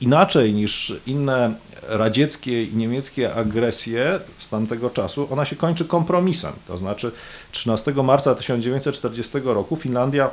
inaczej 0.00 0.52
niż 0.52 0.94
inne 1.06 1.54
radzieckie 1.82 2.64
i 2.64 2.76
niemieckie 2.76 3.34
agresje 3.34 4.20
z 4.38 4.48
tamtego 4.48 4.90
czasu, 4.90 5.28
ona 5.30 5.44
się 5.44 5.56
kończy 5.56 5.84
kompromisem. 5.84 6.52
To 6.68 6.78
znaczy 6.78 7.12
13 7.52 7.92
marca 7.94 8.34
1940 8.34 9.38
roku 9.44 9.76
Finlandia 9.76 10.30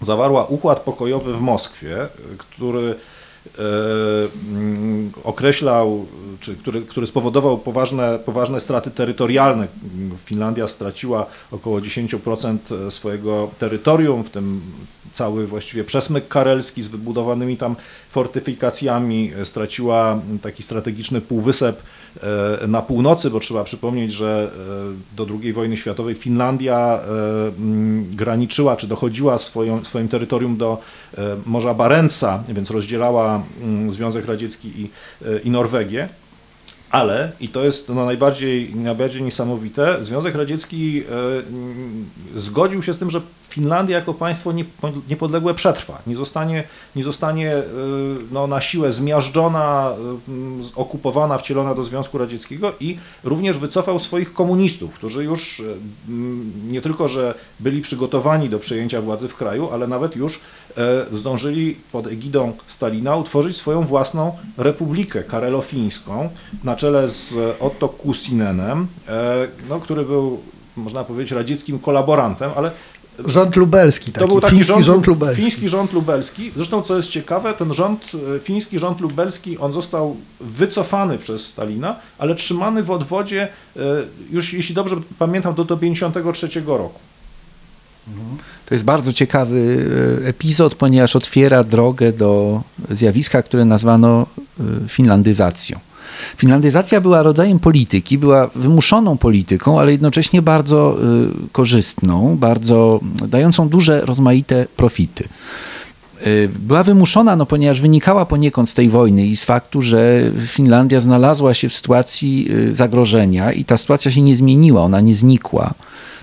zawarła 0.00 0.44
układ 0.44 0.80
pokojowy 0.80 1.34
w 1.34 1.40
Moskwie, 1.40 2.08
który 2.38 2.94
określał, 5.24 6.06
czy 6.40 6.56
który, 6.56 6.82
który 6.82 7.06
spowodował 7.06 7.58
poważne, 7.58 8.18
poważne 8.18 8.60
straty 8.60 8.90
terytorialne. 8.90 9.68
Finlandia 10.24 10.66
straciła 10.66 11.26
około 11.50 11.80
10% 11.80 12.90
swojego 12.90 13.50
terytorium, 13.58 14.24
w 14.24 14.30
tym 14.30 14.60
cały 15.16 15.46
właściwie 15.46 15.84
przesmyk 15.84 16.28
karelski 16.28 16.82
z 16.82 16.88
wybudowanymi 16.88 17.56
tam 17.56 17.76
fortyfikacjami, 18.10 19.32
straciła 19.44 20.20
taki 20.42 20.62
strategiczny 20.62 21.20
półwysep 21.20 21.82
e, 22.62 22.66
na 22.66 22.82
północy, 22.82 23.30
bo 23.30 23.40
trzeba 23.40 23.64
przypomnieć, 23.64 24.12
że 24.12 24.50
e, 25.12 25.16
do 25.16 25.26
II 25.42 25.52
wojny 25.52 25.76
światowej 25.76 26.14
Finlandia 26.14 27.00
graniczyła, 28.10 28.76
czy 28.76 28.86
dochodziła 28.86 29.38
swoją, 29.38 29.84
swoim 29.84 30.08
terytorium 30.08 30.56
do 30.56 30.80
Morza 31.46 31.74
Barenca, 31.74 32.44
więc 32.48 32.70
rozdzielała 32.70 33.35
Związek 33.88 34.26
Radziecki 34.26 34.68
i, 34.80 34.90
i 35.44 35.50
Norwegię. 35.50 36.08
Ale, 36.96 37.32
i 37.40 37.48
to 37.48 37.64
jest 37.64 37.88
no 37.88 38.04
najbardziej, 38.04 38.74
najbardziej 38.74 39.22
niesamowite, 39.22 40.04
Związek 40.04 40.34
Radziecki 40.34 41.02
e, 42.34 42.38
zgodził 42.38 42.82
się 42.82 42.94
z 42.94 42.98
tym, 42.98 43.10
że 43.10 43.20
Finlandia 43.48 43.96
jako 43.96 44.14
państwo 44.14 44.52
niepodległe 45.08 45.54
przetrwa, 45.54 46.02
nie 46.06 46.16
zostanie, 46.16 46.64
nie 46.96 47.04
zostanie 47.04 47.52
e, 47.52 47.64
no, 48.32 48.46
na 48.46 48.60
siłę 48.60 48.92
zmiażdżona, 48.92 49.90
e, 49.90 50.76
okupowana, 50.76 51.38
wcielona 51.38 51.74
do 51.74 51.84
Związku 51.84 52.18
Radzieckiego 52.18 52.72
i 52.80 52.98
również 53.24 53.58
wycofał 53.58 53.98
swoich 53.98 54.32
komunistów, 54.32 54.94
którzy 54.94 55.24
już 55.24 55.62
nie 56.68 56.80
tylko, 56.80 57.08
że 57.08 57.34
byli 57.60 57.82
przygotowani 57.82 58.48
do 58.48 58.58
przejęcia 58.58 59.00
władzy 59.00 59.28
w 59.28 59.36
kraju, 59.36 59.70
ale 59.72 59.86
nawet 59.86 60.16
już 60.16 60.40
zdążyli 61.12 61.76
pod 61.92 62.06
egidą 62.06 62.52
Stalina 62.66 63.16
utworzyć 63.16 63.56
swoją 63.56 63.82
własną 63.82 64.32
republikę 64.58 65.22
karelofińską 65.22 66.28
na 66.64 66.76
czele 66.76 66.85
z 67.06 67.34
Otto 67.60 67.88
Kusinenem, 67.88 68.86
no, 69.68 69.80
który 69.80 70.04
był 70.04 70.40
można 70.76 71.04
powiedzieć 71.04 71.32
radzieckim 71.32 71.78
kolaborantem, 71.78 72.50
ale 72.56 72.70
Rząd 73.24 73.56
lubelski, 73.56 74.12
taki, 74.12 74.26
to 74.26 74.28
był 74.28 74.40
taki 74.40 74.54
fiński 74.54 74.68
rząd, 74.68 74.84
rząd, 74.84 75.06
lubelski. 75.06 75.42
Fiński 75.42 75.68
rząd 75.68 75.92
lubelski. 75.92 76.52
Zresztą, 76.56 76.82
co 76.82 76.96
jest 76.96 77.08
ciekawe, 77.08 77.54
ten 77.54 77.74
rząd, 77.74 78.12
e, 78.36 78.38
fiński 78.38 78.78
rząd 78.78 79.00
lubelski, 79.00 79.58
on 79.58 79.72
został 79.72 80.16
wycofany 80.40 81.18
przez 81.18 81.46
Stalina, 81.46 81.96
ale 82.18 82.34
trzymany 82.34 82.82
w 82.82 82.90
odwodzie, 82.90 83.48
e, 83.76 83.80
już 84.30 84.52
jeśli 84.52 84.74
dobrze 84.74 84.96
pamiętam, 85.18 85.54
do, 85.54 85.64
do 85.64 85.76
53 85.76 86.48
roku. 86.66 87.00
To 88.66 88.74
jest 88.74 88.84
bardzo 88.84 89.12
ciekawy 89.12 89.86
e, 90.22 90.28
epizod, 90.28 90.74
ponieważ 90.74 91.16
otwiera 91.16 91.64
drogę 91.64 92.12
do 92.12 92.62
zjawiska, 92.90 93.42
które 93.42 93.64
nazwano 93.64 94.26
finlandyzacją. 94.88 95.78
Finlandyzacja 96.36 97.00
była 97.00 97.22
rodzajem 97.22 97.58
polityki, 97.58 98.18
była 98.18 98.50
wymuszoną 98.54 99.16
polityką, 99.16 99.80
ale 99.80 99.92
jednocześnie 99.92 100.42
bardzo 100.42 100.96
y, 101.46 101.52
korzystną, 101.52 102.36
bardzo 102.36 103.00
dającą 103.28 103.68
duże, 103.68 104.00
rozmaite 104.00 104.66
profity 104.76 105.28
y, 106.26 106.48
była 106.58 106.82
wymuszona, 106.82 107.36
no, 107.36 107.46
ponieważ 107.46 107.80
wynikała 107.80 108.26
poniekąd 108.26 108.70
z 108.70 108.74
tej 108.74 108.88
wojny 108.88 109.26
i 109.26 109.36
z 109.36 109.44
faktu, 109.44 109.82
że 109.82 110.30
Finlandia 110.46 111.00
znalazła 111.00 111.54
się 111.54 111.68
w 111.68 111.72
sytuacji 111.72 112.48
y, 112.50 112.74
zagrożenia 112.74 113.52
i 113.52 113.64
ta 113.64 113.76
sytuacja 113.76 114.10
się 114.10 114.22
nie 114.22 114.36
zmieniła, 114.36 114.82
ona 114.82 115.00
nie 115.00 115.14
znikła. 115.14 115.74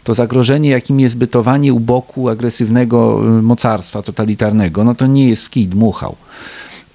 To 0.04 0.14
zagrożenie, 0.14 0.70
jakim 0.70 1.00
jest 1.00 1.18
bytowanie 1.18 1.74
u 1.74 1.80
boku 1.80 2.30
agresywnego 2.30 3.22
mocarstwa 3.42 4.02
totalitarnego, 4.02 4.84
no 4.84 4.96
to 4.96 5.08
nie 5.08 5.30
jest 5.30 5.46
w 5.46 5.50
kij 5.50 5.68
dmuchał. 5.68 6.16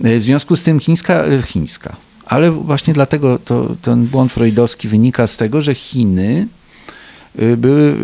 W 0.01 0.23
związku 0.23 0.57
z 0.57 0.63
tym 0.63 0.81
chińska, 0.81 1.25
chińska, 1.47 1.97
ale 2.29 2.51
właśnie 2.51 2.95
dlatego 2.95 3.39
to, 3.39 3.77
ten 3.83 4.07
błąd 4.07 4.33
freudowski 4.33 4.89
wynika 4.89 5.27
z 5.27 5.37
tego, 5.37 5.63
że 5.63 5.75
Chiny 5.75 6.47
y, 7.43 7.57
były 7.57 7.95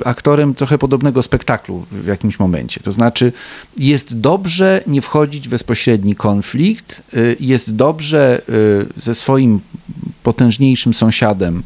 y, 0.00 0.04
aktorem 0.04 0.54
trochę 0.54 0.78
podobnego 0.78 1.22
spektaklu 1.22 1.86
w 1.92 2.06
jakimś 2.06 2.38
momencie. 2.38 2.80
To 2.80 2.92
znaczy, 2.92 3.32
jest 3.76 4.20
dobrze 4.20 4.82
nie 4.86 5.02
wchodzić 5.02 5.48
w 5.48 5.50
bezpośredni 5.50 6.14
konflikt, 6.14 7.02
y, 7.14 7.36
jest 7.40 7.74
dobrze 7.74 8.42
ze 8.96 9.14
swoim 9.14 9.60
potężniejszym 10.22 10.94
sąsiadem 10.94 11.62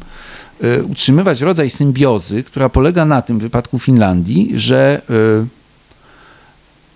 utrzymywać 0.89 1.41
rodzaj 1.41 1.69
symbiozy, 1.69 2.43
która 2.43 2.69
polega 2.69 3.05
na 3.05 3.21
tym 3.21 3.39
w 3.39 3.41
wypadku 3.41 3.79
Finlandii, 3.79 4.51
że 4.55 5.01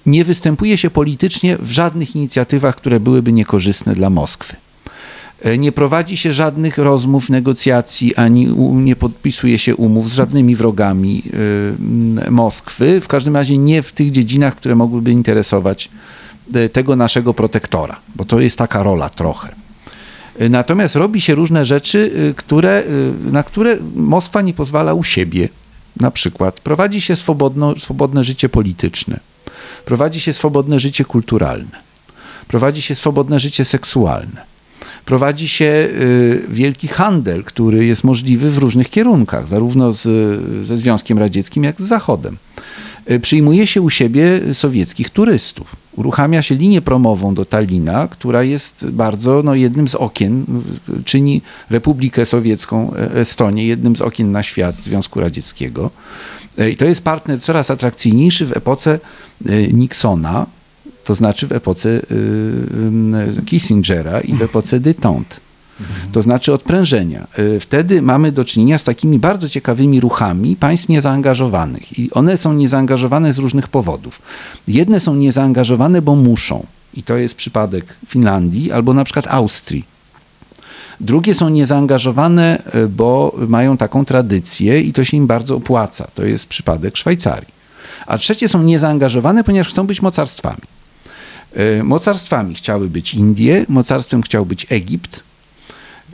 nie 0.05 0.24
występuje 0.24 0.78
się 0.78 0.89
politycznie 0.89 1.57
w 1.57 1.71
żadnych 1.71 2.15
inicjatywach, 2.15 2.76
które 2.76 2.99
byłyby 2.99 3.32
niekorzystne 3.32 3.95
dla 3.95 4.09
Moskwy. 4.09 4.55
E, 5.44 5.58
nie 5.58 5.72
prowadzi 5.72 6.18
się 6.18 6.34
żadnych 6.34 6.78
rozmów, 6.78 7.30
negocjacji, 7.30 8.16
ani 8.16 8.48
nie 8.74 8.96
podpisuje 8.96 9.60
się 9.60 9.76
umów 9.76 10.10
z 10.10 10.14
żadnymi 10.14 10.56
wrogami 10.56 11.24
e, 12.28 12.32
Moskwy. 12.32 13.02
W 13.02 13.08
każdym 13.08 13.36
razie 13.36 13.58
nie 13.58 13.82
w 13.84 13.91
tych 13.91 14.12
dziedzinach, 14.12 14.56
które 14.56 14.76
mogłyby 14.76 15.12
interesować 15.12 15.89
e, 16.54 16.70
tego 16.70 16.96
naszego 16.96 17.34
protektora, 17.34 18.00
bo 18.16 18.26
to 18.26 18.39
jest 18.39 18.58
taka 18.58 18.84
rola 18.84 19.10
trochę. 19.10 19.56
Natomiast 20.50 20.96
robi 20.96 21.22
się 21.22 21.36
różne 21.36 21.66
rzeczy, 21.66 22.34
które, 22.38 22.84
na 23.32 23.44
które 23.44 23.78
Moskwa 23.96 24.41
nie 24.41 24.54
pozwala 24.54 24.94
u 24.94 25.04
siebie. 25.04 25.50
Na 26.00 26.12
przykład 26.12 26.60
prowadzi 26.60 27.02
się 27.02 27.16
swobodno, 27.16 27.76
swobodne 27.78 28.24
życie 28.24 28.50
polityczne, 28.50 29.20
prowadzi 29.86 30.20
się 30.20 30.34
swobodne 30.34 30.80
życie 30.80 31.06
kulturalne, 31.06 31.80
prowadzi 32.48 32.82
się 32.82 32.96
swobodne 32.96 33.39
życie 33.39 33.66
seksualne 33.66 34.53
prowadzi 35.06 35.47
się 35.47 35.66
y, 35.66 36.41
wielki 36.49 36.88
handel, 36.88 37.43
który 37.43 37.86
jest 37.86 38.04
możliwy 38.04 38.51
w 38.51 38.58
różnych 38.58 38.89
kierunkach, 38.89 39.47
zarówno 39.47 39.93
z, 39.93 40.01
ze 40.68 40.78
Związkiem 40.78 41.18
Radzieckim, 41.18 41.64
jak 41.64 41.82
z 41.82 41.86
Zachodem. 41.86 42.38
Y, 43.12 43.20
przyjmuje 43.20 43.68
się 43.68 43.82
u 43.82 43.89
siebie 43.89 44.41
sowieckich 44.54 45.10
turystów. 45.10 45.76
Uruchamia 45.91 46.41
się 46.41 46.56
linię 46.56 46.82
promową 46.82 47.36
do 47.36 47.45
Talina, 47.45 48.08
która 48.08 48.43
jest 48.43 48.89
bardzo 48.89 49.43
no, 49.43 49.56
jednym 49.56 49.88
z 49.88 49.95
okien, 49.95 50.45
y, 50.89 51.04
czyni 51.04 51.41
Republikę 51.70 52.26
Sowiecką, 52.26 52.93
e, 52.93 53.16
Estonię 53.16 53.68
jednym 53.68 53.95
z 53.95 54.01
okien 54.01 54.32
na 54.32 54.43
świat 54.43 54.76
Związku 54.84 55.20
Radzieckiego. 55.20 55.91
I 56.72 56.78
to 56.78 56.86
jest 56.86 57.01
partner 57.01 57.41
coraz 57.41 57.72
atrakcyjniejszy 57.72 58.45
w 58.45 58.58
epoce 58.58 58.99
Nixona, 59.74 60.45
to 61.04 61.16
znaczy 61.16 61.47
w 61.47 61.51
epoce 61.51 61.89
y, 61.89 62.01
y, 63.39 63.45
Kissingera 63.45 64.22
i 64.22 64.34
w 64.34 64.41
epoce 64.41 64.80
détente. 64.80 65.36
To 66.12 66.22
znaczy 66.22 66.54
odprężenia. 66.54 67.28
Y, 67.39 67.60
wtedy 67.60 68.01
mamy 68.01 68.32
do 68.32 68.45
czynienia 68.45 68.78
z 68.78 68.84
takimi 68.84 69.20
bardzo 69.20 69.49
ciekawymi 69.49 69.99
ruchami 69.99 70.56
państw 70.56 70.89
niezaangażowanych. 70.89 71.99
I 71.99 72.12
one 72.12 72.38
są 72.38 72.54
niezaangażowane 72.54 73.34
z 73.34 73.38
różnych 73.38 73.68
powodów. 73.68 74.22
Jedne 74.68 74.99
są 74.99 75.16
niezaangażowane, 75.16 76.01
bo 76.01 76.16
muszą. 76.16 76.66
I 76.93 77.04
to 77.04 77.18
jest 77.18 77.36
przypadek 77.36 77.86
Finlandii 78.08 78.72
albo 78.72 78.93
na 78.93 79.04
przykład 79.04 79.28
Austrii. 79.28 79.86
Drugie 80.99 81.36
są 81.36 81.49
niezaangażowane, 81.49 82.64
bo 82.89 83.36
mają 83.47 83.78
taką 83.78 84.06
tradycję 84.06 84.82
i 84.82 84.93
to 84.93 85.04
się 85.04 85.18
im 85.18 85.28
bardzo 85.28 85.56
opłaca. 85.56 86.08
To 86.16 86.26
jest 86.26 86.45
przypadek 86.47 86.97
Szwajcarii. 86.97 87.54
A 88.08 88.18
trzecie 88.18 88.49
są 88.49 88.64
niezaangażowane, 88.64 89.43
ponieważ 89.43 89.70
chcą 89.70 89.88
być 89.88 90.01
mocarstwami. 90.01 90.72
E, 91.56 91.84
mocarstwami 91.84 92.56
chciały 92.56 92.89
być 92.89 93.14
Indie, 93.14 93.66
mocarstwem 93.70 94.22
chciał 94.22 94.45
być 94.45 94.68
Egipt. 94.70 95.24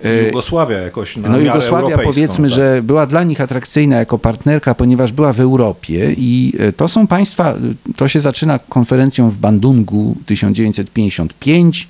E, 0.03 0.23
Jugosławia 0.23 0.77
jakoś 0.77 1.17
na 1.17 1.29
No 1.29 1.39
Jugosławia 1.39 1.97
powiedzmy, 1.97 2.49
tak. 2.49 2.55
że 2.55 2.81
była 2.83 3.05
dla 3.05 3.23
nich 3.23 3.41
atrakcyjna 3.41 3.95
jako 3.95 4.17
partnerka, 4.17 4.75
ponieważ 4.75 5.11
była 5.11 5.33
w 5.33 5.39
Europie 5.39 6.13
i 6.17 6.53
e, 6.59 6.71
to 6.71 6.87
są 6.87 7.07
państwa, 7.07 7.53
to 7.95 8.07
się 8.07 8.19
zaczyna 8.21 8.59
konferencją 8.59 9.29
w 9.29 9.37
Bandungu 9.37 10.15
1955, 10.25 11.87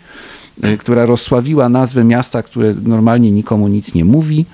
która 0.79 1.05
rozsławiła 1.05 1.69
nazwę 1.69 2.03
miasta, 2.03 2.43
które 2.43 2.73
normalnie 2.83 3.31
nikomu 3.31 3.67
nic 3.67 3.93
nie 3.93 4.05
mówi, 4.05 4.45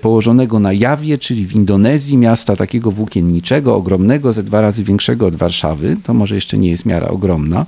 położonego 0.00 0.58
na 0.58 0.72
Jawie, 0.72 1.18
czyli 1.18 1.46
w 1.46 1.52
Indonezji, 1.52 2.16
miasta 2.16 2.56
takiego 2.56 2.90
włókienniczego, 2.90 3.76
ogromnego, 3.76 4.32
ze 4.32 4.42
dwa 4.42 4.60
razy 4.60 4.84
większego 4.84 5.26
od 5.26 5.36
Warszawy. 5.36 5.96
To 6.04 6.14
może 6.14 6.34
jeszcze 6.34 6.58
nie 6.58 6.70
jest 6.70 6.86
miara 6.86 7.08
ogromna. 7.08 7.66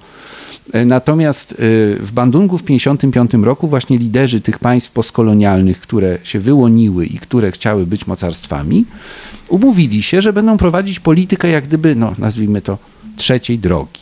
E, 0.73 0.85
natomiast 0.85 1.53
e, 1.53 1.57
w 2.01 2.11
Bandungu 2.13 2.59
w 2.59 2.63
1955 2.63 3.45
roku 3.45 3.69
właśnie 3.69 3.99
liderzy 3.99 4.41
tych 4.41 4.59
państw 4.59 4.91
postkolonialnych, 4.91 5.81
które 5.81 6.19
się 6.23 6.41
wyłoniły 6.41 7.07
i 7.07 7.19
które 7.19 7.53
chciały 7.53 7.87
być 7.87 8.07
mocarstwami, 8.07 8.85
umówili 9.49 10.03
się, 10.03 10.23
że 10.23 10.33
będą 10.33 10.57
prowadzić 10.57 11.01
politykę 11.01 11.49
jak 11.49 11.65
gdyby, 11.65 11.95
no 11.95 12.15
nazwijmy 12.19 12.63
to, 12.63 12.79
trzeciej 13.17 13.59
drogi. 13.59 14.01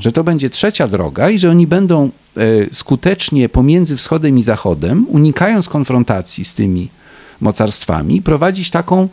Że 0.00 0.12
to 0.12 0.24
będzie 0.24 0.50
trzecia 0.50 0.88
droga 0.88 1.30
i 1.30 1.38
że 1.38 1.50
oni 1.50 1.66
będą 1.66 2.10
e, 2.36 2.40
skutecznie 2.72 3.48
pomiędzy 3.48 3.96
wschodem 3.96 4.38
i 4.38 4.42
zachodem, 4.42 5.06
unikając 5.08 5.68
konfrontacji 5.68 6.44
z 6.44 6.54
tymi 6.54 6.88
mocarstwami, 7.40 8.22
prowadzić 8.22 8.70
taką 8.70 9.08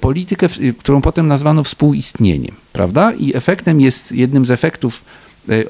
politykę, 0.00 0.48
którą 0.78 1.00
potem 1.00 1.28
nazwano 1.28 1.64
współistnieniem, 1.64 2.54
prawda? 2.72 3.12
I 3.12 3.36
efektem 3.36 3.80
jest, 3.80 4.12
jednym 4.12 4.46
z 4.46 4.50
efektów 4.50 5.02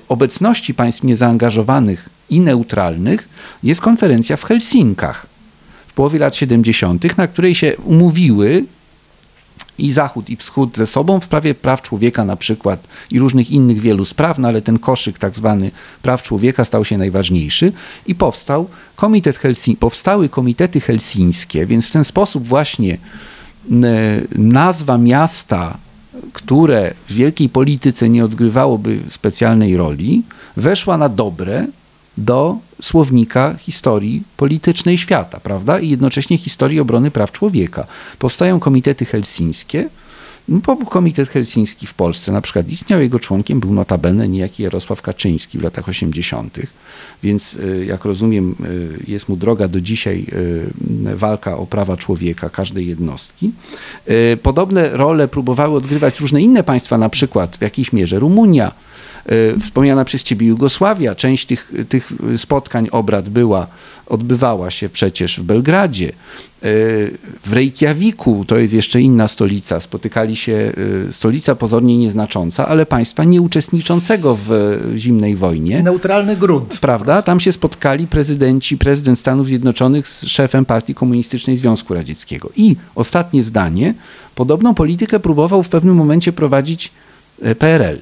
obecności 0.09 0.75
państw 0.75 1.03
niezaangażowanych 1.03 2.09
i 2.31 2.41
neutralnych 2.41 3.29
jest 3.62 3.81
konferencja 3.81 4.37
w 4.37 4.45
Helsinkach 4.45 5.27
w 5.87 5.93
połowie 5.93 6.18
lat 6.18 6.37
70., 6.37 7.16
na 7.18 7.27
której 7.27 7.55
się 7.55 7.77
umówiły 7.85 8.64
i 9.79 9.93
Zachód, 9.93 10.31
i 10.31 10.37
Wschód 10.37 10.77
ze 10.77 10.87
sobą 10.87 11.20
w 11.20 11.25
sprawie 11.25 11.55
praw 11.55 11.83
człowieka 11.83 12.25
na 12.25 12.37
przykład 12.37 12.87
i 13.11 13.18
różnych 13.18 13.51
innych 13.51 13.81
wielu 13.81 14.05
spraw, 14.05 14.39
no 14.39 14.49
ale 14.49 14.62
ten 14.62 14.79
koszyk 14.79 15.18
tak 15.18 15.37
zwany 15.37 15.70
praw 16.03 16.23
człowieka 16.23 16.64
stał 16.64 16.85
się 16.85 16.99
najważniejszy 16.99 17.73
i 18.07 18.14
powstał 18.14 18.68
komitet 18.97 19.39
Helsin 19.39 19.77
powstały 19.77 20.29
komitety 20.29 20.81
helsińskie, 20.81 21.66
więc 21.66 21.89
w 21.89 21.93
ten 21.93 22.05
sposób 22.05 22.47
właśnie 22.47 22.99
nazwa 24.37 24.99
miasta 24.99 25.79
które 26.33 26.95
w 27.09 27.12
wielkiej 27.12 27.49
polityce 27.49 28.09
nie 28.09 28.25
odgrywałoby 28.25 28.99
specjalnej 29.11 29.77
roli, 29.77 30.23
weszła 30.57 30.99
na 30.99 31.09
dobre 31.09 31.66
do 32.18 32.57
słownika 32.83 33.55
historii 33.59 34.23
politycznej 34.37 34.99
świata, 34.99 35.41
prawda? 35.41 35.81
I 35.81 35.89
jednocześnie 35.89 36.39
historii 36.39 36.81
obrony 36.81 37.11
praw 37.11 37.33
człowieka. 37.33 37.87
Powstają 38.18 38.61
komitety 38.61 39.05
helsińskie. 39.05 39.89
No, 40.49 40.76
Komitet 40.76 41.28
Helsiński 41.28 41.86
w 41.86 41.95
Polsce 41.95 42.32
na 42.32 42.40
przykład 42.40 42.68
istniał, 42.68 43.01
jego 43.01 43.18
członkiem 43.18 43.61
był 43.61 43.72
notabene 43.72 44.28
niejaki 44.28 44.62
Jarosław 44.62 45.03
Kaczyński 45.03 45.59
w 45.59 45.62
latach 45.62 45.88
80., 45.88 46.59
więc 47.22 47.55
y, 47.55 47.84
jak 47.88 48.05
rozumiem, 48.05 48.55
y, 48.64 49.11
jest 49.11 49.28
mu 49.28 49.36
droga 49.36 49.68
do 49.68 49.80
dzisiaj 49.80 50.26
y, 51.07 51.16
walka 51.16 51.57
o 51.57 51.66
prawa 51.66 51.97
człowieka, 51.97 52.51
każdej 52.51 52.86
jednostki. 52.86 53.53
Podobne 54.43 54.90
role 54.90 55.28
próbowały 55.28 55.76
odgrywać 55.76 56.20
różne 56.20 56.43
inne 56.43 56.62
państwa, 56.64 56.99
na 56.99 57.09
przykład 57.09 57.57
w 57.57 57.62
jakiejś 57.62 57.93
mierze 57.93 58.18
Rumunia, 58.18 58.72
wspomniana 59.61 60.05
przez 60.05 60.23
ciebie 60.23 60.47
Jugosławia. 60.47 61.14
Część 61.14 61.47
tych, 61.47 61.73
tych 61.89 62.12
spotkań, 62.37 62.89
obrad 62.91 63.29
była 63.29 63.66
odbywała 64.12 64.70
się 64.70 64.89
przecież 64.89 65.41
w 65.41 65.43
Belgradzie, 65.43 66.09
e, 66.09 66.12
w 67.45 67.53
Reykjaviku, 67.53 68.45
to 68.45 68.59
jest 68.59 68.75
jeszcze 68.75 69.01
inna 69.01 69.29
stolica, 69.29 69.81
spotykali 69.81 70.37
się, 70.37 70.73
e, 71.09 71.12
stolica 71.12 71.55
pozornie 71.55 71.99
nieznacząca, 71.99 72.68
ale 72.68 72.87
państwa 72.87 73.25
nieuczestniczącego 73.25 74.39
w 74.47 74.79
zimnej 74.97 75.37
wojnie. 75.37 75.83
Neutralny 75.83 76.37
grunt. 76.37 76.79
Prawda? 76.81 77.23
Tam 77.23 77.41
się 77.41 77.53
spotkali 77.53 78.07
prezydenci, 78.07 78.79
prezydent 78.79 79.18
Stanów 79.18 79.47
Zjednoczonych 79.47 80.09
z 80.09 80.27
szefem 80.27 80.64
Partii 80.64 80.95
Komunistycznej 80.95 81.57
Związku 81.57 81.95
Radzieckiego. 81.95 82.51
I 82.57 82.77
ostatnie 82.95 83.43
zdanie, 83.43 83.95
podobną 84.35 84.75
politykę 84.75 85.20
próbował 85.20 85.62
w 85.62 85.68
pewnym 85.68 85.95
momencie 85.95 86.33
prowadzić 86.33 86.91
e, 87.43 87.55
PRL 87.55 87.99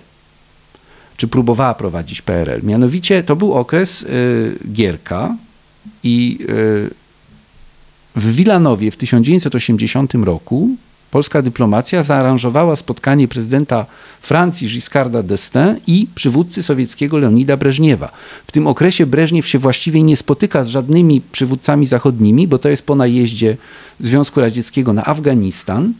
czy 1.20 1.28
próbowała 1.28 1.74
prowadzić 1.74 2.22
PRL. 2.22 2.60
Mianowicie 2.62 3.22
to 3.22 3.36
był 3.36 3.54
okres 3.54 4.06
Gierka, 4.72 5.34
i 6.02 6.38
e, 6.42 8.20
w 8.20 8.34
Wilanowie 8.34 8.90
w 8.90 8.96
1980 8.96 10.14
roku 10.14 10.68
polska 11.10 11.42
dyplomacja 11.42 12.02
zaaranżowała 12.02 12.76
spotkanie 12.76 13.28
prezydenta 13.28 13.86
Francji 14.20 14.68
Giscarda 14.68 15.22
d'Estaing 15.22 15.76
i 15.86 16.06
przywódcy 16.14 16.62
sowieckiego 16.62 17.18
Leonida 17.18 17.56
Breżniewa. 17.56 18.12
W 18.46 18.52
tym 18.52 18.66
okresie 18.66 19.06
Breżniew 19.06 19.46
się 19.46 19.58
właściwie 19.58 20.02
nie 20.02 20.16
spotyka 20.16 20.64
z 20.64 20.68
żadnymi 20.68 21.20
przywódcami 21.32 21.86
zachodnimi, 21.86 22.48
bo 22.48 22.58
to 22.58 22.68
jest 22.68 22.86
po 22.86 22.94
najeździe 22.94 23.56
Związku 24.00 24.40
Radzieckiego 24.40 24.92
na 24.92 25.04
Afganistan. 25.04 25.92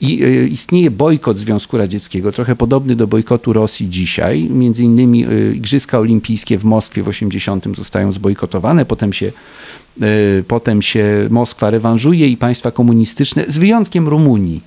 I 0.00 0.24
e, 0.24 0.46
istnieje 0.46 0.90
bojkot 0.90 1.38
Związku 1.38 1.78
Radzieckiego, 1.78 2.32
trochę 2.32 2.56
podobny 2.56 2.96
do 2.96 3.06
bojkotu 3.06 3.52
Rosji 3.52 3.88
dzisiaj. 3.88 4.42
Między 4.50 4.84
innymi 4.84 5.24
e, 5.24 5.28
Igrzyska 5.54 5.98
Olimpijskie 5.98 6.58
w 6.58 6.64
Moskwie 6.64 7.02
w 7.02 7.08
80 7.08 7.76
zostają 7.76 8.12
zbojkotowane, 8.12 8.84
potem 8.84 9.12
się, 9.12 9.32
e, 10.00 10.06
potem 10.48 10.82
się 10.82 11.26
Moskwa 11.30 11.70
rewanżuje 11.70 12.28
i 12.28 12.36
państwa 12.36 12.70
komunistyczne, 12.70 13.44
z 13.48 13.58
wyjątkiem 13.58 14.08
Rumunii 14.08 14.60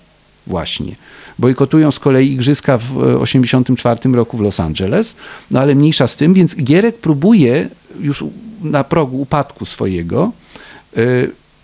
właśnie, 0.47 0.95
bojkotują 1.39 1.91
z 1.91 1.99
kolei 1.99 2.31
Igrzyska 2.31 2.77
w 2.77 2.97
84 2.97 4.15
roku 4.15 4.37
w 4.37 4.41
Los 4.41 4.59
Angeles, 4.59 5.15
no 5.51 5.59
ale 5.59 5.75
mniejsza 5.75 6.07
z 6.07 6.15
tym, 6.15 6.33
więc 6.33 6.55
Gierek 6.55 6.97
próbuje 6.97 7.69
już 7.99 8.23
na 8.63 8.83
progu 8.83 9.21
upadku 9.21 9.65
swojego 9.65 10.31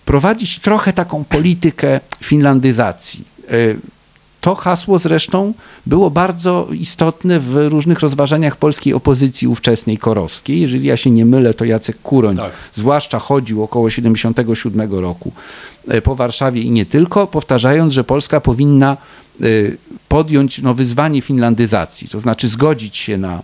prowadzić 0.05 0.59
trochę 0.59 0.93
taką 0.93 1.23
politykę 1.23 1.99
finlandyzacji 2.21 3.32
to 4.43 4.55
hasło 4.55 4.99
zresztą 4.99 5.53
było 5.85 6.09
bardzo 6.09 6.67
istotne 6.71 7.39
w 7.39 7.55
różnych 7.55 7.99
rozważaniach 7.99 8.55
polskiej 8.55 8.93
opozycji 8.93 9.47
ówczesnej 9.47 9.97
korowskiej. 9.97 10.61
Jeżeli 10.61 10.87
ja 10.87 10.97
się 10.97 11.11
nie 11.11 11.25
mylę, 11.25 11.53
to 11.53 11.65
Jacek 11.65 12.01
Kuroń 12.01 12.37
tak. 12.37 12.51
zwłaszcza 12.73 13.19
chodził 13.19 13.63
około 13.63 13.89
77 13.89 14.93
roku 14.93 15.31
e, 15.87 16.01
po 16.01 16.15
Warszawie 16.15 16.61
i 16.61 16.71
nie 16.71 16.85
tylko, 16.85 17.27
powtarzając, 17.27 17.93
że 17.93 18.03
Polska 18.03 18.41
powinna 18.41 18.97
e, 19.41 19.45
podjąć 20.09 20.61
no, 20.61 20.73
wyzwanie 20.73 21.21
finlandyzacji, 21.21 22.09
to 22.09 22.19
znaczy 22.19 22.47
zgodzić 22.47 22.97
się 22.97 23.17
na 23.17 23.41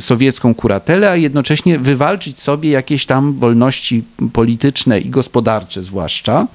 sowiecką 0.00 0.54
kuratelę, 0.54 1.10
a 1.10 1.16
jednocześnie 1.16 1.78
wywalczyć 1.78 2.40
sobie 2.40 2.70
jakieś 2.70 3.06
tam 3.06 3.32
wolności 3.32 4.04
polityczne 4.32 5.00
i 5.00 5.10
gospodarcze 5.10 5.82
zwłaszcza, 5.82 6.46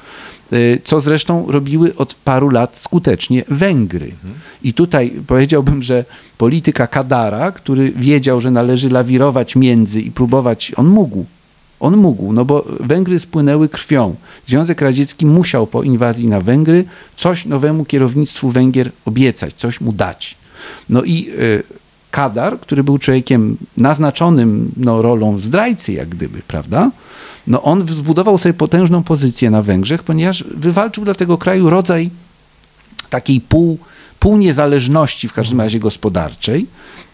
co 0.83 0.99
zresztą 1.01 1.45
robiły 1.51 1.95
od 1.95 2.13
paru 2.13 2.49
lat 2.49 2.77
skutecznie 2.77 3.43
Węgry. 3.47 4.11
I 4.63 4.73
tutaj 4.73 5.11
powiedziałbym, 5.27 5.83
że 5.83 6.05
polityka 6.37 6.87
Kadara, 6.87 7.51
który 7.51 7.91
wiedział, 7.91 8.41
że 8.41 8.51
należy 8.51 8.89
lawirować 8.89 9.55
między 9.55 10.01
i 10.01 10.11
próbować, 10.11 10.71
on 10.75 10.87
mógł 10.87 11.25
On 11.81 11.97
mógł, 11.97 12.33
no 12.33 12.45
bo 12.45 12.65
Węgry 12.79 13.19
spłynęły 13.19 13.69
krwią. 13.69 14.15
Związek 14.45 14.81
Radziecki 14.81 15.25
musiał 15.25 15.67
po 15.67 15.83
inwazji 15.83 16.27
na 16.27 16.41
Węgry 16.41 16.85
coś 17.15 17.45
nowemu 17.45 17.85
kierownictwu 17.85 18.49
Węgier 18.49 18.91
obiecać, 19.05 19.53
coś 19.53 19.81
mu 19.81 19.93
dać. 19.93 20.37
No 20.89 21.03
i 21.03 21.29
y, 21.39 21.63
Kadar, 22.11 22.59
który 22.59 22.83
był 22.83 22.97
człowiekiem 22.97 23.57
naznaczonym 23.77 24.71
no, 24.77 25.01
rolą 25.01 25.39
zdrajcy, 25.39 25.93
jak 25.93 26.09
gdyby, 26.09 26.41
prawda? 26.47 26.91
No 27.47 27.63
on 27.63 27.87
zbudował 27.87 28.37
sobie 28.37 28.53
potężną 28.53 29.03
pozycję 29.03 29.49
na 29.49 29.61
Węgrzech, 29.61 30.03
ponieważ 30.03 30.43
wywalczył 30.43 31.03
dla 31.03 31.13
tego 31.13 31.37
kraju 31.37 31.69
rodzaj 31.69 32.09
takiej 33.09 33.41
pół, 33.41 33.77
półniezależności, 34.19 35.27
w 35.27 35.33
każdym 35.33 35.61
razie 35.61 35.79
gospodarczej. 35.79 36.67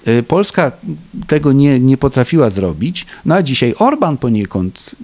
Y, 0.07 0.23
Polska 0.23 0.71
tego 1.28 1.51
nie, 1.51 1.80
nie 1.80 1.97
potrafiła 1.97 2.49
zrobić, 2.49 3.05
no 3.25 3.36
a 3.36 3.43
dzisiaj 3.43 3.75
Orban 3.80 4.17
poniekąd, 4.17 4.95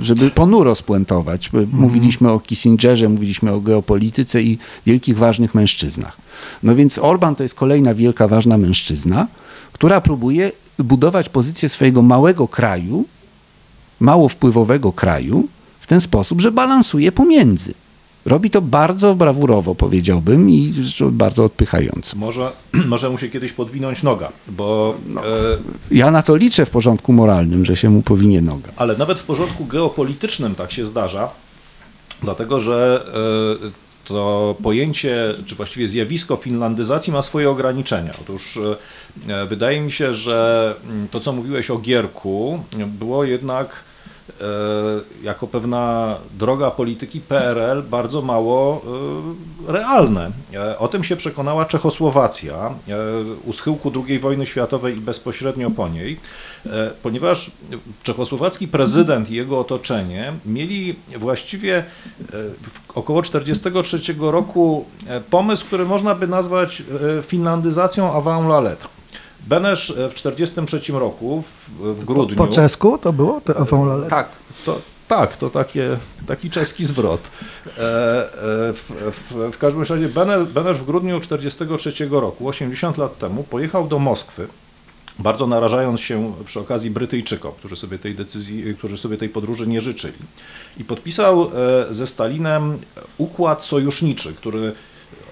y, 0.00 0.04
żeby 0.04 0.30
ponuro 0.30 0.74
spuentować, 0.74 1.50
y, 1.54 1.66
mówiliśmy 1.72 2.30
o 2.30 2.40
Kissingerze, 2.40 3.08
mówiliśmy 3.08 3.52
o 3.52 3.60
geopolityce 3.60 4.42
i 4.42 4.58
wielkich, 4.86 5.18
ważnych 5.18 5.54
mężczyznach. 5.54 6.16
No 6.62 6.74
więc 6.74 6.98
Orban 6.98 7.34
to 7.34 7.42
jest 7.42 7.54
kolejna 7.54 7.94
wielka, 7.94 8.28
ważna 8.28 8.58
mężczyzna, 8.58 9.26
która 9.72 10.00
próbuje 10.00 10.52
budować 10.78 11.28
pozycję 11.28 11.68
swojego 11.68 12.02
małego 12.02 12.48
kraju, 12.48 13.04
mało 14.00 14.28
wpływowego 14.28 14.92
kraju, 14.92 15.48
w 15.80 15.86
ten 15.86 16.00
sposób, 16.00 16.40
że 16.40 16.52
balansuje 16.52 17.12
pomiędzy. 17.12 17.74
Robi 18.26 18.50
to 18.50 18.62
bardzo 18.62 19.14
brawurowo, 19.14 19.74
powiedziałbym, 19.74 20.50
i 20.50 20.72
bardzo 21.12 21.44
odpychająco. 21.44 22.16
Może, 22.16 22.52
może 22.86 23.10
mu 23.10 23.18
się 23.18 23.28
kiedyś 23.28 23.52
podwinąć 23.52 24.02
noga, 24.02 24.32
bo 24.48 24.94
No. 25.06 25.26
e, 25.26 25.26
Ja 25.90 26.10
na 26.10 26.22
to 26.22 26.36
liczę 26.36 26.66
w 26.66 26.70
porządku 26.70 27.12
moralnym, 27.12 27.64
że 27.64 27.76
się 27.76 27.90
mu 27.90 28.02
powinie 28.02 28.42
noga. 28.42 28.68
Ale 28.76 28.96
nawet 28.96 29.18
w 29.18 29.22
porządku 29.24 29.64
geopolitycznym 29.64 30.54
tak 30.54 30.72
się 30.72 30.84
zdarza, 30.84 31.28
dlatego 32.22 32.60
że 32.60 33.04
e, 33.64 33.70
to 34.04 34.56
pojęcie, 34.62 35.34
czy 35.46 35.54
właściwie 35.54 35.88
zjawisko 35.88 36.36
finlandyzacji 36.36 37.12
ma 37.12 37.22
swoje 37.22 37.50
ograniczenia. 37.50 38.12
Otóż 38.20 38.58
e, 39.28 39.46
wydaje 39.46 39.80
mi 39.80 39.92
się, 39.92 40.14
że 40.14 40.74
mm, 40.84 41.08
to, 41.08 41.20
co 41.20 41.32
mówiłeś 41.32 41.70
o 41.70 41.78
Gierku, 41.78 42.60
było 42.86 43.24
jednak 43.24 43.84
jako 45.22 45.46
pewna 45.46 46.14
droga 46.38 46.70
polityki 46.70 47.20
PRL 47.20 47.82
bardzo 47.82 48.22
mało 48.22 48.82
e, 49.68 49.72
realne. 49.72 50.30
E, 50.54 50.78
O 50.78 50.88
tym 50.88 51.04
się 51.04 51.16
przekonała 51.16 51.64
Czechosłowacja 51.64 52.54
e, 52.56 52.96
u 53.46 53.52
schyłku 53.52 53.92
II 54.06 54.18
wojny 54.18 54.46
światowej 54.46 54.96
i 54.96 55.00
bezpośrednio 55.00 55.70
po 55.70 55.88
niej, 55.88 56.20
e, 56.66 56.90
ponieważ 57.02 57.50
czechosłowacki 58.02 58.68
prezydent 58.68 59.30
i 59.30 59.34
jego 59.34 59.58
otoczenie 59.60 60.32
mieli 60.46 60.94
właściwie 61.16 61.76
e, 61.78 61.84
około 62.94 63.22
1943 63.22 64.14
roku 64.18 64.84
e, 65.06 65.20
pomysł, 65.20 65.66
który 65.66 65.84
można 65.84 66.14
by 66.14 66.26
nazwać 66.28 66.82
e, 67.18 67.22
finlandyzacją 67.22 68.12
avant 68.12 68.46
la 68.48 68.60
lettre. 68.60 68.97
Benesz 69.46 69.90
e, 69.90 69.94
w 70.10 70.14
1943 70.14 70.92
roku, 70.92 71.44
w, 71.78 72.04
grudniu... 72.04 72.36
Po 72.36 72.46
czesku 72.46 72.98
to 72.98 73.12
było? 73.12 73.40
To? 73.40 73.54
Tak, 74.08 74.28
to, 74.64 74.78
tak, 75.08 75.36
to 75.36 75.50
takie, 75.50 75.96
taki 76.26 76.50
czeski 76.50 76.84
zwrot. 76.84 77.20
E, 77.20 77.70
e, 77.70 77.76
w, 78.72 78.92
w, 79.10 79.52
w 79.52 79.58
każdym 79.58 79.82
razie 79.82 80.08
Bene- 80.08 80.46
Benesz 80.46 80.78
w 80.78 80.84
grudniu 80.84 81.20
1943 81.20 82.08
roku, 82.10 82.48
80 82.48 82.98
lat 82.98 83.18
temu, 83.18 83.44
pojechał 83.44 83.88
do 83.88 83.98
Moskwy, 83.98 84.48
bardzo 85.18 85.46
narażając 85.46 86.00
się 86.00 86.32
przy 86.44 86.60
okazji 86.60 86.90
Brytyjczykom, 86.90 87.52
którzy 87.58 87.76
sobie 87.76 87.98
tej 87.98 88.14
decyzji, 88.14 88.74
którzy 88.74 88.98
sobie 88.98 89.16
tej 89.16 89.28
podróży 89.28 89.66
nie 89.66 89.80
życzyli. 89.80 90.18
I 90.76 90.84
podpisał 90.84 91.50
ze 91.90 92.06
Stalinem 92.06 92.78
układ 93.18 93.64
sojuszniczy, 93.64 94.34
który 94.34 94.72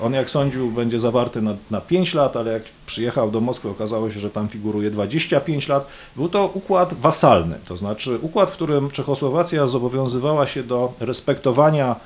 on 0.01 0.12
jak 0.12 0.31
sądził 0.31 0.70
będzie 0.70 0.99
zawarty 0.99 1.43
na, 1.43 1.57
na 1.70 1.81
5 1.81 2.14
lat, 2.14 2.37
ale 2.37 2.53
jak 2.53 2.62
przyjechał 2.87 3.31
do 3.31 3.41
Moskwy 3.41 3.68
okazało 3.68 4.11
się, 4.11 4.20
że 4.20 4.31
tam 4.31 4.49
figuruje 4.49 4.91
25 4.91 5.68
lat. 5.68 5.87
Był 6.16 6.29
to 6.29 6.51
układ 6.55 6.95
wasalny, 6.95 7.59
to 7.68 7.77
znaczy 7.77 8.18
układ, 8.22 8.51
w 8.51 8.53
którym 8.53 8.91
Czechosłowacja 8.91 9.66
zobowiązywała 9.66 10.47
się 10.47 10.62
do 10.62 10.93
respektowania 11.01 11.97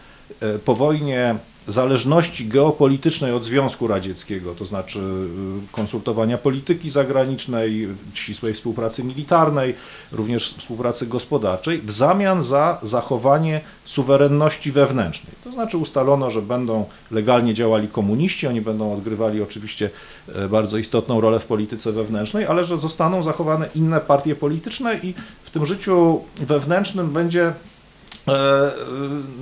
e, 0.40 0.58
po 0.58 0.74
wojnie 0.74 1.34
zależności 1.70 2.48
geopolitycznej 2.48 3.32
od 3.32 3.44
Związku 3.44 3.86
Radzieckiego, 3.86 4.54
to 4.54 4.64
znaczy 4.64 4.98
y, 4.98 5.72
konsultowania 5.72 6.38
polityki 6.38 6.90
zagranicznej, 6.90 7.88
ścisłej 8.14 8.54
współpracy 8.54 9.04
militarnej, 9.04 9.74
również 10.12 10.54
współpracy 10.54 11.06
gospodarczej, 11.06 11.78
w 11.78 11.90
zamian 11.90 12.42
za 12.42 12.78
zachowanie 12.82 13.60
suwerenności 13.84 14.72
wewnętrznej. 14.72 15.32
To 15.44 15.52
znaczy 15.52 15.78
ustalono, 15.78 16.30
że 16.30 16.42
będą 16.42 16.84
legalnie 17.10 17.54
działali 17.54 17.88
komuniści, 17.88 18.46
oni 18.46 18.60
będą 18.60 18.92
odgrywali 18.92 19.42
oczywiście 19.42 19.90
e, 20.34 20.48
bardzo 20.48 20.78
istotną 20.78 21.20
rolę 21.20 21.38
w 21.38 21.46
polityce 21.46 21.92
wewnętrznej, 21.92 22.46
ale 22.46 22.64
że 22.64 22.78
zostaną 22.78 23.22
zachowane 23.22 23.68
inne 23.74 24.00
partie 24.00 24.36
polityczne 24.36 24.98
i 25.02 25.14
w 25.44 25.50
tym 25.50 25.66
życiu 25.66 26.20
wewnętrznym 26.36 27.10
będzie 27.10 27.52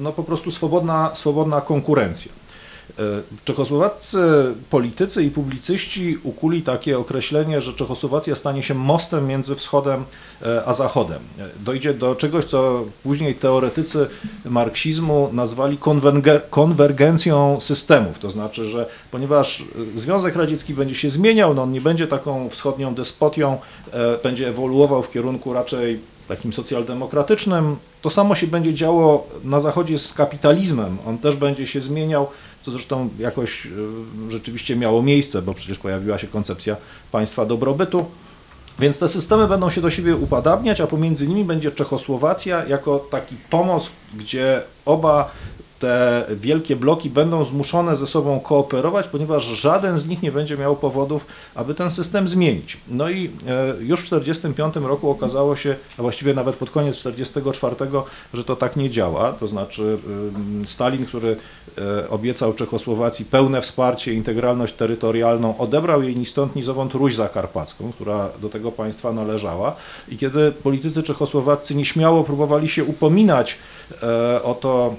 no 0.01 0.13
po 0.13 0.25
prostu 0.25 0.51
swobodna, 0.51 1.11
swobodna 1.15 1.61
konkurencja. 1.61 2.33
E, 2.99 3.03
Czechosłowaccy 3.45 4.19
politycy 4.71 5.25
i 5.25 5.31
publicyści 5.31 6.19
ukuli 6.23 6.63
takie 6.63 6.99
określenie, 6.99 7.61
że 7.61 7.73
Czechosłowacja 7.73 8.37
stanie 8.37 8.63
się 8.63 8.75
mostem 8.75 9.27
między 9.27 9.57
wschodem 9.57 10.05
e, 10.43 10.63
a 10.67 10.73
zachodem. 10.73 11.19
E, 11.39 11.49
Dojdzie 11.65 11.95
do 11.95 12.15
czegoś, 12.15 12.45
co 12.45 12.85
później 13.03 13.35
teoretycy 13.35 14.09
marksizmu 14.45 15.31
nazwali 15.33 15.79
konwergencją 16.51 17.61
systemów. 17.61 18.19
To 18.19 18.31
znaczy, 18.31 18.65
że 18.65 18.87
ponieważ 19.11 19.61
e, 19.97 19.99
Związek 20.01 20.37
Radziecki 20.37 20.75
będzie 20.75 20.95
się 20.95 21.11
zmieniał, 21.11 21.55
no 21.55 21.63
on 21.63 21.73
nie 21.73 21.81
będzie 21.81 22.07
taką 22.07 22.49
wschodnią 22.49 22.95
despotią, 22.95 23.59
e, 23.93 24.19
będzie 24.23 24.49
ewoluował 24.49 25.03
w 25.03 25.11
kierunku 25.11 25.53
raczej 25.53 26.01
takim 26.29 26.53
socjaldemokratycznym. 26.53 27.77
To 28.03 28.11
samo 28.11 28.35
się 28.35 28.47
będzie 28.47 28.75
działo 28.75 29.27
na 29.45 29.61
Zachodzie 29.61 29.99
z 29.99 30.13
kapitalizmem. 30.13 30.99
On 31.07 31.19
też 31.19 31.37
będzie 31.37 31.67
się 31.67 31.81
zmieniał, 31.81 32.29
co 32.63 32.71
zresztą 32.71 33.09
jakoś 33.19 33.67
y, 33.67 33.71
rzeczywiście 34.31 34.77
miało 34.77 35.03
miejsce, 35.03 35.43
bo 35.43 35.55
przecież 35.55 35.79
pojawiła 35.79 36.19
się 36.19 36.27
koncepcja 36.27 36.77
państwa 37.13 37.47
dobrobytu. 37.47 38.07
Więc 38.79 38.99
te 38.99 39.09
systemy 39.09 39.49
będą 39.49 39.71
się 39.71 39.81
do 39.81 39.91
siebie 39.91 40.17
upadabniać, 40.17 40.81
a 40.81 40.87
pomiędzy 40.87 41.29
nimi 41.29 41.45
będzie 41.45 41.71
Czechosłowacja 41.71 42.65
jako 42.65 42.99
taki 42.99 43.37
pomost, 43.51 43.91
gdzie 44.15 44.63
oba 44.85 45.31
te 45.79 46.25
wielkie 46.31 46.77
bloki 46.77 47.11
będą 47.11 47.45
zmuszone 47.45 47.97
ze 47.97 48.07
sobą 48.07 48.41
kooperować, 48.41 49.09
ponieważ 49.09 49.45
żaden 49.45 49.99
z 49.99 50.09
nich 50.09 50.23
nie 50.23 50.33
będzie 50.33 50.57
miał 50.57 50.77
powodów, 50.77 51.27
aby 51.55 51.75
ten 51.75 51.91
system 51.91 52.29
zmienić. 52.29 52.77
No 52.89 53.11
i 53.11 53.27
e, 53.27 53.75
już 53.81 54.01
w 54.01 54.05
1945 54.05 54.89
roku 54.89 55.11
okazało 55.11 55.57
się, 55.57 55.77
a 55.99 56.03
właściwie 56.03 56.35
nawet 56.35 56.57
pod 56.57 56.71
koniec 56.71 56.97
1944, 56.97 57.91
że 58.35 58.45
to 58.45 58.57
tak 58.57 58.77
nie 58.77 58.91
działa. 58.91 59.33
To 59.33 59.49
znaczy 59.49 59.99
Stalin, 60.67 61.07
który 61.07 61.37
e, 61.79 62.09
obiecał 62.09 62.55
Czechosłowacji 62.55 63.25
pełne 63.25 63.61
wsparcie, 63.61 64.15
integralność 64.15 64.75
terytorialną, 64.75 65.59
odebrał 65.59 66.03
jej 66.03 66.17
ni 66.17 66.27
stąd, 66.27 66.57
ni 66.57 66.63
zowąd 66.63 66.95
Ruś 66.95 67.15
Zakarpacką, 67.15 67.93
która 67.93 68.29
do 68.43 68.49
tego 68.49 68.73
państwa 68.73 69.13
należała. 69.13 69.77
I 70.09 70.17
kiedy 70.17 70.53
politycy 70.53 71.03
czechosłowaccy 71.03 71.75
nieśmiało 71.75 72.25
próbowali 72.25 72.69
się 72.69 72.85
upominać 72.85 73.59
e, 74.03 74.43
o 74.43 74.55
to, 74.55 74.95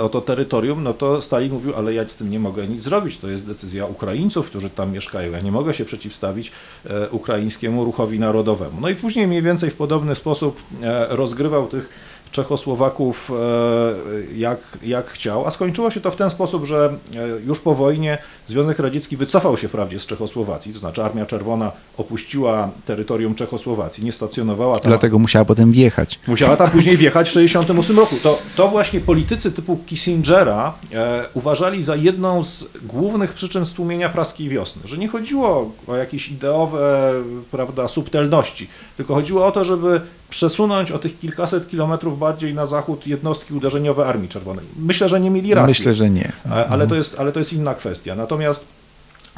o 0.00 0.08
to 0.08 0.20
terytorium, 0.20 0.82
no 0.82 0.94
to 0.94 1.22
Stalin 1.22 1.52
mówił, 1.52 1.74
ale 1.74 1.94
ja 1.94 2.08
z 2.08 2.16
tym 2.16 2.30
nie 2.30 2.38
mogę 2.38 2.66
nic 2.66 2.82
zrobić, 2.82 3.18
to 3.18 3.28
jest 3.28 3.46
decyzja 3.46 3.86
Ukraińców, 3.86 4.46
którzy 4.46 4.70
tam 4.70 4.92
mieszkają, 4.92 5.32
ja 5.32 5.40
nie 5.40 5.52
mogę 5.52 5.74
się 5.74 5.84
przeciwstawić 5.84 6.52
e, 6.86 7.10
ukraińskiemu 7.10 7.84
ruchowi 7.84 8.20
narodowemu. 8.20 8.80
No 8.80 8.88
i 8.88 8.94
później 8.94 9.26
mniej 9.26 9.42
więcej 9.42 9.70
w 9.70 9.76
podobny 9.76 10.14
sposób 10.14 10.62
e, 10.82 11.06
rozgrywał 11.10 11.68
tych 11.68 11.88
Czechosłowaków 12.32 13.30
e, 13.30 14.36
jak, 14.36 14.58
jak 14.82 15.06
chciał, 15.06 15.46
a 15.46 15.50
skończyło 15.50 15.90
się 15.90 16.00
to 16.00 16.10
w 16.10 16.16
ten 16.16 16.30
sposób, 16.30 16.64
że 16.64 16.94
e, 17.16 17.18
już 17.46 17.60
po 17.60 17.74
wojnie 17.74 18.18
Związek 18.46 18.78
Radziecki 18.78 19.16
wycofał 19.16 19.56
się 19.56 19.68
wprawdzie 19.68 20.00
z 20.00 20.06
Czechosłowacji, 20.06 20.72
to 20.72 20.78
znaczy 20.78 21.04
Armia 21.04 21.26
Czerwona 21.26 21.72
opuściła 21.96 22.70
terytorium 22.86 23.34
Czechosłowacji, 23.34 24.04
nie 24.04 24.12
stacjonowała 24.12 24.78
tam 24.78 24.90
Dlatego 24.90 25.18
musiała 25.18 25.44
potem 25.44 25.72
wjechać. 25.72 26.18
Musiała 26.26 26.56
tam 26.56 26.70
później 26.70 26.96
wjechać 26.96 27.28
w 27.28 27.32
1968 27.32 27.98
roku. 27.98 28.16
To, 28.22 28.38
to 28.56 28.68
właśnie 28.68 29.00
politycy 29.00 29.52
typu 29.52 29.78
Kissingera 29.86 30.74
e, 30.92 31.24
uważali 31.34 31.82
za 31.82 31.96
jedną 31.96 32.44
z 32.44 32.70
głównych 32.82 33.32
przyczyn 33.32 33.66
stłumienia 33.66 34.08
praskiej 34.08 34.48
wiosny, 34.48 34.82
że 34.84 34.98
nie 34.98 35.08
chodziło 35.08 35.72
o 35.86 35.96
jakieś 35.96 36.28
ideowe 36.28 37.12
prawda, 37.50 37.88
subtelności, 37.88 38.68
tylko 38.96 39.14
chodziło 39.14 39.46
o 39.46 39.52
to, 39.52 39.64
żeby 39.64 40.00
przesunąć 40.30 40.90
o 40.90 40.98
tych 40.98 41.18
kilkaset 41.18 41.68
kilometrów 41.68 42.18
bardziej 42.18 42.54
na 42.54 42.66
zachód 42.66 43.06
jednostki 43.06 43.54
uderzeniowe 43.54 44.06
Armii 44.06 44.28
Czerwonej. 44.28 44.64
Myślę, 44.78 45.08
że 45.08 45.20
nie 45.20 45.30
mieli 45.30 45.54
racji. 45.54 45.68
Myślę, 45.68 45.94
że 45.94 46.10
nie. 46.10 46.32
E, 46.50 46.66
Ale 46.68 46.86
to, 46.86 46.94
jest, 46.94 47.20
ale 47.20 47.32
to 47.32 47.38
jest 47.38 47.52
inna 47.52 47.74
kwestia. 47.74 48.14
Natomiast 48.14 48.66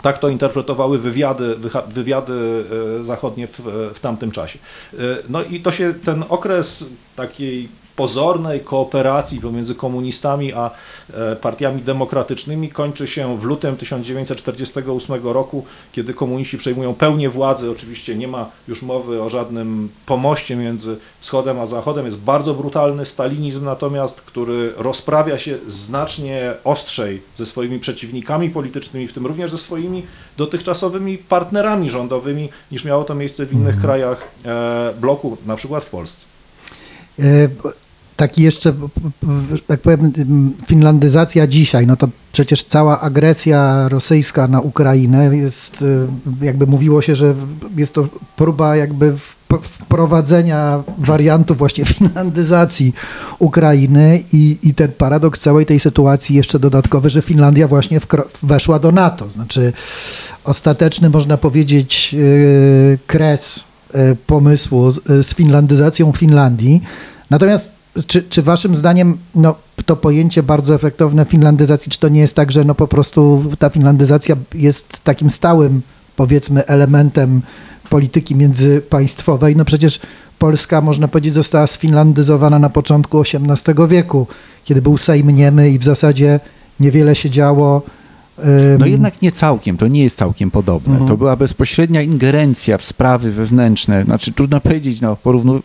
Tak 0.02 0.18
to 0.18 0.28
interpretowały 0.28 0.98
wywiady, 0.98 1.56
wywiady 1.88 2.64
zachodnie 3.02 3.46
w, 3.46 3.60
w 3.94 4.00
tamtym 4.00 4.30
czasie. 4.30 4.58
No 5.28 5.42
i 5.44 5.60
to 5.60 5.72
się 5.72 5.94
ten 6.04 6.24
okres 6.28 6.84
takiej 7.16 7.68
pozornej 7.96 8.60
kooperacji 8.60 9.40
pomiędzy 9.40 9.74
komunistami 9.74 10.52
a 10.52 10.70
e, 11.14 11.36
partiami 11.36 11.82
demokratycznymi 11.82 12.68
kończy 12.68 13.06
się 13.06 13.38
w 13.38 13.44
lutym 13.44 13.76
1948 13.76 15.26
roku, 15.28 15.64
kiedy 15.92 16.14
komuniści 16.14 16.58
przejmują 16.58 16.94
pełnię 16.94 17.30
władzy. 17.30 17.70
Oczywiście 17.70 18.14
nie 18.14 18.28
ma 18.28 18.50
już 18.68 18.82
mowy 18.82 19.22
o 19.22 19.30
żadnym 19.30 19.88
pomoście 20.06 20.56
między 20.56 20.96
wschodem 21.20 21.60
a 21.60 21.66
zachodem. 21.66 22.04
Jest 22.04 22.18
bardzo 22.18 22.54
brutalny 22.54 23.06
stalinizm 23.06 23.64
natomiast, 23.64 24.20
który 24.20 24.72
rozprawia 24.76 25.38
się 25.38 25.58
znacznie 25.66 26.54
ostrzej 26.64 27.22
ze 27.36 27.46
swoimi 27.46 27.78
przeciwnikami 27.78 28.50
politycznymi, 28.50 29.06
w 29.06 29.12
tym 29.12 29.26
również 29.26 29.50
ze 29.50 29.58
swoimi 29.58 30.02
dotychczasowymi 30.36 31.18
partnerami 31.18 31.90
rządowymi, 31.90 32.48
niż 32.72 32.84
miało 32.84 33.04
to 33.04 33.14
miejsce 33.14 33.46
w 33.46 33.52
innych 33.52 33.74
mhm. 33.74 33.82
krajach 33.82 34.28
e, 34.44 34.94
bloku, 35.00 35.36
na 35.46 35.56
przykład 35.56 35.84
w 35.84 35.90
Polsce. 35.90 36.31
E, 37.22 37.48
taki 38.16 38.42
jeszcze, 38.42 38.72
tak 39.66 39.80
powiem, 39.80 40.12
finlandyzacja 40.66 41.46
dzisiaj, 41.46 41.86
no 41.86 41.96
to 41.96 42.08
przecież 42.32 42.64
cała 42.64 43.00
agresja 43.00 43.88
rosyjska 43.88 44.48
na 44.48 44.60
Ukrainę 44.60 45.36
jest, 45.36 45.82
y, 45.82 46.06
jakby 46.42 46.66
mówiło 46.66 47.02
się, 47.02 47.14
że 47.14 47.34
jest 47.76 47.92
to 47.92 48.08
próba 48.36 48.76
jakby 48.76 49.14
wprowadzenia 49.62 50.82
wariantu 50.98 51.54
właśnie 51.54 51.84
finlandyzacji 51.94 52.94
Ukrainy 53.38 54.22
i, 54.32 54.58
i 54.62 54.74
ten 54.74 54.92
paradoks 54.92 55.40
całej 55.40 55.66
tej 55.66 55.80
sytuacji 55.80 56.36
jeszcze 56.36 56.58
dodatkowy, 56.58 57.10
że 57.10 57.22
Finlandia 57.22 57.68
właśnie 57.68 58.00
weszła 58.42 58.78
do 58.78 58.92
NATO. 58.92 59.30
Znaczy 59.30 59.72
ostateczny, 60.44 61.10
można 61.10 61.36
powiedzieć, 61.36 62.14
y, 62.18 62.98
kres 63.06 63.64
pomysłu 64.26 64.90
z 64.90 65.34
finlandyzacją 65.34 66.12
Finlandii. 66.12 66.82
Natomiast 67.32 67.72
czy, 68.06 68.22
czy 68.22 68.42
waszym 68.42 68.74
zdaniem 68.74 69.18
no, 69.34 69.54
to 69.86 69.96
pojęcie 69.96 70.42
bardzo 70.42 70.74
efektowne 70.74 71.24
finlandyzacji, 71.24 71.92
czy 71.92 71.98
to 71.98 72.08
nie 72.08 72.20
jest 72.20 72.36
tak, 72.36 72.52
że 72.52 72.64
no, 72.64 72.74
po 72.74 72.88
prostu 72.88 73.44
ta 73.58 73.70
finlandyzacja 73.70 74.36
jest 74.54 75.00
takim 75.04 75.30
stałym, 75.30 75.82
powiedzmy, 76.16 76.66
elementem 76.66 77.42
polityki 77.90 78.34
międzypaństwowej? 78.34 79.56
No 79.56 79.64
przecież 79.64 80.00
Polska, 80.38 80.80
można 80.80 81.08
powiedzieć, 81.08 81.34
została 81.34 81.66
sfinlandyzowana 81.66 82.58
na 82.58 82.70
początku 82.70 83.20
XVIII 83.20 83.88
wieku, 83.88 84.26
kiedy 84.64 84.82
był 84.82 84.98
Sejm 84.98 85.30
niemy 85.30 85.70
i 85.70 85.78
w 85.78 85.84
zasadzie 85.84 86.40
niewiele 86.80 87.14
się 87.14 87.30
działo 87.30 87.82
no 88.78 88.86
jednak 88.86 89.22
nie 89.22 89.32
całkiem, 89.32 89.76
to 89.76 89.88
nie 89.88 90.02
jest 90.02 90.18
całkiem 90.18 90.50
podobne. 90.50 90.92
Mhm. 90.92 91.08
To 91.08 91.16
była 91.16 91.36
bezpośrednia 91.36 92.02
ingerencja 92.02 92.78
w 92.78 92.84
sprawy 92.84 93.30
wewnętrzne. 93.30 94.04
Znaczy 94.04 94.32
trudno 94.32 94.60
powiedzieć, 94.60 95.00
no, 95.00 95.16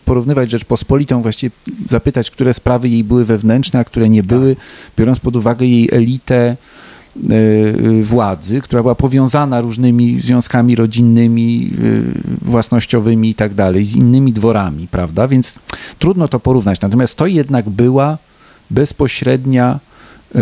porównywać 0.04 0.50
Rzeczpospolitą, 0.50 1.22
właściwie 1.22 1.50
zapytać, 1.88 2.30
które 2.30 2.54
sprawy 2.54 2.88
jej 2.88 3.04
były 3.04 3.24
wewnętrzne, 3.24 3.80
a 3.80 3.84
które 3.84 4.08
nie 4.08 4.22
były, 4.22 4.54
tak. 4.54 4.64
biorąc 4.96 5.18
pod 5.20 5.36
uwagę 5.36 5.66
jej 5.66 5.88
elitę 5.92 6.36
e, 6.46 6.56
władzy, 8.02 8.60
która 8.60 8.82
była 8.82 8.94
powiązana 8.94 9.60
różnymi 9.60 10.20
związkami 10.20 10.76
rodzinnymi, 10.76 11.70
e, 12.44 12.48
własnościowymi 12.50 13.30
i 13.30 13.34
tak 13.34 13.54
dalej, 13.54 13.84
z 13.84 13.96
innymi 13.96 14.32
dworami, 14.32 14.88
prawda? 14.90 15.28
Więc 15.28 15.58
trudno 15.98 16.28
to 16.28 16.40
porównać. 16.40 16.80
Natomiast 16.80 17.14
to 17.14 17.26
jednak 17.26 17.70
była 17.70 18.18
bezpośrednia 18.70 19.78
e, 20.34 20.40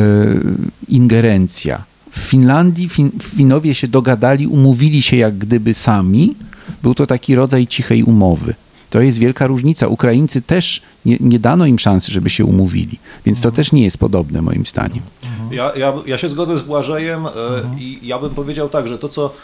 ingerencja 0.88 1.95
w 2.16 2.18
Finlandii 2.18 2.88
fin 2.88 3.10
Finowie 3.22 3.74
się 3.74 3.88
dogadali, 3.88 4.46
umówili 4.46 5.02
się 5.02 5.16
jak 5.16 5.38
gdyby 5.38 5.74
sami. 5.74 6.34
Był 6.82 6.94
to 6.94 7.06
taki 7.06 7.34
rodzaj 7.34 7.66
cichej 7.66 8.02
umowy. 8.02 8.54
To 8.90 9.00
jest 9.00 9.18
wielka 9.18 9.46
różnica. 9.46 9.86
Ukraińcy 9.86 10.42
też 10.42 10.82
nie, 11.04 11.16
nie 11.20 11.38
dano 11.38 11.66
im 11.66 11.78
szansy, 11.78 12.12
żeby 12.12 12.30
się 12.30 12.44
umówili, 12.44 12.98
więc 13.26 13.40
to 13.40 13.52
też 13.52 13.72
nie 13.72 13.82
jest 13.82 13.98
podobne 13.98 14.42
moim 14.42 14.66
zdaniem. 14.66 15.02
Ja, 15.50 15.72
ja, 15.76 15.92
ja 16.06 16.18
się 16.18 16.28
zgodzę 16.28 16.58
z 16.58 16.62
Błażejem 16.62 17.26
e, 17.26 17.30
i 17.78 17.98
ja 18.02 18.18
bym 18.18 18.30
powiedział 18.30 18.68
tak, 18.68 18.88
że 18.88 18.98
to, 18.98 19.08
co 19.08 19.34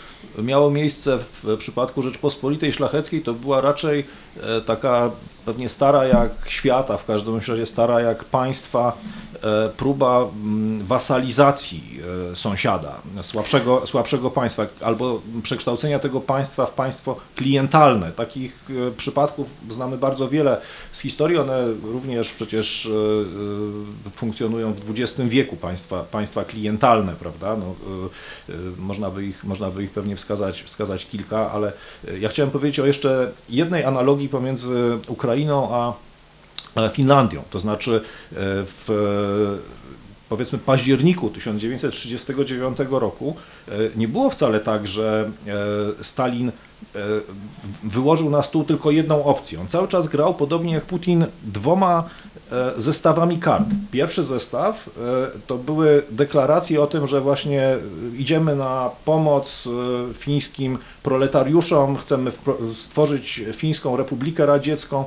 miało 0.43 0.71
miejsce 0.71 1.19
w 1.19 1.57
przypadku 1.59 2.03
Rzeczpospolitej 2.03 2.73
Szlacheckiej, 2.73 3.21
to 3.21 3.35
była 3.35 3.61
raczej 3.61 4.05
e, 4.43 4.61
taka 4.61 5.11
pewnie 5.45 5.69
stara 5.69 6.05
jak 6.05 6.31
świata, 6.49 6.97
w 6.97 7.05
każdym 7.05 7.37
razie 7.49 7.67
stara 7.67 8.01
jak 8.01 8.25
państwa, 8.25 8.97
próba 9.77 10.29
mm, 10.45 10.87
wasalizacji 10.87 12.01
e, 12.33 12.37
sąsiada, 12.37 12.93
słabszego, 13.23 13.87
słabszego 13.87 14.31
państwa, 14.31 14.67
albo 14.81 15.21
przekształcenia 15.43 15.99
tego 15.99 16.21
państwa 16.21 16.67
w 16.67 16.75
państwo 16.75 17.17
klientalne. 17.37 18.13
Takich 18.13 18.71
e, 18.71 18.91
przypadków 18.91 19.47
znamy 19.71 19.99
bardzo 19.99 20.29
wiele 20.29 20.61
z 20.93 21.01
historii, 21.01 21.39
one 21.39 21.65
również 21.83 22.33
przecież 22.33 22.91
funkcjonują 24.17 24.73
w 24.73 24.91
XX 24.91 25.29
wieku, 25.31 25.57
państwa, 25.57 26.03
państwa 26.03 26.45
klientalne, 26.45 27.13
prawda? 27.13 27.57
No, 27.57 27.75
można, 28.79 29.11
by 29.11 29.25
ich, 29.25 29.45
można 29.45 29.71
by 29.71 29.85
ich 29.85 29.91
pewnie 29.91 30.17
wskazać, 30.17 30.63
wskazać 30.63 31.07
kilka, 31.07 31.53
ale 31.53 31.73
ja 32.21 32.29
chciałem 32.29 32.51
powiedzieć 32.51 32.81
o 32.81 32.87
jeszcze 32.87 33.33
jednej 33.49 33.85
analogii 33.85 34.29
pomiędzy 34.29 34.99
Ukrainą 35.09 35.75
a 35.75 35.93
Finlandią. 36.93 37.43
To 37.51 37.61
znaczy 37.61 37.97
e, 37.97 38.01
w 38.65 39.59
powiedzmy 40.29 40.59
październiku 40.59 41.31
1939 41.31 42.79
roku 42.91 43.37
e, 43.69 43.73
nie 43.97 44.09
było 44.09 44.31
wcale 44.31 44.61
tak, 44.61 44.89
że 44.89 45.31
e, 46.01 46.05
Stalin 46.05 46.53
wyłożył 47.83 48.31
na 48.31 48.43
stół 48.43 48.65
tylko 48.65 48.91
jedną 48.91 49.25
opcję. 49.25 49.61
On 49.61 49.69
cały 49.69 49.89
czas 49.89 50.09
grał, 50.09 50.35
podobnie 50.35 50.73
jak 50.73 50.85
Putin, 50.85 51.27
dwoma 51.43 52.05
zestawami 52.77 53.39
kart. 53.39 53.65
Pierwszy 53.91 54.23
zestaw 54.23 54.91
to 55.47 55.59
były 55.59 56.03
deklaracje 56.11 56.83
o 56.83 56.87
tym, 56.87 57.07
że 57.07 57.21
właśnie 57.21 57.77
idziemy 58.19 58.57
na 58.57 58.91
pomoc 59.05 59.69
fińskim 60.19 60.79
proletariuszom, 61.03 61.97
chcemy 61.97 62.33
stworzyć 62.75 63.43
Fińską 63.53 63.97
Republikę 63.97 64.47
Radziecką. 64.47 65.05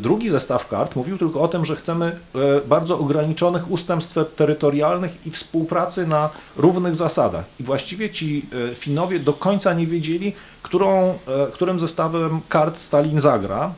Drugi 0.00 0.28
zestaw 0.28 0.68
kart 0.68 0.96
mówił 0.96 1.18
tylko 1.18 1.40
o 1.40 1.48
tym, 1.48 1.64
że 1.64 1.76
chcemy 1.76 2.06
e, 2.06 2.38
bardzo 2.68 2.98
ograniczonych 2.98 3.70
ustępstw 3.70 4.16
terytorialnych 4.36 5.26
i 5.26 5.30
współpracy 5.30 6.06
na 6.06 6.30
równych 6.56 6.96
zasadach. 6.96 7.44
I 7.60 7.62
właściwie 7.62 8.10
ci 8.10 8.46
e, 8.70 8.74
Finowie 8.74 9.18
do 9.18 9.32
końca 9.32 9.74
nie 9.74 9.86
wiedzieli, 9.86 10.32
którą, 10.62 11.08
e, 11.08 11.16
którym 11.52 11.80
zestawem 11.80 12.40
kart 12.48 12.78
Stalin 12.78 13.20
zagra. 13.20 13.72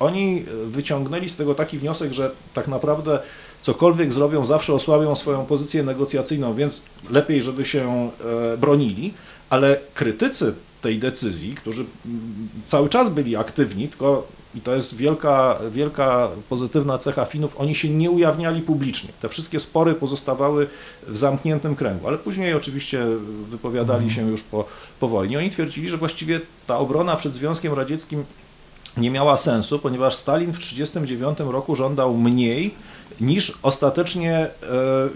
Oni 0.00 0.44
wyciągnęli 0.66 1.28
z 1.28 1.36
tego 1.36 1.54
taki 1.54 1.78
wniosek, 1.78 2.12
że 2.12 2.30
tak 2.54 2.68
naprawdę 2.68 3.18
cokolwiek 3.62 4.12
zrobią, 4.12 4.44
zawsze 4.44 4.74
osłabią 4.74 5.14
swoją 5.14 5.46
pozycję 5.46 5.82
negocjacyjną, 5.82 6.54
więc 6.54 6.84
lepiej, 7.10 7.42
żeby 7.42 7.64
się 7.64 8.10
bronili, 8.58 9.14
ale 9.50 9.76
krytycy 9.94 10.54
tej 10.82 10.98
decyzji, 10.98 11.54
którzy 11.54 11.84
cały 12.66 12.88
czas 12.88 13.08
byli 13.08 13.36
aktywni, 13.36 13.88
tylko 13.88 14.26
i 14.54 14.60
to 14.60 14.74
jest 14.74 14.94
wielka, 14.94 15.58
wielka 15.70 16.28
pozytywna 16.48 16.98
cecha 16.98 17.24
Finów, 17.24 17.60
oni 17.60 17.74
się 17.74 17.88
nie 17.90 18.10
ujawniali 18.10 18.62
publicznie. 18.62 19.10
Te 19.22 19.28
wszystkie 19.28 19.60
spory 19.60 19.94
pozostawały 19.94 20.66
w 21.08 21.18
zamkniętym 21.18 21.76
kręgu, 21.76 22.08
ale 22.08 22.18
później 22.18 22.54
oczywiście 22.54 23.04
wypowiadali 23.50 24.04
mhm. 24.04 24.10
się 24.10 24.30
już 24.30 24.42
po, 24.42 24.64
po 25.00 25.08
wojnie. 25.08 25.38
Oni 25.38 25.50
twierdzili, 25.50 25.88
że 25.88 25.96
właściwie 25.96 26.40
ta 26.66 26.78
obrona 26.78 27.16
przed 27.16 27.34
Związkiem 27.34 27.74
Radzieckim 27.74 28.24
nie 28.96 29.10
miała 29.10 29.36
sensu, 29.36 29.78
ponieważ 29.78 30.16
Stalin 30.16 30.52
w 30.52 30.58
1939 30.58 31.52
roku 31.52 31.76
żądał 31.76 32.16
mniej 32.16 32.74
niż 33.20 33.58
ostatecznie 33.62 34.36
e, 34.36 34.48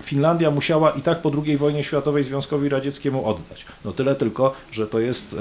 Finlandia 0.02 0.50
musiała 0.50 0.90
i 0.90 1.02
tak 1.02 1.18
po 1.22 1.32
II 1.46 1.56
wojnie 1.56 1.84
światowej 1.84 2.24
Związkowi 2.24 2.68
Radzieckiemu 2.68 3.26
oddać. 3.26 3.66
No 3.84 3.92
tyle 3.92 4.14
tylko, 4.14 4.54
że 4.72 4.86
to 4.86 5.00
jest 5.00 5.34
e, 5.34 5.36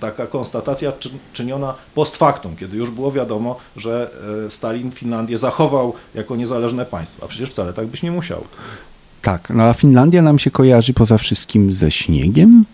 taka 0.00 0.26
konstatacja 0.26 0.92
czyniona 1.32 1.74
post 1.94 2.16
factum, 2.16 2.56
kiedy 2.56 2.76
już 2.76 2.90
było 2.90 3.12
wiadomo, 3.12 3.56
że 3.76 4.10
e, 4.46 4.50
Stalin 4.50 4.90
Finlandię 4.90 5.38
zachował 5.38 5.94
jako 6.14 6.36
niezależne 6.36 6.86
państwo, 6.86 7.24
a 7.24 7.28
przecież 7.28 7.50
wcale 7.50 7.72
tak 7.72 7.86
być 7.86 8.02
nie 8.02 8.10
musiał. 8.10 8.44
Tak, 9.22 9.50
no 9.50 9.62
a 9.62 9.74
Finlandia 9.74 10.22
nam 10.22 10.38
się 10.38 10.50
kojarzy 10.50 10.92
poza 10.92 11.18
wszystkim 11.18 11.72
ze 11.72 11.90
śniegiem, 11.90 12.64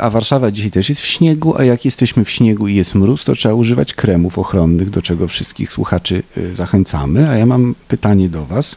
a 0.00 0.10
Warszawa 0.10 0.50
dzisiaj 0.50 0.70
też 0.70 0.88
jest 0.88 1.00
w 1.00 1.06
śniegu, 1.06 1.54
a 1.58 1.64
jak 1.64 1.84
jesteśmy 1.84 2.24
w 2.24 2.30
śniegu 2.30 2.68
i 2.68 2.74
jest 2.74 2.94
mróz, 2.94 3.24
to 3.24 3.34
trzeba 3.34 3.54
używać 3.54 3.94
kremów 3.94 4.38
ochronnych, 4.38 4.90
do 4.90 5.02
czego 5.02 5.28
wszystkich 5.28 5.72
słuchaczy 5.72 6.22
y, 6.36 6.54
zachęcamy. 6.54 7.28
A 7.28 7.36
ja 7.36 7.46
mam 7.46 7.74
pytanie 7.88 8.28
do 8.28 8.44
Was. 8.44 8.76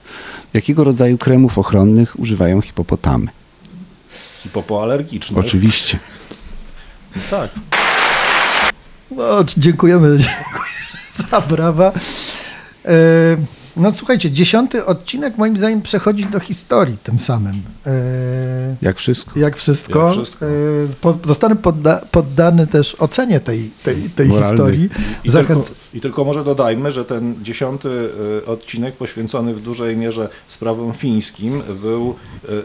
Jakiego 0.54 0.84
rodzaju 0.84 1.18
kremów 1.18 1.58
ochronnych 1.58 2.20
używają 2.20 2.62
hipopotamy? 2.62 3.28
Hipopoalergiczne. 4.44 5.40
Oczywiście. 5.40 6.00
tak. 7.32 7.52
No, 9.12 9.44
dziękujemy, 9.58 10.18
dziękujemy 10.18 11.28
za 11.30 11.42
brawa. 11.42 11.92
E, 12.86 13.38
No 13.78 13.94
słuchajcie, 13.94 14.32
dziesiąty 14.32 14.86
odcinek 14.86 15.38
moim 15.38 15.58
zdaniem 15.58 15.82
przechodzi 15.82 16.26
do 16.26 16.40
historii 16.40 16.98
tym 17.04 17.20
samym. 17.20 17.54
E, 17.86 17.92
Jak 18.82 18.98
wszystko. 18.98 19.40
jak 19.40 19.58
wszystko. 19.58 20.06
Jak 20.06 20.14
wszystko. 20.16 20.46
E, 20.46 20.50
po, 21.02 21.18
zostanę 21.24 21.56
podda, 21.56 22.02
poddany 22.12 22.68
też 22.68 22.96
ocenie 23.00 23.40
tej, 23.40 23.72
tej, 23.84 23.96
tej 24.10 24.28
Moralnej. 24.28 24.50
historii. 24.50 24.90
I, 25.24 25.30
Zachęc- 25.30 25.46
tylko, 25.64 25.72
I 25.94 26.02
tylko 26.02 26.24
może 26.26 26.44
dodajmy, 26.44 26.92
że 26.92 27.06
ten 27.06 27.36
dziesiąty 27.44 27.90
y, 28.44 28.46
odcinek 28.46 28.96
poświęcony 28.96 29.54
w 29.54 29.62
dużej 29.62 29.98
mierze 29.98 30.30
sprawom 30.48 30.94
fińskim 30.94 31.62
był, 31.82 32.16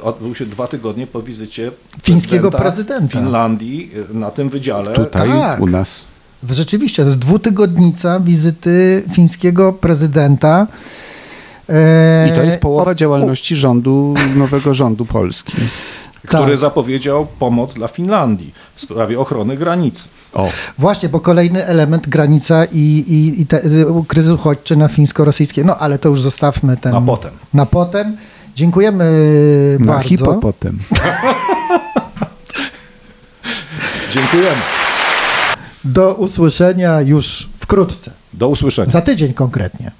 odbył 0.02 0.34
się 0.34 0.46
dwa 0.46 0.66
tygodnie 0.66 1.06
po 1.06 1.22
wizycie 1.22 1.72
Fińskiego 2.02 2.50
prezydenta. 2.50 3.18
Finlandii 3.18 3.90
y, 4.10 4.14
na 4.14 4.30
tym 4.30 4.48
wydziale. 4.48 4.92
Tutaj 4.92 5.28
tak. 5.28 5.60
u 5.60 5.66
nas. 5.66 6.04
Rzeczywiście, 6.50 7.02
to 7.02 7.06
jest 7.06 7.18
dwutygodnica 7.18 8.20
wizyty 8.20 9.02
fińskiego 9.12 9.72
prezydenta. 9.72 10.66
E, 11.68 12.28
I 12.28 12.32
to 12.36 12.42
jest 12.42 12.58
połowa 12.58 12.90
o- 12.90 12.94
działalności 12.94 13.56
rządu, 13.56 14.14
nowego 14.36 14.74
rządu 14.74 15.04
Polski. 15.04 15.52
który 16.26 16.50
Tak. 16.50 16.58
zapowiedział 16.58 17.26
pomoc 17.38 17.74
dla 17.74 17.88
Finlandii 17.88 18.54
w 18.74 18.80
sprawie 18.80 19.20
ochrony 19.20 19.56
granicy. 19.56 20.08
O, 20.34 20.48
Właśnie, 20.78 21.08
bo 21.08 21.20
kolejny 21.20 21.66
element 21.66 22.08
granica 22.08 22.64
i, 22.64 22.78
i, 23.08 23.40
i 23.40 23.46
te, 23.46 23.62
kryzys 24.08 24.32
uchodźczy 24.32 24.76
na 24.76 24.88
fińsko-rosyjskie. 24.88 25.64
No 25.64 25.76
ale 25.78 25.98
to 25.98 26.08
już 26.08 26.20
zostawmy 26.20 26.76
ten. 26.76 26.92
Na 26.92 27.00
potem. 27.00 27.30
Na 27.54 27.66
potem. 27.66 28.16
Dziękujemy 28.56 29.10
na 29.80 29.86
bardzo. 29.92 30.08
hipopotem. 30.08 30.78
Dziękujemy. 34.12 34.56
Do 35.84 36.14
usłyszenia 36.14 37.00
już 37.00 37.48
wkrótce. 37.60 38.10
Do 38.32 38.48
usłyszenia. 38.48 38.88
Za 38.88 39.00
tydzień 39.00 39.34
konkretnie. 39.34 39.90